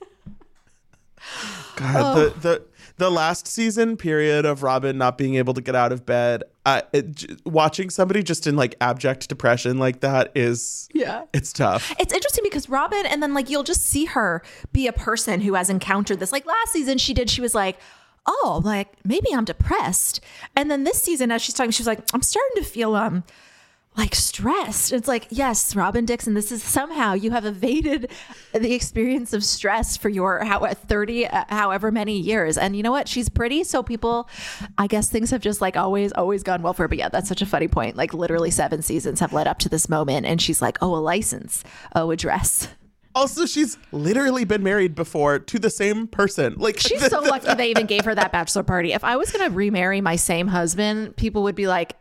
God, 1.77 1.97
Oh. 1.97 2.15
the 2.31 2.41
the 2.41 2.63
the 2.97 3.11
last 3.11 3.49
season 3.49 3.97
period 3.97 4.45
of 4.47 4.63
Robyn 4.63 4.97
not 4.99 5.19
being 5.19 5.35
able 5.35 5.53
to 5.55 5.61
get 5.61 5.75
out 5.75 5.91
of 5.91 6.07
bed, 6.07 6.45
uh, 6.65 6.83
it, 6.93 7.41
watching 7.45 7.91
somebody 7.91 8.23
just 8.23 8.47
in 8.47 8.55
like 8.55 8.77
abject 8.81 9.29
depression 9.29 9.79
like 9.79 9.99
that 10.01 10.31
is 10.37 10.89
Yeah. 10.95 11.25
it's 11.33 11.53
tough. 11.53 11.93
It's 11.99 12.13
interesting 12.39 12.51
because 12.51 12.69
Robyn, 12.69 13.07
and 13.07 13.23
then 13.23 13.35
like 13.35 13.51
you'll 13.51 13.63
just 13.63 13.83
see 13.83 14.07
her 14.07 14.43
be 14.73 14.87
a 14.87 14.93
person 14.93 15.41
who 15.43 15.55
has 15.55 15.71
encountered 15.71 16.21
this. 16.21 16.33
Like 16.33 16.47
last 16.47 16.73
season, 16.73 16.99
she 16.99 17.15
did, 17.15 17.31
she 17.31 17.41
was 17.41 17.55
like, 17.55 17.79
oh, 18.27 18.61
like 18.65 18.89
maybe 19.05 19.29
I'm 19.33 19.45
depressed. 19.45 20.21
And 20.57 20.71
then 20.71 20.85
this 20.85 21.03
season, 21.03 21.31
as 21.31 21.43
she's 21.43 21.55
talking, 21.55 21.71
she 21.71 21.83
was 21.83 21.87
like, 21.87 22.01
I'm 22.13 22.23
starting 22.23 22.63
to 22.63 22.65
feel, 22.65 22.95
um, 22.95 23.25
like 23.97 24.15
stressed. 24.15 24.93
It's 24.93 25.07
like, 25.07 25.29
yes, 25.31 25.77
Robyn 25.77 26.05
Dixon, 26.05 26.35
this 26.35 26.51
is 26.51 26.63
somehow 26.63 27.13
you 27.15 27.31
have 27.31 27.45
evaded 27.45 28.11
the 28.53 28.75
experience 28.75 29.33
of 29.33 29.45
stress 29.45 29.97
for 29.97 30.09
your 30.09 30.45
how 30.45 30.67
30 30.67 31.27
uh, 31.27 31.45
however 31.49 31.93
many 31.93 32.19
years. 32.19 32.59
And 32.59 32.77
you 32.77 32.83
know 32.83 32.91
what? 32.91 33.09
She's 33.09 33.29
pretty, 33.29 33.63
so 33.63 33.83
people 33.83 34.29
I 34.79 34.89
guess 34.89 35.09
things 35.09 35.31
have 35.31 35.41
just 35.41 35.61
like 35.61 35.77
always 35.77 36.13
always 36.13 36.43
gone 36.43 36.63
well 36.63 36.73
for 36.73 36.83
her. 36.83 36.89
But 36.89 36.99
yeah, 36.99 37.09
that's 37.09 37.29
such 37.29 37.43
a 37.43 37.47
funny 37.47 37.69
point. 37.69 37.97
Like 37.97 38.13
literally 38.13 38.51
7 38.51 38.83
seasons 38.83 39.21
have 39.21 39.33
led 39.33 39.47
up 39.47 39.59
to 39.61 39.69
this 39.69 39.89
moment 39.89 40.27
and 40.27 40.43
she's 40.43 40.61
like, 40.61 40.79
"Oh, 40.83 40.97
a 40.97 40.99
license. 40.99 41.63
Oh, 41.95 42.11
a 42.11 42.17
dress." 42.17 42.69
Also, 43.15 43.47
she's 43.47 43.79
literally 43.93 44.45
been 44.45 44.65
married 44.65 44.97
before 44.97 45.39
to 45.39 45.59
the 45.61 45.71
same 45.71 46.09
person. 46.09 46.55
Like 46.57 46.81
She's 46.81 47.07
so 47.11 47.21
lucky 47.21 47.55
they 47.55 47.71
even 47.71 47.87
gave 47.87 48.05
her 48.07 48.15
that 48.15 48.33
bachelor 48.33 48.65
party. 48.65 48.93
If 48.93 49.05
I 49.05 49.17
was 49.17 49.31
going 49.31 49.49
to 49.49 49.55
remarry 49.55 50.01
my 50.01 50.17
same 50.17 50.49
husband, 50.49 51.17
people 51.17 51.45
would 51.45 51.55
be 51.55 51.69
like, 51.69 51.95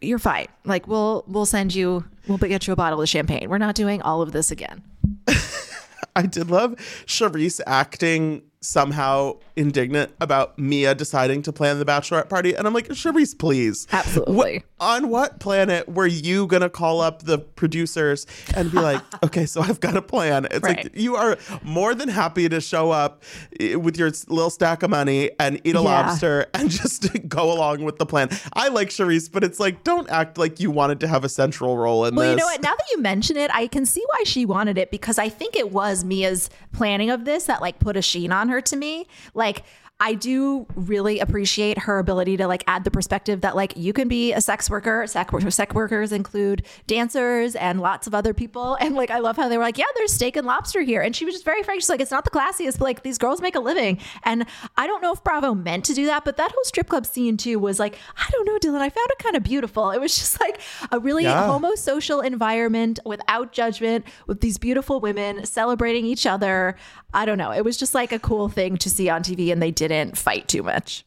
"You're 0.00 0.18
fine. 0.18 0.46
Like 0.64 0.86
we'll 0.86 1.24
we'll 1.26 1.46
send 1.46 1.74
you 1.74 2.04
we'll 2.26 2.38
get 2.38 2.66
you 2.66 2.72
a 2.72 2.76
bottle 2.76 3.00
of 3.00 3.08
champagne. 3.08 3.48
We're 3.48 3.58
not 3.58 3.74
doing 3.74 4.02
all 4.02 4.22
of 4.22 4.32
this 4.32 4.50
again." 4.50 4.82
I 6.16 6.22
did 6.22 6.50
love 6.50 6.74
Charrisse 7.06 7.60
acting 7.66 8.42
somehow 8.60 9.38
indignant 9.56 10.12
about 10.20 10.58
Mia 10.58 10.94
deciding 10.94 11.42
to 11.42 11.52
plan 11.52 11.78
the 11.78 11.84
bachelorette 11.84 12.28
party. 12.28 12.54
And 12.54 12.66
I'm 12.66 12.74
like, 12.74 12.88
Charrisse, 12.88 13.38
please. 13.38 13.86
Absolutely. 13.92 14.64
On 14.80 15.08
what 15.10 15.40
planet 15.40 15.88
were 15.88 16.06
you 16.06 16.46
going 16.46 16.62
to 16.62 16.70
call 16.70 17.02
up 17.02 17.22
the 17.24 17.38
producers 17.38 18.26
and 18.56 18.70
be 18.72 18.78
like, 18.78 19.02
okay, 19.22 19.44
so 19.44 19.60
I've 19.60 19.78
got 19.80 19.94
a 19.96 20.00
plan? 20.02 20.46
It's 20.50 20.60
Right. 20.62 20.84
like, 20.84 20.96
you 20.96 21.16
are 21.16 21.36
more 21.62 21.94
than 21.94 22.08
happy 22.08 22.48
to 22.48 22.60
show 22.62 22.90
up 22.90 23.22
eh, 23.60 23.74
with 23.74 23.98
your 23.98 24.08
little 24.28 24.48
stack 24.48 24.82
of 24.82 24.88
money 24.90 25.30
and 25.38 25.60
eat 25.64 25.76
a 25.76 25.80
Yeah. 25.80 25.84
lobster 25.84 26.46
and 26.54 26.70
just 26.80 27.08
go 27.28 27.52
along 27.52 27.84
with 27.84 27.98
the 27.98 28.06
plan. 28.06 28.30
I 28.54 28.68
like 28.68 28.88
Charrisse, 28.88 29.30
but 29.30 29.44
it's 29.44 29.60
like, 29.60 29.84
don't 29.84 30.08
act 30.10 30.38
like 30.38 30.60
you 30.60 30.70
wanted 30.70 31.00
to 31.00 31.08
have 31.08 31.24
a 31.24 31.28
central 31.28 31.76
role 31.76 32.06
in 32.06 32.14
Well, 32.14 32.22
this. 32.24 32.28
Well, 32.28 32.30
you 32.30 32.36
know 32.36 32.46
what? 32.46 32.62
Now 32.62 32.74
that 32.76 32.86
you 32.92 33.02
mention 33.02 33.36
it, 33.36 33.50
I 33.52 33.66
can 33.66 33.84
see 33.84 34.02
why 34.12 34.22
she 34.24 34.46
wanted 34.46 34.78
it 34.78 34.90
because 34.90 35.18
I 35.18 35.28
think 35.28 35.56
it 35.56 35.70
was 35.72 36.04
Mia's 36.04 36.48
planning 36.72 37.10
of 37.10 37.26
this 37.26 37.44
that 37.44 37.60
like 37.60 37.78
put 37.80 37.96
a 37.98 38.02
sheen 38.02 38.32
on 38.32 38.48
her 38.48 38.62
to 38.62 38.76
me. 38.76 39.06
Like 39.34 39.62
I 40.00 40.14
do 40.14 40.66
really 40.74 41.20
appreciate 41.20 41.78
her 41.80 41.98
ability 41.98 42.38
to 42.38 42.46
like 42.46 42.64
add 42.66 42.84
the 42.84 42.90
perspective 42.90 43.42
that 43.42 43.54
like 43.54 43.76
you 43.76 43.92
can 43.92 44.08
be 44.08 44.32
a 44.32 44.40
sex 44.40 44.70
worker. 44.70 45.06
Sex, 45.06 45.32
sex 45.54 45.74
workers 45.74 46.10
include 46.10 46.64
dancers 46.86 47.54
and 47.54 47.80
lots 47.80 48.06
of 48.06 48.14
other 48.14 48.32
people. 48.34 48.78
And 48.90 48.94
like 48.96 49.10
I 49.10 49.18
love 49.18 49.36
how 49.36 49.48
they 49.48 49.58
were 49.58 49.62
like, 49.64 49.76
yeah, 49.78 49.84
there's 49.94 50.12
steak 50.12 50.36
and 50.36 50.46
lobster 50.46 50.80
here. 50.80 51.02
And 51.02 51.14
she 51.14 51.24
was 51.26 51.34
just 51.34 51.44
very 51.44 51.62
frank. 51.62 51.82
She's 51.82 51.90
like, 51.90 52.00
it's 52.00 52.10
not 52.10 52.24
the 52.24 52.30
classiest, 52.30 52.78
but 52.78 52.84
like 52.86 53.02
these 53.02 53.18
girls 53.18 53.40
make 53.42 53.54
a 53.54 53.60
living. 53.60 53.98
And 54.24 54.46
I 54.76 54.86
don't 54.86 55.02
know 55.02 55.12
if 55.12 55.22
Bravo 55.22 55.54
meant 55.54 55.84
to 55.84 55.94
do 55.94 56.06
that, 56.06 56.24
but 56.24 56.38
that 56.38 56.50
whole 56.50 56.64
strip 56.64 56.88
club 56.88 57.04
scene 57.04 57.36
too 57.36 57.58
was 57.58 57.78
like, 57.78 57.96
I 58.16 58.26
don't 58.32 58.46
know, 58.46 58.58
Dylan. 58.58 58.80
I 58.80 58.88
found 58.88 59.08
it 59.10 59.18
kind 59.18 59.36
of 59.36 59.42
beautiful. 59.42 59.90
It 59.90 60.00
was 60.00 60.16
just 60.18 60.40
like 60.40 60.60
a 60.90 60.98
really 60.98 61.24
Yeah. 61.24 61.46
homo 61.46 61.74
social 61.74 62.20
environment 62.20 62.98
without 63.04 63.52
judgment, 63.52 64.06
with 64.26 64.40
these 64.40 64.56
beautiful 64.56 64.98
women 65.00 65.44
celebrating 65.44 66.06
each 66.06 66.24
other. 66.26 66.74
I 67.12 67.26
don't 67.26 67.38
know. 67.38 67.52
It 67.52 67.64
was 67.64 67.76
just 67.76 67.94
like 67.94 68.12
a 68.12 68.18
cool 68.18 68.48
thing 68.48 68.76
to 68.78 68.88
see 68.88 69.08
on 69.08 69.22
TV, 69.22 69.52
and 69.52 69.60
they 69.60 69.72
didn't 69.90 70.16
fight 70.18 70.48
too 70.48 70.62
much. 70.62 71.04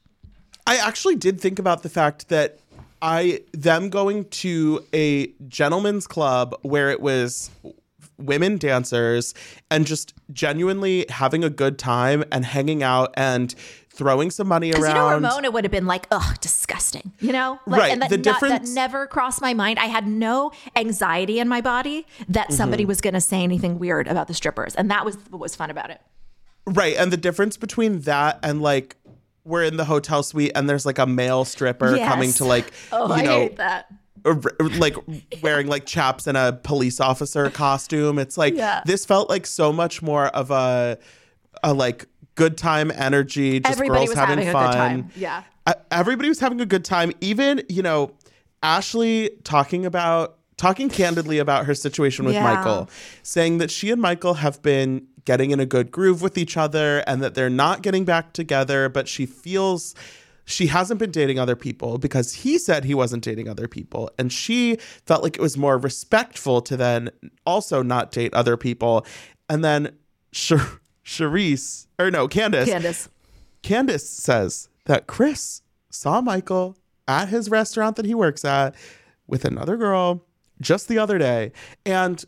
I 0.68 0.78
actually 0.78 1.16
did 1.16 1.42
think 1.42 1.60
about 1.60 1.84
the 1.84 1.90
fact 1.90 2.30
that 2.30 2.60
I 3.02 3.42
them 3.52 3.90
going 3.90 4.26
to 4.30 4.86
a 4.94 5.28
gentleman's 5.48 6.08
club 6.08 6.56
where 6.62 6.90
it 6.90 7.02
was 7.02 7.50
women 8.18 8.58
dancers 8.58 9.34
and 9.72 9.86
just 9.86 10.14
genuinely 10.32 11.06
having 11.10 11.44
a 11.44 11.50
good 11.50 11.78
time 11.78 12.24
and 12.32 12.46
hanging 12.46 12.84
out 12.84 13.14
and 13.18 13.54
throwing 13.90 14.32
some 14.32 14.48
money 14.48 14.72
around. 14.72 14.84
you 14.86 14.94
know. 14.94 15.10
Ramona 15.10 15.52
would 15.52 15.64
have 15.66 15.72
been 15.72 15.86
like, 15.86 16.08
"Ugh, 16.12 16.40
disgusting," 16.40 17.12
you 17.20 17.32
know, 17.34 17.60
like, 17.68 17.82
Right, 17.82 17.92
And 17.92 18.02
that, 18.02 18.10
the 18.10 18.18
not- 18.18 18.40
that 18.42 18.66
never 18.68 19.06
crossed 19.08 19.42
my 19.42 19.54
mind. 19.54 19.78
I 19.80 19.86
had 19.86 20.08
no 20.08 20.52
anxiety 20.76 21.40
in 21.40 21.48
my 21.50 21.60
body 21.62 22.08
that 22.30 22.48
Mm-hmm. 22.48 22.56
somebody 22.56 22.86
was 22.86 23.02
going 23.02 23.14
to 23.16 23.22
say 23.22 23.44
anything 23.44 23.78
weird 23.80 24.08
about 24.08 24.28
the 24.28 24.34
strippers, 24.34 24.76
and 24.76 24.90
that 24.90 25.04
was 25.06 25.16
what 25.30 25.40
was 25.42 25.56
fun 25.56 25.70
about 25.70 25.90
it. 25.90 26.00
Right, 26.66 26.96
and 26.98 27.12
the 27.12 27.18
difference 27.18 27.58
between 27.58 28.02
that 28.02 28.40
and 28.44 28.62
like 28.62 28.96
we're 29.46 29.64
in 29.64 29.76
the 29.78 29.86
hotel 29.86 30.24
suite 30.24 30.52
and 30.56 30.70
there's 30.70 30.86
like 30.86 31.00
a 31.00 31.06
male 31.06 31.44
stripper 31.46 31.96
Yes. 31.98 32.08
coming 32.10 32.32
to 32.34 32.46
like 32.46 32.72
Oh, 32.92 33.08
you 33.08 33.14
I 33.14 33.22
know 33.24 33.40
hate 33.42 33.58
that. 33.58 33.88
or, 34.24 34.42
or, 34.60 34.70
like 34.70 34.96
wearing 35.42 35.68
like 35.68 35.86
chaps 35.86 36.28
and 36.28 36.38
a 36.38 36.54
police 36.64 37.02
officer 37.02 37.50
costume. 37.50 38.20
It's 38.20 38.38
like 38.38 38.54
Yeah. 38.56 38.82
this 38.86 39.06
felt 39.06 39.30
like 39.30 39.46
so 39.46 39.74
much 39.74 40.02
more 40.02 40.28
of 40.28 40.50
a 40.52 40.98
a 41.62 41.74
like 41.74 42.06
good 42.36 42.58
time 42.58 42.90
energy. 42.96 43.60
Just 43.60 43.74
Everybody 43.74 44.00
girls 44.00 44.10
was 44.10 44.18
having, 44.18 44.38
having 44.38 44.50
a 44.50 44.54
fun. 44.54 44.66
good 44.72 44.78
time. 44.78 45.10
Yeah. 45.16 45.44
Everybody 45.92 46.30
was 46.30 46.40
having 46.40 46.62
a 46.62 46.66
good 46.66 46.86
time. 46.86 47.12
Even 47.20 47.62
you 47.68 47.82
know 47.84 48.12
Ashley 48.62 49.30
talking 49.44 49.86
about 49.86 50.38
talking 50.56 50.88
candidly 50.90 51.40
about 51.40 51.66
her 51.66 51.76
situation 51.76 52.24
with 52.24 52.36
Yeah. 52.36 52.44
Michael, 52.56 52.90
saying 53.24 53.58
that 53.58 53.70
she 53.72 53.92
and 53.92 54.02
Michael 54.02 54.36
have 54.36 54.62
been 54.62 55.08
getting 55.26 55.52
in 55.52 55.60
a 55.60 55.66
good 55.66 55.92
groove 55.92 56.22
with 56.22 56.38
each 56.38 56.58
other 56.58 57.00
and 57.08 57.22
that 57.22 57.36
they're 57.36 57.50
not 57.50 57.82
getting 57.82 58.06
back 58.06 58.34
together, 58.34 58.90
but 58.90 59.08
she 59.08 59.26
feels 59.26 59.96
she 60.46 60.68
hasn't 60.68 61.00
been 61.00 61.12
dating 61.12 61.40
other 61.40 61.56
people 61.56 61.98
because 61.98 62.34
he 62.34 62.58
said 62.58 62.84
he 62.84 62.94
wasn't 62.94 63.24
dating 63.24 63.48
other 63.48 63.68
people. 63.68 64.12
And 64.18 64.32
she 64.32 64.78
felt 65.06 65.24
like 65.24 65.38
it 65.38 65.42
was 65.42 65.58
more 65.58 65.78
respectful 65.78 66.62
to 66.64 66.76
then 66.76 67.10
also 67.46 67.82
not 67.82 68.12
date 68.12 68.34
other 68.34 68.58
people. 68.58 69.06
And 69.50 69.64
then 69.64 69.96
Char- 70.32 70.80
Charrisse, 71.06 71.88
or 72.00 72.12
no, 72.12 72.28
Candiace, 72.28 72.68
Candiace. 72.68 73.10
Candiace 73.62 74.08
says 74.10 74.70
that 74.86 75.08
Chris 75.08 75.62
saw 75.90 76.22
Michael 76.22 76.78
at 77.08 77.30
his 77.30 77.50
restaurant 77.50 77.96
that 77.96 78.06
he 78.06 78.14
works 78.14 78.44
at 78.44 78.76
with 79.28 79.46
another 79.46 79.78
girl 79.78 80.26
just 80.60 80.88
the 80.88 80.98
other 80.98 81.18
day. 81.18 81.52
And 81.86 82.24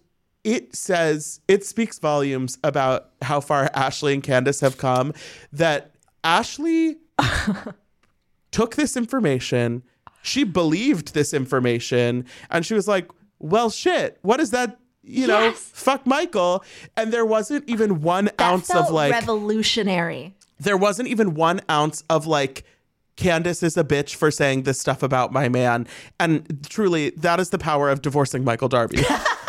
it 0.46 0.76
says, 0.76 1.42
it 1.48 1.66
speaks 1.66 2.00
volumes 2.00 2.58
about 2.64 3.10
how 3.24 3.42
far 3.42 3.70
Ashley 3.74 4.14
and 4.14 4.24
Candiace 4.24 4.62
have 4.62 4.78
come 4.78 5.12
that 5.52 5.92
Ashley 6.24 6.98
took 8.52 8.76
this 8.76 8.96
information, 8.96 9.84
she 10.22 10.44
believed 10.44 11.14
this 11.14 11.34
information, 11.34 12.26
and 12.50 12.66
she 12.66 12.74
was 12.74 12.88
like, 12.88 13.10
well, 13.40 13.70
shit, 13.70 14.18
what 14.22 14.40
is 14.40 14.52
that? 14.52 14.80
You 15.04 15.28
know, 15.28 15.40
Yes. 15.40 15.70
fuck 15.74 16.06
Michael. 16.08 16.64
And 16.98 17.12
there 17.14 17.26
wasn't 17.26 17.68
even 17.70 18.02
one 18.02 18.26
That 18.26 18.42
ounce 18.42 18.74
of 18.74 18.90
like, 18.90 19.12
revolutionary. 19.12 20.34
there 20.60 20.78
wasn't 20.78 21.10
even 21.10 21.36
one 21.36 21.62
ounce 21.70 22.04
of 22.10 22.26
like 22.26 22.64
Candiace 23.18 23.62
is 23.64 23.78
a 23.78 23.84
bitch 23.84 24.16
for 24.16 24.30
saying 24.32 24.64
this 24.64 24.80
stuff 24.80 25.04
about 25.04 25.32
my 25.32 25.48
man. 25.48 25.88
And 26.20 26.66
truly, 26.70 27.12
that 27.12 27.40
is 27.40 27.50
the 27.52 27.58
power 27.60 27.90
of 27.90 28.02
divorcing 28.02 28.44
Michael 28.44 28.68
Darby. 28.68 28.98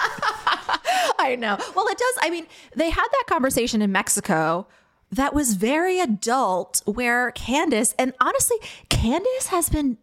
I 1.27 1.37
know. 1.37 1.57
Well, 1.75 1.87
it 1.89 1.99
does. 1.99 2.15
I 2.23 2.31
mean, 2.31 2.47
they 2.75 2.91
had 2.91 3.07
that 3.07 3.25
conversation 3.27 3.83
in 3.83 3.93
Mexico 3.93 4.67
that 5.13 5.35
was 5.35 5.55
very 5.55 6.01
adult, 6.01 6.83
where 6.85 7.31
Candiace, 7.33 7.95
and 7.99 8.13
honestly, 8.21 8.57
Candiace 8.89 9.49
has 9.49 9.69
been 9.69 9.99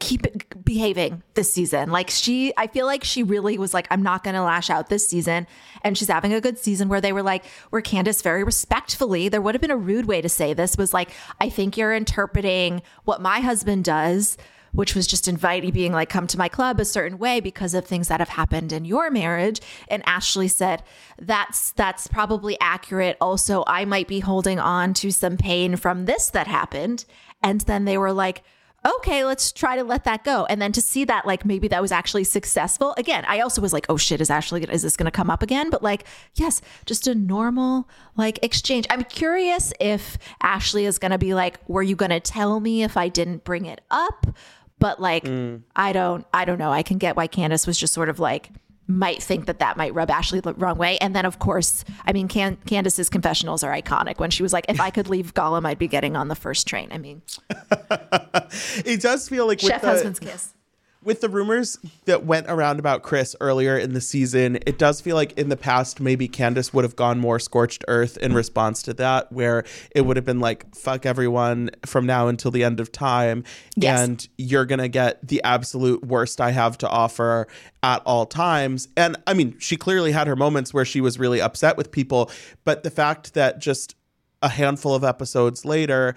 keep 0.00 0.26
behaving 0.64 1.22
this 1.34 1.52
season. 1.52 1.90
Like 1.90 2.08
she, 2.08 2.52
I 2.56 2.68
feel 2.68 2.86
like 2.86 3.02
she 3.02 3.22
really 3.24 3.58
was 3.58 3.74
like, 3.74 3.88
I'm 3.90 4.02
not 4.02 4.22
going 4.22 4.34
to 4.34 4.42
lash 4.42 4.70
out 4.70 4.88
this 4.88 5.08
season. 5.08 5.46
And 5.82 5.98
she's 5.98 6.08
having 6.08 6.32
a 6.32 6.40
good 6.40 6.56
season 6.58 6.88
where 6.88 7.00
they 7.00 7.12
were 7.12 7.22
like, 7.22 7.44
where 7.70 7.82
Candiace 7.82 8.22
very 8.22 8.44
respectfully, 8.44 9.28
there 9.28 9.40
would 9.40 9.56
have 9.56 9.60
been 9.60 9.72
a 9.72 9.76
rude 9.76 10.06
way 10.06 10.20
to 10.20 10.28
say 10.28 10.54
this 10.54 10.76
was 10.76 10.94
like, 10.94 11.10
I 11.40 11.48
think 11.48 11.76
you're 11.76 11.92
interpreting 11.92 12.82
what 13.04 13.20
my 13.20 13.40
husband 13.40 13.84
does 13.84 14.36
which 14.72 14.94
was 14.94 15.06
just 15.06 15.28
inviting, 15.28 15.70
being 15.70 15.92
like, 15.92 16.08
come 16.08 16.26
to 16.26 16.38
my 16.38 16.48
club 16.48 16.80
a 16.80 16.84
certain 16.84 17.18
way 17.18 17.40
because 17.40 17.74
of 17.74 17.84
things 17.84 18.08
that 18.08 18.20
have 18.20 18.28
happened 18.28 18.72
in 18.72 18.84
your 18.84 19.10
marriage. 19.10 19.60
And 19.88 20.02
Ashley 20.06 20.48
said, 20.48 20.82
that's 21.18 21.72
that's 21.72 22.06
probably 22.06 22.58
accurate. 22.60 23.16
Also, 23.20 23.64
I 23.66 23.84
might 23.84 24.08
be 24.08 24.20
holding 24.20 24.58
on 24.58 24.94
to 24.94 25.10
some 25.10 25.36
pain 25.36 25.76
from 25.76 26.04
this 26.04 26.30
that 26.30 26.46
happened. 26.46 27.04
And 27.42 27.60
then 27.62 27.84
they 27.84 27.98
were 27.98 28.12
like, 28.12 28.42
okay, 28.86 29.24
let's 29.24 29.50
try 29.50 29.74
to 29.76 29.82
let 29.82 30.04
that 30.04 30.22
go. 30.24 30.44
And 30.46 30.62
then 30.62 30.70
to 30.72 30.80
see 30.80 31.04
that, 31.04 31.26
like, 31.26 31.44
maybe 31.44 31.66
that 31.68 31.82
was 31.82 31.90
actually 31.90 32.24
successful. 32.24 32.94
Again, 32.96 33.24
I 33.26 33.40
also 33.40 33.60
was 33.60 33.72
like, 33.72 33.86
oh 33.88 33.96
shit, 33.96 34.20
is 34.20 34.30
Ashley, 34.30 34.62
is 34.62 34.82
this 34.82 34.96
going 34.96 35.06
to 35.06 35.10
come 35.10 35.30
up 35.30 35.42
again? 35.42 35.68
But 35.68 35.82
like, 35.82 36.04
yes, 36.36 36.60
just 36.86 37.08
a 37.08 37.14
normal, 37.14 37.88
like, 38.16 38.38
exchange. 38.42 38.86
I'm 38.88 39.04
curious 39.04 39.72
if 39.80 40.16
Ashley 40.42 40.84
is 40.84 40.98
going 40.98 41.10
to 41.10 41.18
be 41.18 41.34
like, 41.34 41.58
were 41.68 41.82
you 41.82 41.96
going 41.96 42.10
to 42.10 42.20
tell 42.20 42.60
me 42.60 42.84
if 42.84 42.96
I 42.96 43.08
didn't 43.08 43.44
bring 43.44 43.66
it 43.66 43.80
up? 43.90 44.26
But 44.78 45.00
like, 45.00 45.24
mm. 45.24 45.62
I 45.74 45.92
don't, 45.92 46.26
I 46.32 46.44
don't 46.44 46.58
know. 46.58 46.70
I 46.70 46.82
can 46.82 46.98
get 46.98 47.16
why 47.16 47.26
Candiace 47.26 47.66
was 47.66 47.78
just 47.78 47.92
sort 47.92 48.08
of 48.08 48.18
like, 48.18 48.50
might 48.88 49.22
think 49.22 49.44
that 49.46 49.58
that 49.58 49.76
might 49.76 49.92
rub 49.92 50.10
Ashley 50.10 50.40
the 50.40 50.54
wrong 50.54 50.78
way. 50.78 50.96
And 50.98 51.14
then, 51.14 51.26
of 51.26 51.38
course, 51.38 51.84
I 52.06 52.12
mean, 52.12 52.26
Can- 52.26 52.56
Candiace's 52.66 53.10
confessionals 53.10 53.62
are 53.62 53.70
iconic 53.70 54.18
when 54.18 54.30
she 54.30 54.42
was 54.42 54.52
like, 54.52 54.64
if 54.68 54.80
I 54.80 54.88
could 54.88 55.08
leave 55.08 55.34
Gollum, 55.34 55.66
I'd 55.66 55.78
be 55.78 55.88
getting 55.88 56.16
on 56.16 56.28
the 56.28 56.34
first 56.34 56.66
train. 56.66 56.88
I 56.90 56.96
mean, 56.96 57.20
it 57.50 59.02
does 59.02 59.28
feel 59.28 59.46
like 59.46 59.60
with 59.62 59.70
chef 59.70 59.82
the, 59.82 59.88
husband's 59.88 60.18
kiss. 60.18 60.54
With 61.08 61.22
the 61.22 61.30
rumors 61.30 61.78
that 62.04 62.26
went 62.26 62.50
around 62.50 62.78
about 62.78 63.02
Chris 63.02 63.34
earlier 63.40 63.78
in 63.78 63.94
the 63.94 64.00
season, 64.02 64.58
it 64.66 64.76
does 64.76 65.00
feel 65.00 65.16
like 65.16 65.32
in 65.38 65.48
the 65.48 65.56
past 65.56 66.00
maybe 66.00 66.28
Candiace 66.28 66.74
would 66.74 66.84
have 66.84 66.96
gone 66.96 67.18
more 67.18 67.38
scorched 67.38 67.82
earth 67.88 68.18
in 68.18 68.34
response 68.34 68.82
to 68.82 68.92
that, 68.92 69.32
where 69.32 69.64
it 69.92 70.02
would 70.02 70.18
have 70.18 70.26
been 70.26 70.40
like, 70.40 70.74
fuck 70.74 71.06
everyone 71.06 71.70
from 71.86 72.04
now 72.04 72.28
until 72.28 72.50
the 72.50 72.62
end 72.62 72.78
of 72.78 72.92
time. 72.92 73.42
Yes. 73.74 74.00
And 74.06 74.28
you're 74.36 74.66
going 74.66 74.80
to 74.80 74.88
get 74.88 75.26
the 75.26 75.42
absolute 75.44 76.04
worst 76.04 76.42
I 76.42 76.50
have 76.50 76.76
to 76.76 76.88
offer 76.90 77.46
at 77.82 78.02
all 78.04 78.26
times. 78.26 78.88
And 78.94 79.16
I 79.26 79.32
mean, 79.32 79.58
she 79.58 79.78
clearly 79.78 80.12
had 80.12 80.26
her 80.26 80.36
moments 80.36 80.74
where 80.74 80.84
she 80.84 81.00
was 81.00 81.18
really 81.18 81.40
upset 81.40 81.78
with 81.78 81.90
people, 81.90 82.30
but 82.66 82.82
the 82.82 82.90
fact 82.90 83.32
that 83.32 83.60
just 83.60 83.94
a 84.42 84.50
handful 84.50 84.94
of 84.94 85.04
episodes 85.04 85.64
later, 85.64 86.14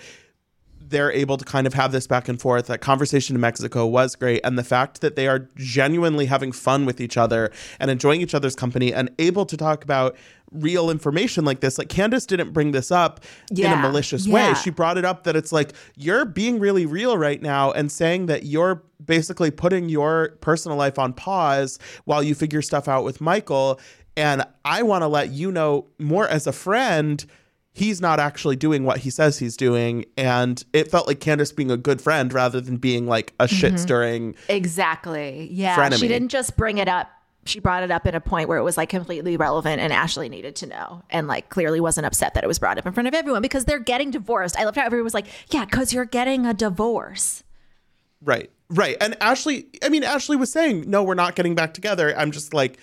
they're 0.92 1.12
able 1.12 1.38
to 1.38 1.44
kind 1.46 1.66
of 1.66 1.74
have 1.74 1.92
this 1.92 2.06
back 2.06 2.30
and 2.30 2.40
forth. 2.40 2.68
That 2.68 2.82
conversation 2.82 3.36
in 3.36 3.42
Mexico 3.42 3.86
was 3.88 4.16
great. 4.16 4.42
And 4.44 4.58
the 4.58 4.64
fact 4.64 5.02
that 5.02 5.16
they 5.16 5.28
are 5.28 5.50
genuinely 5.56 6.28
having 6.28 6.52
fun 6.52 6.86
with 6.86 7.02
each 7.02 7.18
other 7.18 7.52
and 7.80 7.90
enjoying 7.90 8.22
each 8.22 8.36
other's 8.36 8.56
company 8.56 8.94
and 8.94 9.10
able 9.18 9.46
to 9.48 9.58
talk 9.58 9.84
about 9.84 10.16
real 10.52 10.90
information 10.90 11.46
like 11.46 11.62
this. 11.62 11.78
Like 11.78 11.88
Candiace 11.88 12.26
didn't 12.28 12.52
bring 12.52 12.72
this 12.72 12.92
up 12.92 13.22
in 13.50 13.58
a 13.58 13.62
Yeah. 13.62 13.82
malicious 13.82 14.28
way. 14.28 14.54
She 14.62 14.70
brought 14.70 14.98
it 14.98 15.06
up 15.06 15.24
that 15.24 15.36
it's 15.36 15.52
like, 15.54 15.72
you're 15.96 16.26
being 16.26 16.60
really 16.60 16.86
real 16.86 17.18
right 17.18 17.42
now 17.42 17.72
and 17.72 17.90
saying 17.90 18.26
that 18.26 18.44
you're 18.44 18.84
basically 19.04 19.50
putting 19.50 19.88
your 19.88 20.38
personal 20.42 20.78
life 20.78 21.00
on 21.00 21.14
pause 21.14 21.80
while 22.04 22.22
you 22.22 22.36
figure 22.36 22.62
stuff 22.62 22.88
out 22.90 23.04
with 23.06 23.22
Michael. 23.22 23.80
And 24.18 24.44
I 24.66 24.84
want 24.84 25.04
to 25.04 25.08
let 25.08 25.30
you 25.30 25.54
know 25.54 25.88
more 25.98 26.28
as 26.28 26.46
a 26.46 26.52
friend 26.52 27.26
he's 27.74 28.02
not 28.02 28.20
actually 28.20 28.56
doing 28.56 28.84
what 28.84 29.00
he 29.00 29.10
says 29.10 29.40
he's 29.40 29.56
doing. 29.56 30.06
And 30.18 30.64
it 30.74 30.92
felt 30.92 31.08
like 31.08 31.20
Candiace 31.20 31.52
being 31.52 31.72
a 31.72 31.78
good 31.78 32.02
friend 32.02 32.32
rather 32.34 32.60
than 32.62 32.78
being 32.78 33.08
like 33.08 33.34
a 33.40 33.46
mm-hmm. 33.46 33.56
shit 33.56 33.80
stirring. 33.80 34.36
Exactly. 34.50 35.48
Yeah. 35.52 35.78
Frenemy. 35.78 36.00
She 36.00 36.08
didn't 36.08 36.30
just 36.30 36.58
bring 36.58 36.78
it 36.78 36.88
up. 36.88 37.10
She 37.46 37.60
brought 37.60 37.82
it 37.82 37.90
up 37.90 38.06
in 38.06 38.14
a 38.14 38.22
point 38.22 38.50
where 38.50 38.60
it 38.60 38.64
was 38.64 38.78
like 38.78 38.90
completely 38.90 39.36
relevant 39.36 39.82
and 39.82 39.92
Ashley 39.92 40.30
needed 40.30 40.56
to 40.58 40.68
know 40.68 41.02
and 41.10 41.28
like 41.28 41.50
clearly 41.50 41.80
wasn't 41.80 42.06
upset 42.06 42.36
that 42.36 42.44
it 42.44 42.48
was 42.48 42.60
brought 42.60 42.78
up 42.78 42.86
in 42.86 42.94
front 42.94 43.08
of 43.08 43.16
everyone 43.16 43.42
because 43.42 43.66
they're 43.66 43.80
getting 43.80 44.12
divorced. 44.12 44.60
I 44.60 44.64
loved 44.64 44.78
how 44.78 44.86
everyone 44.86 45.06
was 45.06 45.16
like, 45.16 45.26
yeah, 45.50 45.66
because 45.66 45.92
you're 45.92 46.06
getting 46.06 46.46
a 46.46 46.54
divorce. 46.54 47.44
Right. 48.22 48.52
Right. 48.70 48.96
And 49.02 49.18
Ashley, 49.22 49.66
I 49.84 49.90
mean, 49.90 50.04
Ashley 50.04 50.38
was 50.38 50.52
saying, 50.52 50.88
no, 50.88 51.02
we're 51.02 51.16
not 51.16 51.36
getting 51.36 51.56
back 51.56 51.74
together. 51.74 52.16
I'm 52.16 52.30
just 52.30 52.54
like, 52.54 52.78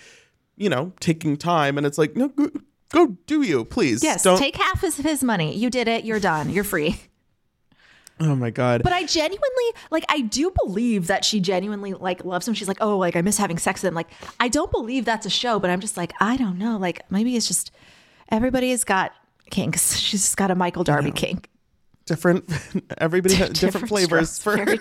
you 0.57 0.67
know, 0.67 0.91
taking 0.99 1.37
time. 1.37 1.77
And 1.77 1.87
it's 1.87 1.97
like, 1.97 2.17
no, 2.17 2.33
go, 2.89 3.17
do 3.25 3.41
you, 3.41 3.65
please. 3.65 4.03
Yes. 4.03 4.23
Don't. 4.23 4.37
Take 4.37 4.55
half 4.55 4.83
of 4.83 4.95
his 4.95 5.23
money. 5.23 5.55
You 5.55 5.69
did 5.69 5.87
it. 5.87 6.05
You're 6.05 6.19
done. 6.19 6.49
You're 6.49 6.63
free. 6.63 6.99
oh 8.19 8.35
my 8.35 8.49
God. 8.49 8.83
But 8.83 8.93
I 8.93 9.05
genuinely 9.05 9.73
like 9.91 10.03
I 10.09 10.21
do 10.21 10.51
believe 10.63 11.07
that 11.07 11.23
she 11.23 11.39
genuinely 11.39 11.93
like 11.93 12.25
loves 12.25 12.47
him. 12.47 12.53
She's 12.53 12.67
like, 12.67 12.79
oh, 12.81 12.97
like 12.97 13.15
I 13.15 13.21
miss 13.21 13.37
having 13.37 13.57
sex 13.57 13.81
with 13.81 13.89
him. 13.89 13.95
Like 13.95 14.09
I 14.39 14.47
don't 14.49 14.71
believe 14.71 15.05
that's 15.05 15.25
a 15.25 15.29
show, 15.29 15.59
but 15.59 15.69
I'm 15.69 15.79
just 15.79 15.95
like, 15.97 16.13
I 16.19 16.35
don't 16.37 16.57
know. 16.57 16.77
Like 16.77 17.01
maybe 17.09 17.35
it's 17.35 17.47
just 17.47 17.71
everybody 18.29 18.71
has 18.71 18.83
got 18.83 19.13
kinks. 19.49 19.95
She's 19.97 20.21
just 20.23 20.37
got 20.37 20.51
a 20.51 20.55
Michael 20.55 20.83
Darby 20.83 21.11
kink. 21.11 21.49
different, 22.05 22.49
everybody 22.97 23.35
has 23.35 23.49
different, 23.53 23.87
Different 23.87 23.87
flavors 23.89 24.39
for 24.39 24.57
very 24.57 24.77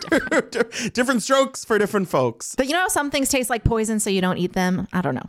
different 0.93 1.23
strokes 1.23 1.65
for 1.65 1.79
different 1.79 2.09
folks. 2.09 2.55
But 2.57 2.67
you 2.67 2.73
know 2.73 2.89
some 2.89 3.11
things 3.11 3.29
taste 3.29 3.51
like 3.51 3.65
poison, 3.65 4.01
so 4.01 4.11
you 4.11 4.21
don't 4.21 4.39
eat 4.39 4.55
them? 4.55 4.89
I 4.93 5.01
don't 5.01 5.15
know. 5.15 5.29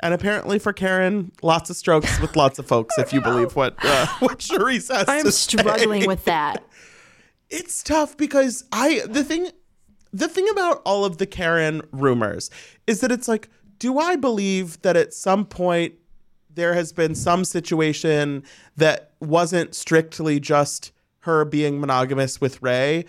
And 0.00 0.14
apparently 0.14 0.58
for 0.58 0.72
Karen, 0.72 1.32
lots 1.42 1.70
of 1.70 1.76
strokes 1.76 2.20
with 2.20 2.36
lots 2.36 2.58
of 2.58 2.66
folks, 2.66 2.96
if 2.98 3.12
you 3.12 3.20
believe 3.20 3.56
what 3.56 3.76
uh, 3.82 4.06
what 4.20 4.38
Charrisse 4.38 4.92
has 4.94 5.08
I'm 5.08 5.24
to 5.24 5.32
struggling 5.32 6.02
say. 6.02 6.06
with 6.06 6.24
that. 6.24 6.64
it's 7.50 7.82
tough 7.82 8.16
because 8.16 8.64
I 8.72 9.02
the 9.06 9.24
thing 9.24 9.50
the 10.12 10.28
thing 10.28 10.48
about 10.50 10.80
all 10.84 11.04
of 11.04 11.18
the 11.18 11.26
Karen 11.26 11.82
rumors 11.90 12.50
is 12.86 13.00
that 13.00 13.10
it's 13.10 13.26
like, 13.28 13.48
do 13.78 13.98
I 13.98 14.16
believe 14.16 14.80
that 14.82 14.96
at 14.96 15.12
some 15.12 15.44
point 15.44 15.94
there 16.52 16.74
has 16.74 16.92
been 16.92 17.14
some 17.14 17.44
situation 17.44 18.44
that 18.76 19.12
wasn't 19.20 19.74
strictly 19.74 20.38
just 20.38 20.92
her 21.20 21.44
being 21.44 21.80
monogamous 21.80 22.40
with 22.40 22.62
Ray? 22.62 23.06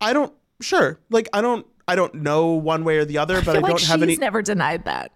I 0.00 0.12
don't 0.12 0.32
sure. 0.60 0.98
Like 1.10 1.28
I 1.32 1.40
don't 1.40 1.66
I 1.88 1.96
don't 1.96 2.14
know 2.14 2.52
one 2.52 2.84
way 2.84 2.98
or 2.98 3.04
the 3.04 3.18
other, 3.18 3.42
but 3.42 3.56
I, 3.56 3.60
like 3.60 3.70
don't 3.70 3.82
have 3.82 4.00
she's 4.00 4.02
any 4.02 4.16
never 4.16 4.42
denied 4.42 4.84
that. 4.84 5.12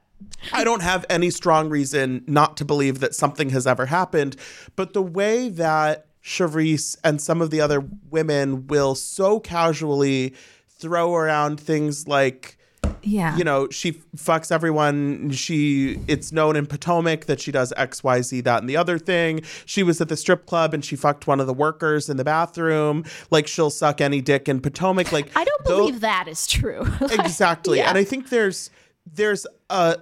I 0.52 0.64
don't 0.64 0.82
have 0.82 1.04
any 1.10 1.30
strong 1.30 1.68
reason 1.68 2.22
not 2.26 2.56
to 2.58 2.64
believe 2.64 3.00
that 3.00 3.14
something 3.14 3.50
has 3.50 3.66
ever 3.66 3.86
happened. 3.86 4.36
But 4.76 4.92
the 4.92 5.02
way 5.02 5.48
that 5.48 6.06
Charrisse 6.22 6.96
and 7.04 7.20
some 7.20 7.40
of 7.40 7.50
the 7.50 7.60
other 7.60 7.84
women 8.10 8.66
will 8.66 8.94
so 8.94 9.40
casually 9.40 10.34
throw 10.68 11.14
around 11.14 11.58
things 11.60 12.06
like, 12.06 12.58
Yeah. 13.02 13.36
you 13.36 13.44
know, 13.44 13.68
she 13.70 13.92
fucks 14.16 14.52
everyone. 14.52 15.30
She, 15.30 15.98
it's 16.06 16.32
known 16.32 16.54
in 16.56 16.66
Potomac 16.66 17.26
that 17.26 17.40
she 17.40 17.50
does 17.50 17.72
X, 17.76 18.04
Y, 18.04 18.20
Z, 18.22 18.40
that, 18.42 18.60
and 18.60 18.68
the 18.68 18.76
other 18.76 18.98
thing. 18.98 19.40
She 19.64 19.82
was 19.82 20.00
at 20.00 20.08
the 20.08 20.16
strip 20.16 20.46
club 20.46 20.74
and 20.74 20.84
she 20.84 20.96
fucked 20.96 21.26
one 21.26 21.40
of 21.40 21.46
the 21.46 21.54
workers 21.54 22.08
in 22.08 22.16
the 22.18 22.24
bathroom. 22.24 23.04
Like 23.30 23.46
she'll 23.46 23.70
suck 23.70 24.00
any 24.00 24.20
dick 24.20 24.48
in 24.48 24.60
Potomac. 24.60 25.12
Like 25.12 25.30
I 25.36 25.44
don't 25.44 25.64
believe 25.64 26.00
that 26.00 26.28
is 26.28 26.46
true. 26.46 26.84
Like, 27.00 27.18
exactly 27.20 27.78
yeah. 27.78 27.88
and 27.88 27.98
i 27.98 28.04
think 28.04 28.30
there's 28.30 28.70
there's 29.14 29.46
a 29.70 29.98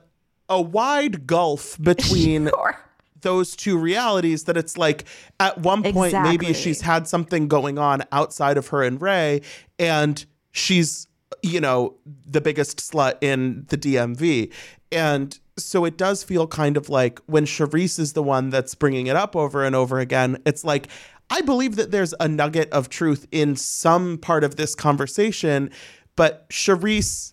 a 0.49 0.61
wide 0.61 1.27
gulf 1.27 1.77
between 1.83 2.47
Sure. 2.49 2.79
those 3.21 3.57
two 3.57 3.79
realities 3.79 4.45
that 4.45 4.57
it's 4.57 4.77
like 4.77 5.05
at 5.41 5.59
one 5.59 5.83
point 5.83 6.13
maybe 6.23 6.53
she's 6.53 6.81
had 6.83 7.09
something 7.09 7.49
going 7.49 7.79
on 7.79 8.03
outside 8.13 8.57
of 8.57 8.69
her 8.69 8.83
and 8.83 9.01
Ray 9.01 9.41
and 9.79 10.25
she's 10.53 11.07
you 11.43 11.61
know 11.61 11.95
the 12.27 12.41
biggest 12.41 12.79
slut 12.79 13.15
in 13.23 13.65
the 13.69 13.77
DMV 13.79 14.53
and 14.93 15.39
so 15.57 15.85
it 15.85 15.97
does 15.97 16.23
feel 16.25 16.47
kind 16.47 16.77
of 16.77 16.89
like 16.89 17.19
when 17.27 17.45
Charrisse 17.47 17.99
is 17.99 18.13
the 18.13 18.23
one 18.23 18.51
that's 18.51 18.75
bringing 18.75 19.07
it 19.07 19.17
up 19.17 19.35
over 19.37 19.65
and 19.65 19.75
over 19.75 19.99
again 20.01 20.39
it's 20.47 20.65
like 20.65 20.89
I 21.31 21.41
believe 21.41 21.77
that 21.77 21.91
there's 21.91 22.15
a 22.21 22.29
nugget 22.29 22.71
of 22.71 22.89
truth 22.91 23.27
in 23.33 23.57
some 23.57 24.19
part 24.19 24.45
of 24.45 24.57
this 24.57 24.75
conversation 24.75 25.71
but 26.17 26.49
Charrisse 26.51 27.33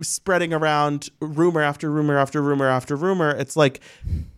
spreading 0.00 0.52
around 0.52 1.10
rumor 1.20 1.60
after 1.60 1.90
rumor 1.90 2.16
after 2.18 2.40
rumor 2.42 2.68
after 2.68 2.94
rumor 2.96 3.30
it's 3.30 3.56
like 3.56 3.80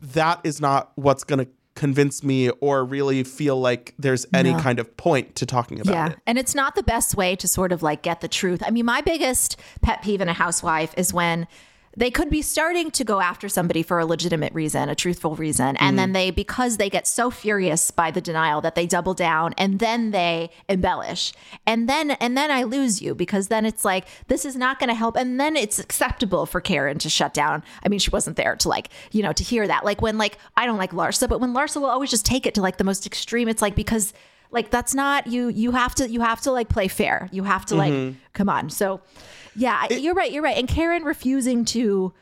that 0.00 0.40
is 0.44 0.60
not 0.60 0.92
what's 0.94 1.24
going 1.24 1.38
to 1.38 1.50
convince 1.76 2.22
me 2.24 2.50
or 2.60 2.84
really 2.84 3.22
feel 3.22 3.58
like 3.58 3.94
there's 3.98 4.26
any 4.34 4.52
No. 4.52 4.58
kind 4.58 4.78
of 4.78 4.96
point 4.96 5.36
to 5.36 5.46
talking 5.46 5.80
about 5.80 5.90
it. 5.92 5.94
yeah. 5.94 6.06
it 6.08 6.18
And 6.26 6.36
it's 6.36 6.54
not 6.54 6.74
the 6.74 6.82
best 6.82 7.14
way 7.16 7.36
to 7.36 7.46
sort 7.48 7.72
of 7.72 7.82
like 7.82 8.02
get 8.02 8.20
the 8.20 8.28
truth. 8.28 8.62
I 8.66 8.70
mean, 8.70 8.84
my 8.84 9.00
biggest 9.00 9.56
pet 9.80 10.02
peeve 10.02 10.20
in 10.20 10.28
a 10.28 10.32
housewife 10.34 10.92
is 10.98 11.14
when 11.14 11.46
they 11.96 12.10
could 12.10 12.30
be 12.30 12.40
starting 12.40 12.90
to 12.92 13.04
go 13.04 13.20
after 13.20 13.48
somebody 13.48 13.82
for 13.82 13.98
a 13.98 14.06
legitimate 14.06 14.54
reason, 14.54 14.88
a 14.88 14.94
truthful 14.94 15.34
reason. 15.34 15.76
And 15.78 15.98
then 15.98 16.08
mm-hmm. 16.08 16.14
they, 16.14 16.30
because 16.30 16.76
they 16.76 16.88
get 16.88 17.06
so 17.06 17.30
furious 17.30 17.90
by 17.90 18.12
the 18.12 18.20
denial 18.20 18.60
that 18.60 18.76
they 18.76 18.86
double 18.86 19.12
down 19.12 19.54
and 19.58 19.80
then 19.80 20.12
they 20.12 20.50
embellish. 20.68 21.32
And 21.66 21.88
then, 21.88 22.12
and 22.12 22.36
then 22.36 22.50
I 22.52 22.62
lose 22.62 23.02
you 23.02 23.14
because 23.16 23.48
then 23.48 23.66
it's 23.66 23.84
like, 23.84 24.06
this 24.28 24.44
is 24.44 24.54
not 24.54 24.78
going 24.78 24.88
to 24.88 24.94
help. 24.94 25.16
And 25.16 25.40
then 25.40 25.56
it's 25.56 25.80
acceptable 25.80 26.46
for 26.46 26.60
Karen 26.60 26.98
to 26.98 27.10
shut 27.10 27.34
down. 27.34 27.64
I 27.84 27.88
mean, 27.88 27.98
she 27.98 28.10
wasn't 28.10 28.36
there 28.36 28.54
to 28.56 28.68
like, 28.68 28.90
you 29.10 29.22
know, 29.22 29.32
to 29.32 29.42
hear 29.42 29.66
that. 29.66 29.84
Like 29.84 30.00
when, 30.00 30.16
like, 30.16 30.38
I 30.56 30.66
don't 30.66 30.78
like 30.78 30.92
Larsa, 30.92 31.28
but 31.28 31.40
when 31.40 31.54
Larsa 31.54 31.80
will 31.80 31.90
always 31.90 32.10
just 32.10 32.24
take 32.24 32.46
it 32.46 32.54
to 32.54 32.62
like 32.62 32.76
the 32.76 32.84
most 32.84 33.04
extreme, 33.04 33.48
it's 33.48 33.62
like, 33.62 33.74
because 33.74 34.12
like 34.52 34.70
that's 34.70 34.94
not 34.94 35.26
you 35.28 35.48
you 35.48 35.70
have 35.70 35.94
to 35.94 36.10
you 36.10 36.20
have 36.20 36.40
to 36.40 36.50
like 36.50 36.68
play 36.68 36.88
fair 36.88 37.28
you 37.30 37.44
have 37.44 37.64
to 37.64 37.76
like 37.76 37.92
mm-hmm. 37.92 38.18
come 38.32 38.48
on 38.48 38.68
so 38.68 39.00
yeah 39.60 39.86
I- 39.88 39.94
you're 39.94 40.14
right 40.14 40.32
you're 40.32 40.42
right. 40.42 40.56
And 40.56 40.66
karen 40.66 41.04
refusing 41.04 41.64
to 41.66 42.12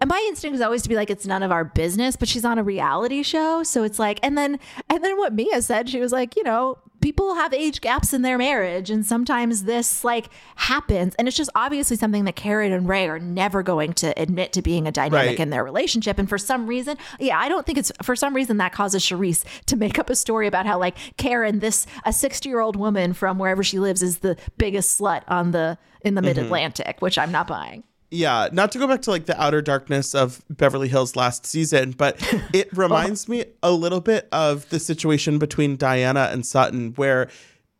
and 0.00 0.08
my 0.08 0.24
instinct 0.28 0.54
is 0.54 0.60
always 0.60 0.82
to 0.82 0.88
be 0.88 0.96
like 0.96 1.10
it's 1.10 1.26
none 1.26 1.42
of 1.42 1.50
our 1.50 1.64
business 1.64 2.16
but 2.16 2.28
she's 2.28 2.44
on 2.44 2.58
a 2.58 2.62
reality 2.62 3.22
show. 3.22 3.62
So 3.62 3.82
it's 3.82 3.98
like 3.98 4.20
and 4.22 4.36
then 4.36 4.58
and 4.90 5.04
then 5.04 5.16
what 5.16 5.32
mia 5.32 5.62
said 5.62 5.88
she 5.88 6.00
was 6.00 6.12
like 6.12 6.36
you 6.36 6.42
know 6.42 6.78
people 7.00 7.34
have 7.34 7.52
age 7.54 7.80
gaps 7.82 8.12
in 8.12 8.22
their 8.22 8.36
marriage 8.38 8.90
and 8.90 9.06
sometimes 9.06 9.64
this 9.64 10.02
like 10.02 10.28
happens. 10.56 11.14
And 11.16 11.28
it's 11.28 11.36
just 11.36 11.50
obviously 11.54 11.96
something 11.96 12.24
that 12.24 12.36
karen 12.36 12.72
and 12.72 12.88
ray 12.88 13.08
are 13.08 13.18
never 13.18 13.62
going 13.62 13.92
to 13.94 14.18
admit 14.20 14.52
to 14.54 14.62
being 14.62 14.86
a 14.86 14.92
dynamic 14.92 15.26
Right. 15.26 15.40
in 15.40 15.50
their 15.50 15.64
relationship. 15.64 16.18
And 16.18 16.28
for 16.28 16.38
some 16.38 16.66
reason 16.66 16.96
yeah 17.18 17.38
i 17.38 17.48
don't 17.48 17.64
think 17.64 17.78
it's 17.78 17.92
for 18.02 18.16
some 18.16 18.34
reason 18.34 18.56
that 18.58 18.72
causes 18.72 19.02
Charrisse 19.02 19.44
to 19.66 19.76
make 19.76 19.98
up 19.98 20.10
a 20.10 20.16
story 20.16 20.46
about 20.46 20.66
how 20.66 20.78
like 20.78 20.96
karen 21.16 21.60
this 21.60 21.86
a 22.04 22.12
60 22.12 22.48
year 22.48 22.60
old 22.60 22.76
woman 22.76 23.12
from 23.12 23.38
wherever 23.38 23.62
she 23.62 23.78
lives 23.78 24.02
is 24.02 24.18
the 24.18 24.36
biggest 24.58 24.98
slut 24.98 25.22
on 25.28 25.52
the 25.52 25.78
in 26.02 26.14
the 26.14 26.20
mm-hmm. 26.20 26.28
mid-atlantic 26.28 27.00
which 27.00 27.18
i'm 27.18 27.32
not 27.32 27.46
buying 27.46 27.84
yeah 28.10 28.48
not 28.52 28.72
to 28.72 28.78
go 28.78 28.86
back 28.86 29.02
to 29.02 29.10
like 29.10 29.26
the 29.26 29.40
outer 29.40 29.60
darkness 29.60 30.14
of 30.14 30.42
beverly 30.48 30.88
hills 30.88 31.16
last 31.16 31.44
season 31.46 31.90
but 31.90 32.16
it 32.52 32.68
reminds 32.76 33.28
me 33.28 33.44
a 33.62 33.72
little 33.72 34.00
bit 34.00 34.28
of 34.32 34.68
the 34.70 34.78
situation 34.78 35.38
between 35.38 35.76
diana 35.76 36.28
and 36.32 36.46
sutton 36.46 36.92
where 36.94 37.28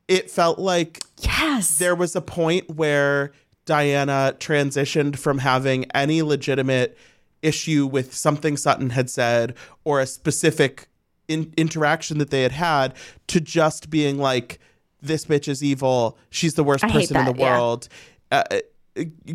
it 0.09 0.31
felt 0.31 0.59
like 0.59 1.01
yes 1.21 1.79
there 1.79 1.95
was 1.95 2.15
a 2.17 2.21
point 2.21 2.69
where 2.71 3.33
Diana 3.67 4.35
transitioned 4.39 5.19
from 5.19 5.39
having 5.39 5.85
any 5.91 6.23
legitimate 6.23 6.97
issue 7.43 7.87
with 7.87 8.15
something 8.15 8.57
Sutton 8.57 8.91
had 8.91 9.11
said 9.11 9.55
or 9.85 10.01
a 10.01 10.07
specific 10.07 10.89
in- 11.29 11.53
interaction 11.57 12.19
that 12.19 12.31
they 12.31 12.43
had 12.43 12.53
had 12.53 12.95
to 13.27 13.41
just 13.41 13.91
being 13.91 14.19
like, 14.19 14.61
this 15.03 15.27
bitch 15.27 15.49
is 15.49 15.63
evil. 15.63 16.17
She's 16.31 16.55
the 16.55 16.65
worst 16.65 16.85
I 16.85 16.91
person 16.91 17.17
in 17.17 17.27
the 17.27 17.33
world. 17.33 17.89
Uh, 18.31 18.45
uh, 18.51 18.59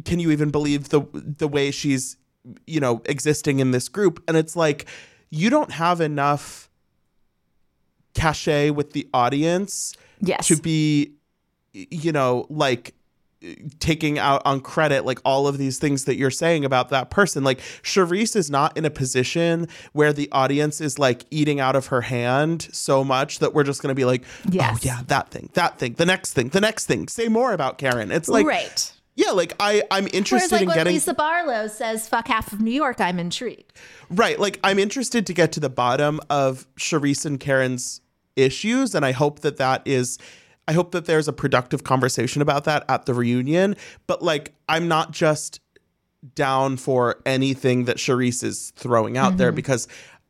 can 0.05 0.19
you 0.19 0.31
even 0.31 0.51
believe 0.51 0.89
the 0.89 1.01
the 1.13 1.47
way 1.47 1.71
she's 1.71 2.17
you 2.65 2.79
know 2.79 3.01
existing 3.05 3.59
in 3.59 3.71
this 3.71 3.89
group? 3.89 4.23
And 4.27 4.37
it's 4.37 4.55
like 4.55 4.85
you 5.29 5.49
don't 5.49 5.71
have 5.71 6.01
enough 6.01 6.69
cachet 8.13 8.71
with 8.71 8.91
the 8.91 9.07
audience 9.13 9.93
yes. 10.19 10.47
to 10.47 10.57
be 10.57 11.13
you 11.73 12.11
know 12.11 12.45
like 12.49 12.93
taking 13.79 14.19
out 14.19 14.41
on 14.45 14.59
credit 14.59 15.03
like 15.03 15.19
all 15.25 15.47
of 15.47 15.57
these 15.57 15.79
things 15.79 16.05
that 16.05 16.15
you're 16.15 16.29
saying 16.29 16.63
about 16.63 16.89
that 16.89 17.09
person. 17.09 17.43
Like 17.43 17.59
Charrisse 17.81 18.35
is 18.35 18.51
not 18.51 18.77
in 18.77 18.85
a 18.85 18.89
position 18.89 19.67
where 19.93 20.13
the 20.13 20.31
audience 20.31 20.79
is 20.79 20.99
like 20.99 21.25
eating 21.31 21.59
out 21.59 21.75
of 21.75 21.87
her 21.87 22.01
hand 22.01 22.67
so 22.71 23.03
much 23.03 23.39
that 23.39 23.53
we're 23.53 23.63
just 23.63 23.81
going 23.81 23.89
to 23.89 23.95
be 23.95 24.05
like 24.05 24.23
oh 24.53 24.77
yeah 24.81 25.01
that 25.07 25.29
thing 25.29 25.49
that 25.53 25.79
thing 25.79 25.93
the 25.93 26.05
next 26.05 26.33
thing 26.33 26.49
the 26.49 26.61
next 26.61 26.85
thing. 26.85 27.07
Say 27.07 27.27
more 27.27 27.53
about 27.53 27.77
Karen. 27.77 28.11
It's 28.11 28.29
like 28.29 28.45
right 28.45 28.93
yeah 29.15 29.31
like 29.31 29.53
I 29.59 29.83
I'm 29.91 30.07
interested 30.13 30.51
like 30.51 30.61
in 30.61 30.67
when 30.67 30.77
getting 30.77 30.93
Lisa 30.93 31.13
Barlow 31.13 31.67
says 31.67 32.07
"fuck 32.07 32.27
half 32.27 32.53
of 32.53 32.61
New 32.61 32.71
York," 32.71 32.99
I'm 32.99 33.19
intrigued. 33.19 33.73
Right. 34.09 34.39
Like 34.39 34.59
I'm 34.63 34.79
interested 34.79 35.25
to 35.27 35.33
get 35.33 35.51
to 35.53 35.59
the 35.59 35.69
bottom 35.69 36.19
of 36.29 36.67
Charrisse 36.75 37.25
and 37.25 37.39
Karen's 37.39 38.01
issues, 38.35 38.95
and 38.95 39.05
I 39.05 39.11
hope 39.11 39.39
that 39.41 39.57
that 39.57 39.81
is. 39.85 40.17
I 40.67 40.73
hope 40.73 40.91
that 40.91 41.05
there's 41.05 41.27
a 41.27 41.33
productive 41.33 41.83
conversation 41.83 42.41
about 42.41 42.63
that 42.65 42.85
at 42.87 43.05
the 43.05 43.13
reunion. 43.13 43.75
But 44.07 44.21
like, 44.21 44.53
I'm 44.69 44.87
not 44.87 45.11
just 45.11 45.59
down 46.35 46.77
for 46.77 47.19
anything 47.25 47.85
that 47.85 47.97
Charrisse 47.97 48.43
is 48.43 48.71
throwing 48.75 49.17
out 49.17 49.37
there 49.37 49.51
because 49.51 49.87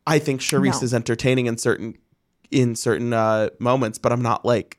I 0.08 0.20
think 0.20 0.40
Charrisse 0.40 0.82
No. 0.82 0.86
is 0.86 0.94
entertaining 0.94 1.48
in 1.48 1.58
certain 1.58 1.98
in 2.50 2.76
certain 2.76 3.14
uh, 3.14 3.50
moments, 3.60 3.98
but 3.98 4.12
I'm 4.12 4.22
not 4.22 4.46
like 4.46 4.78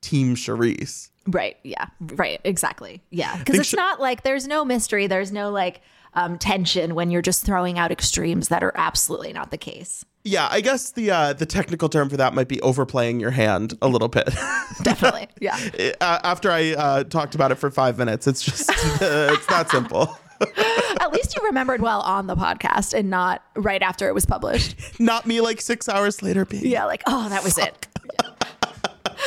Team 0.00 0.34
Charrisse. 0.34 1.10
Right. 1.26 1.56
Yeah. 1.62 1.86
Right. 2.00 2.40
Exactly. 2.44 3.02
Yeah. 3.10 3.36
Because 3.38 3.58
it's 3.60 3.68
sh- 3.68 3.74
not 3.74 4.00
like 4.00 4.22
there's 4.22 4.46
no 4.46 4.64
mystery. 4.64 5.06
There's 5.06 5.32
no 5.32 5.50
like 5.50 5.80
um, 6.14 6.38
tension 6.38 6.94
when 6.94 7.10
you're 7.10 7.22
just 7.22 7.44
throwing 7.44 7.78
out 7.78 7.90
extremes 7.90 8.48
that 8.48 8.62
are 8.62 8.72
absolutely 8.74 9.32
not 9.32 9.50
the 9.50 9.58
case. 9.58 10.04
Yeah, 10.24 10.46
I 10.50 10.60
guess 10.60 10.92
the 10.92 11.10
uh, 11.10 11.32
the 11.32 11.46
technical 11.46 11.88
term 11.88 12.08
for 12.08 12.16
that 12.16 12.32
might 12.32 12.46
be 12.46 12.60
overplaying 12.60 13.18
your 13.18 13.32
hand 13.32 13.76
a 13.82 13.88
little 13.88 14.06
bit. 14.08 14.26
Definitely. 14.82 15.26
Yeah. 15.40 15.58
uh, 16.00 16.20
after 16.22 16.50
I 16.50 16.70
uh, 16.74 17.04
talked 17.04 17.34
about 17.34 17.50
it 17.50 17.56
for 17.56 17.70
five 17.72 17.98
minutes. 17.98 18.26
It's 18.28 18.42
just 18.42 18.70
it's 18.70 19.46
that 19.46 19.68
simple. 19.70 20.16
At 21.00 21.12
least 21.12 21.36
you 21.36 21.44
remembered 21.44 21.80
well 21.80 22.00
on 22.02 22.26
the 22.28 22.36
podcast 22.36 22.94
and 22.94 23.10
not 23.10 23.42
right 23.56 23.82
after 23.82 24.08
it 24.08 24.14
was 24.14 24.24
published. 24.26 25.00
Not 25.00 25.26
me 25.26 25.40
like 25.40 25.60
six 25.60 25.88
hours 25.88 26.22
later 26.22 26.44
being. 26.44 26.66
Yeah. 26.66 26.84
Like, 26.84 27.02
oh, 27.06 27.28
that 27.28 27.42
was 27.42 27.58
it. 27.58 27.88
Yeah. 28.22 28.30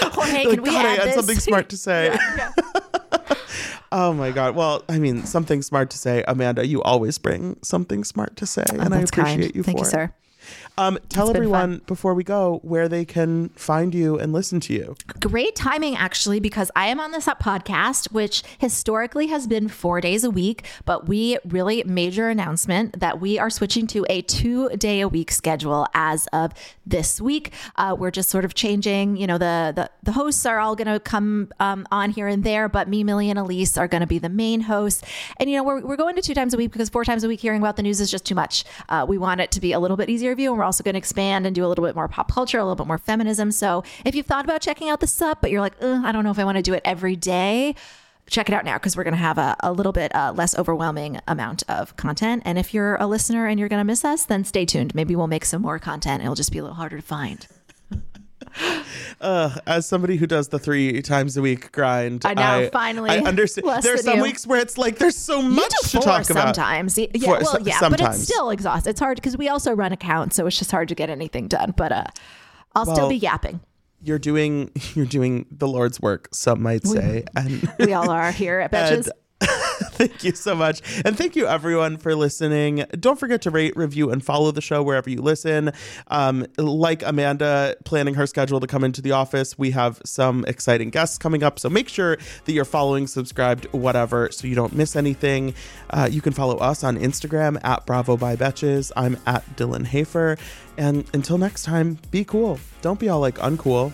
Jorge, 0.14 0.44
can 0.46 0.62
we 0.62 0.70
God, 0.72 0.86
I 0.86 0.92
add 0.94 1.00
had 1.00 1.08
this? 1.10 1.16
something 1.16 1.40
smart 1.40 1.70
to 1.70 1.78
say. 1.78 2.18
Yeah. 2.38 2.52
Oh 3.92 4.12
my 4.14 4.32
god. 4.32 4.56
Well, 4.56 4.84
I 4.90 4.98
mean, 5.00 5.24
something 5.26 5.62
smart 5.62 5.90
to 5.92 5.98
say, 5.98 6.24
Amanda. 6.28 6.68
You 6.68 6.82
always 6.84 7.18
bring 7.18 7.58
something 7.62 8.04
smart 8.04 8.36
to 8.38 8.46
say, 8.46 8.66
and 8.70 8.94
I 8.94 9.00
Oh, 9.00 9.04
appreciate 9.04 9.14
kind. 9.42 9.56
you 9.56 9.64
Thank 9.64 9.78
for 9.78 9.84
you, 9.84 9.88
it. 9.88 9.92
sir. 9.92 10.14
Um, 10.78 11.00
tell 11.10 11.30
everyone 11.30 11.82
before 11.88 12.14
we 12.14 12.24
go 12.24 12.60
where 12.64 12.90
they 12.90 13.06
can 13.06 13.50
find 13.50 13.94
you 13.96 14.20
and 14.20 14.34
listen 14.34 14.60
to 14.62 14.74
you. 14.74 14.96
Great 15.20 15.56
timing, 15.56 15.96
actually, 15.96 16.40
because 16.40 16.70
I 16.76 16.88
am 16.88 17.00
on 17.00 17.12
this 17.12 17.26
podcast, 17.26 18.12
which 18.12 18.44
historically 18.58 19.28
has 19.28 19.48
been 19.48 19.68
four 19.68 20.02
days 20.02 20.24
a 20.24 20.30
week, 20.30 20.66
but 20.86 21.08
we 21.08 21.38
really 21.46 21.84
major 21.86 22.30
announcement 22.30 23.00
that 23.00 23.22
we 23.22 23.40
are 23.40 23.50
switching 23.50 23.88
to 23.88 24.06
a 24.10 24.22
two 24.22 24.70
day 24.70 25.02
a 25.02 25.08
week 25.08 25.32
schedule 25.32 25.88
as 25.94 26.28
of 26.28 26.52
this 26.86 27.22
week. 27.22 27.54
Uh, 27.78 27.96
we're 27.98 28.12
just 28.12 28.30
sort 28.30 28.46
of 28.46 28.54
changing, 28.54 29.16
you 29.16 29.28
know, 29.28 29.38
the 29.38 29.74
the, 29.76 29.90
the 30.04 30.12
hosts 30.12 30.46
are 30.46 30.60
all 30.60 30.76
going 30.76 30.88
to 30.88 31.00
come 31.00 31.52
um, 31.60 31.88
on 31.92 32.10
here 32.10 32.28
and 32.28 32.44
there, 32.44 32.68
but 32.68 32.88
me, 32.88 33.04
Millie, 33.04 33.30
and 33.30 33.40
Elise 33.40 33.78
are 33.78 33.88
going 33.88 34.02
to 34.02 34.08
be 34.08 34.20
the 34.20 34.30
main 34.30 34.62
hosts. 34.62 35.04
And, 35.38 35.50
you 35.50 35.58
know, 35.58 35.64
we're, 35.64 35.82
we're 35.82 35.96
going 35.96 36.16
to 36.16 36.22
two 36.22 36.34
times 36.34 36.54
a 36.54 36.58
week 36.58 36.72
because 36.72 36.90
four 36.90 37.06
times 37.06 37.24
a 37.24 37.28
week 37.28 37.40
hearing 37.40 37.62
about 37.62 37.78
the 37.78 37.84
news 37.84 38.02
is 38.02 38.12
just 38.12 38.26
too 38.26 38.36
much. 38.36 38.64
Uh, 38.90 39.06
we 39.08 39.18
want 39.18 39.42
it 39.42 39.52
to 39.52 39.62
be 39.62 39.72
a 39.72 39.80
little 39.80 39.98
bit 39.98 40.10
easier 40.10 40.36
view, 40.36 40.52
and 40.52 40.60
we're 40.60 40.65
also 40.66 40.84
going 40.84 40.94
to 40.94 41.00
expand 41.00 41.46
and 41.46 41.56
do 41.56 41.66
a 41.66 41.68
little 41.68 41.86
bit 41.86 41.96
more 41.96 42.08
pop 42.08 42.32
culture, 42.32 42.58
a 42.58 42.64
little 42.64 42.76
bit 42.76 42.88
more 42.88 42.98
feminism. 42.98 43.52
So 43.52 43.84
if 44.04 44.16
you've 44.16 44.26
thought 44.26 44.46
about 44.46 44.62
checking 44.62 44.90
out 44.90 45.00
the 45.00 45.08
sub, 45.08 45.40
but 45.42 45.52
you're 45.52 45.62
like, 45.62 45.82
I 45.82 46.12
don't 46.12 46.24
know 46.24 46.32
if 46.32 46.40
I 46.40 46.44
want 46.44 46.58
to 46.58 46.62
do 46.62 46.74
it 46.74 46.82
every 46.84 47.16
day, 47.16 47.76
check 48.28 48.50
it 48.50 48.54
out 48.54 48.66
now 48.66 48.76
because 48.78 48.98
we're 48.98 49.04
going 49.04 49.14
to 49.14 49.20
have 49.20 49.38
a, 49.38 49.56
a 49.60 49.72
little 49.72 49.92
bit 49.92 50.14
uh, 50.16 50.34
less 50.36 50.58
overwhelming 50.58 51.20
amount 51.28 51.64
of 51.70 51.96
content. 51.96 52.44
And 52.46 52.58
if 52.58 52.74
you're 52.74 52.96
a 52.96 53.08
listener 53.08 53.48
and 53.48 53.60
you're 53.60 53.70
going 53.70 53.80
to 53.80 53.86
miss 53.86 54.04
us, 54.04 54.26
then 54.26 54.44
stay 54.44 54.66
tuned. 54.66 54.96
Maybe 54.96 55.16
we'll 55.16 55.28
make 55.28 55.46
some 55.46 55.62
more 55.62 55.80
content. 55.80 56.24
It'll 56.24 56.36
just 56.36 56.52
be 56.52 56.58
a 56.58 56.64
little 56.64 56.76
harder 56.76 56.98
to 56.98 57.04
find. 57.04 57.48
As 59.22 59.88
somebody 59.88 60.18
who 60.18 60.28
does 60.28 60.50
the 60.50 60.60
three 60.60 61.02
times 61.02 61.38
a 61.38 61.42
week 61.42 61.72
grind, 61.72 62.26
I 62.26 62.34
know, 62.34 62.70
finally. 62.72 63.10
I 63.10 63.20
understand. 63.20 63.68
There's 63.84 64.04
than 64.04 64.12
some 64.12 64.18
you. 64.18 64.24
weeks 64.24 64.46
where 64.46 64.60
it's 64.60 64.78
like 64.78 64.98
there's 64.98 65.18
so 65.18 65.42
much 65.42 65.72
to 65.90 66.00
talk 66.00 66.30
about. 66.30 66.56
sometimes. 66.56 66.98
Y- 66.98 67.08
Yeah, 67.14 67.26
Four- 67.28 67.40
well, 67.42 67.62
yeah, 67.62 67.80
but 67.90 68.00
it's 68.02 68.24
still 68.24 68.50
exhausting. 68.50 68.90
It's 68.92 69.00
hard 69.00 69.18
because 69.18 69.38
we 69.38 69.50
also 69.50 69.74
run 69.74 69.92
accounts, 69.92 70.36
so 70.36 70.46
it's 70.48 70.58
just 70.60 70.72
hard 70.72 70.88
to 70.90 70.96
get 70.96 71.10
anything 71.10 71.48
done. 71.48 71.74
But 71.76 71.92
uh, 71.92 72.04
I'll 72.76 72.86
still 72.86 73.10
be 73.10 73.18
yapping. 73.18 73.62
You're 74.02 74.20
doing 74.20 74.72
you're 74.96 75.06
doing 75.06 75.46
the 75.52 75.68
Lord's 75.68 76.00
work. 76.02 76.28
Some 76.34 76.62
might 76.62 76.86
say, 76.86 77.24
and 77.36 77.72
We 77.80 77.94
all 77.94 78.10
are 78.10 78.32
here 78.32 78.60
at 78.60 78.72
Betches. 78.72 79.10
Thank 79.96 80.24
you 80.24 80.34
so 80.34 80.56
much. 80.56 80.82
And 81.06 81.18
thank 81.18 81.36
you, 81.36 81.48
everyone, 81.48 81.98
for 81.98 82.16
listening. 82.16 82.86
Don't 83.00 83.20
forget 83.20 83.42
to 83.44 83.52
rate, 83.52 83.76
review, 83.78 84.12
and 84.12 84.24
follow 84.24 84.52
the 84.52 84.62
show 84.62 84.84
wherever 84.84 85.10
you 85.10 85.22
listen. 85.22 85.72
Um, 86.08 86.46
like 86.58 87.02
Amanda 87.04 87.78
planning 87.86 88.16
her 88.16 88.28
schedule 88.28 88.60
to 88.60 88.68
come 88.68 88.84
into 88.84 89.02
the 89.02 89.12
office, 89.12 89.58
we 89.58 89.72
have 89.72 90.02
some 90.04 90.44
exciting 90.48 90.90
guests 90.90 91.18
coming 91.18 91.44
up. 91.44 91.60
So 91.60 91.70
make 91.70 91.88
sure 91.88 92.18
that 92.18 92.52
you're 92.52 92.66
following, 92.66 93.08
subscribed, 93.08 93.66
whatever, 93.72 94.30
so 94.32 94.48
you 94.48 94.56
don't 94.56 94.74
miss 94.74 94.96
anything. 94.96 95.54
Uh, 95.90 96.10
you 96.12 96.22
can 96.22 96.34
follow 96.34 96.58
us 96.58 96.84
on 96.84 96.98
Instagram 96.98 97.58
at 97.64 97.86
Bravo 97.86 98.18
by 98.18 98.36
Betches. 98.36 98.92
I'm 98.98 99.18
at 99.26 99.46
Dylan 99.56 99.86
Hafer. 99.86 100.38
And 100.78 101.06
until 101.14 101.38
next 101.38 101.64
time, 101.64 102.00
be 102.12 102.26
cool. 102.26 102.60
Don't 102.82 103.00
be 103.00 103.08
all 103.08 103.22
like 103.22 103.36
uncool. 103.38 103.94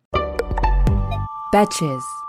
Betches. 1.51 2.20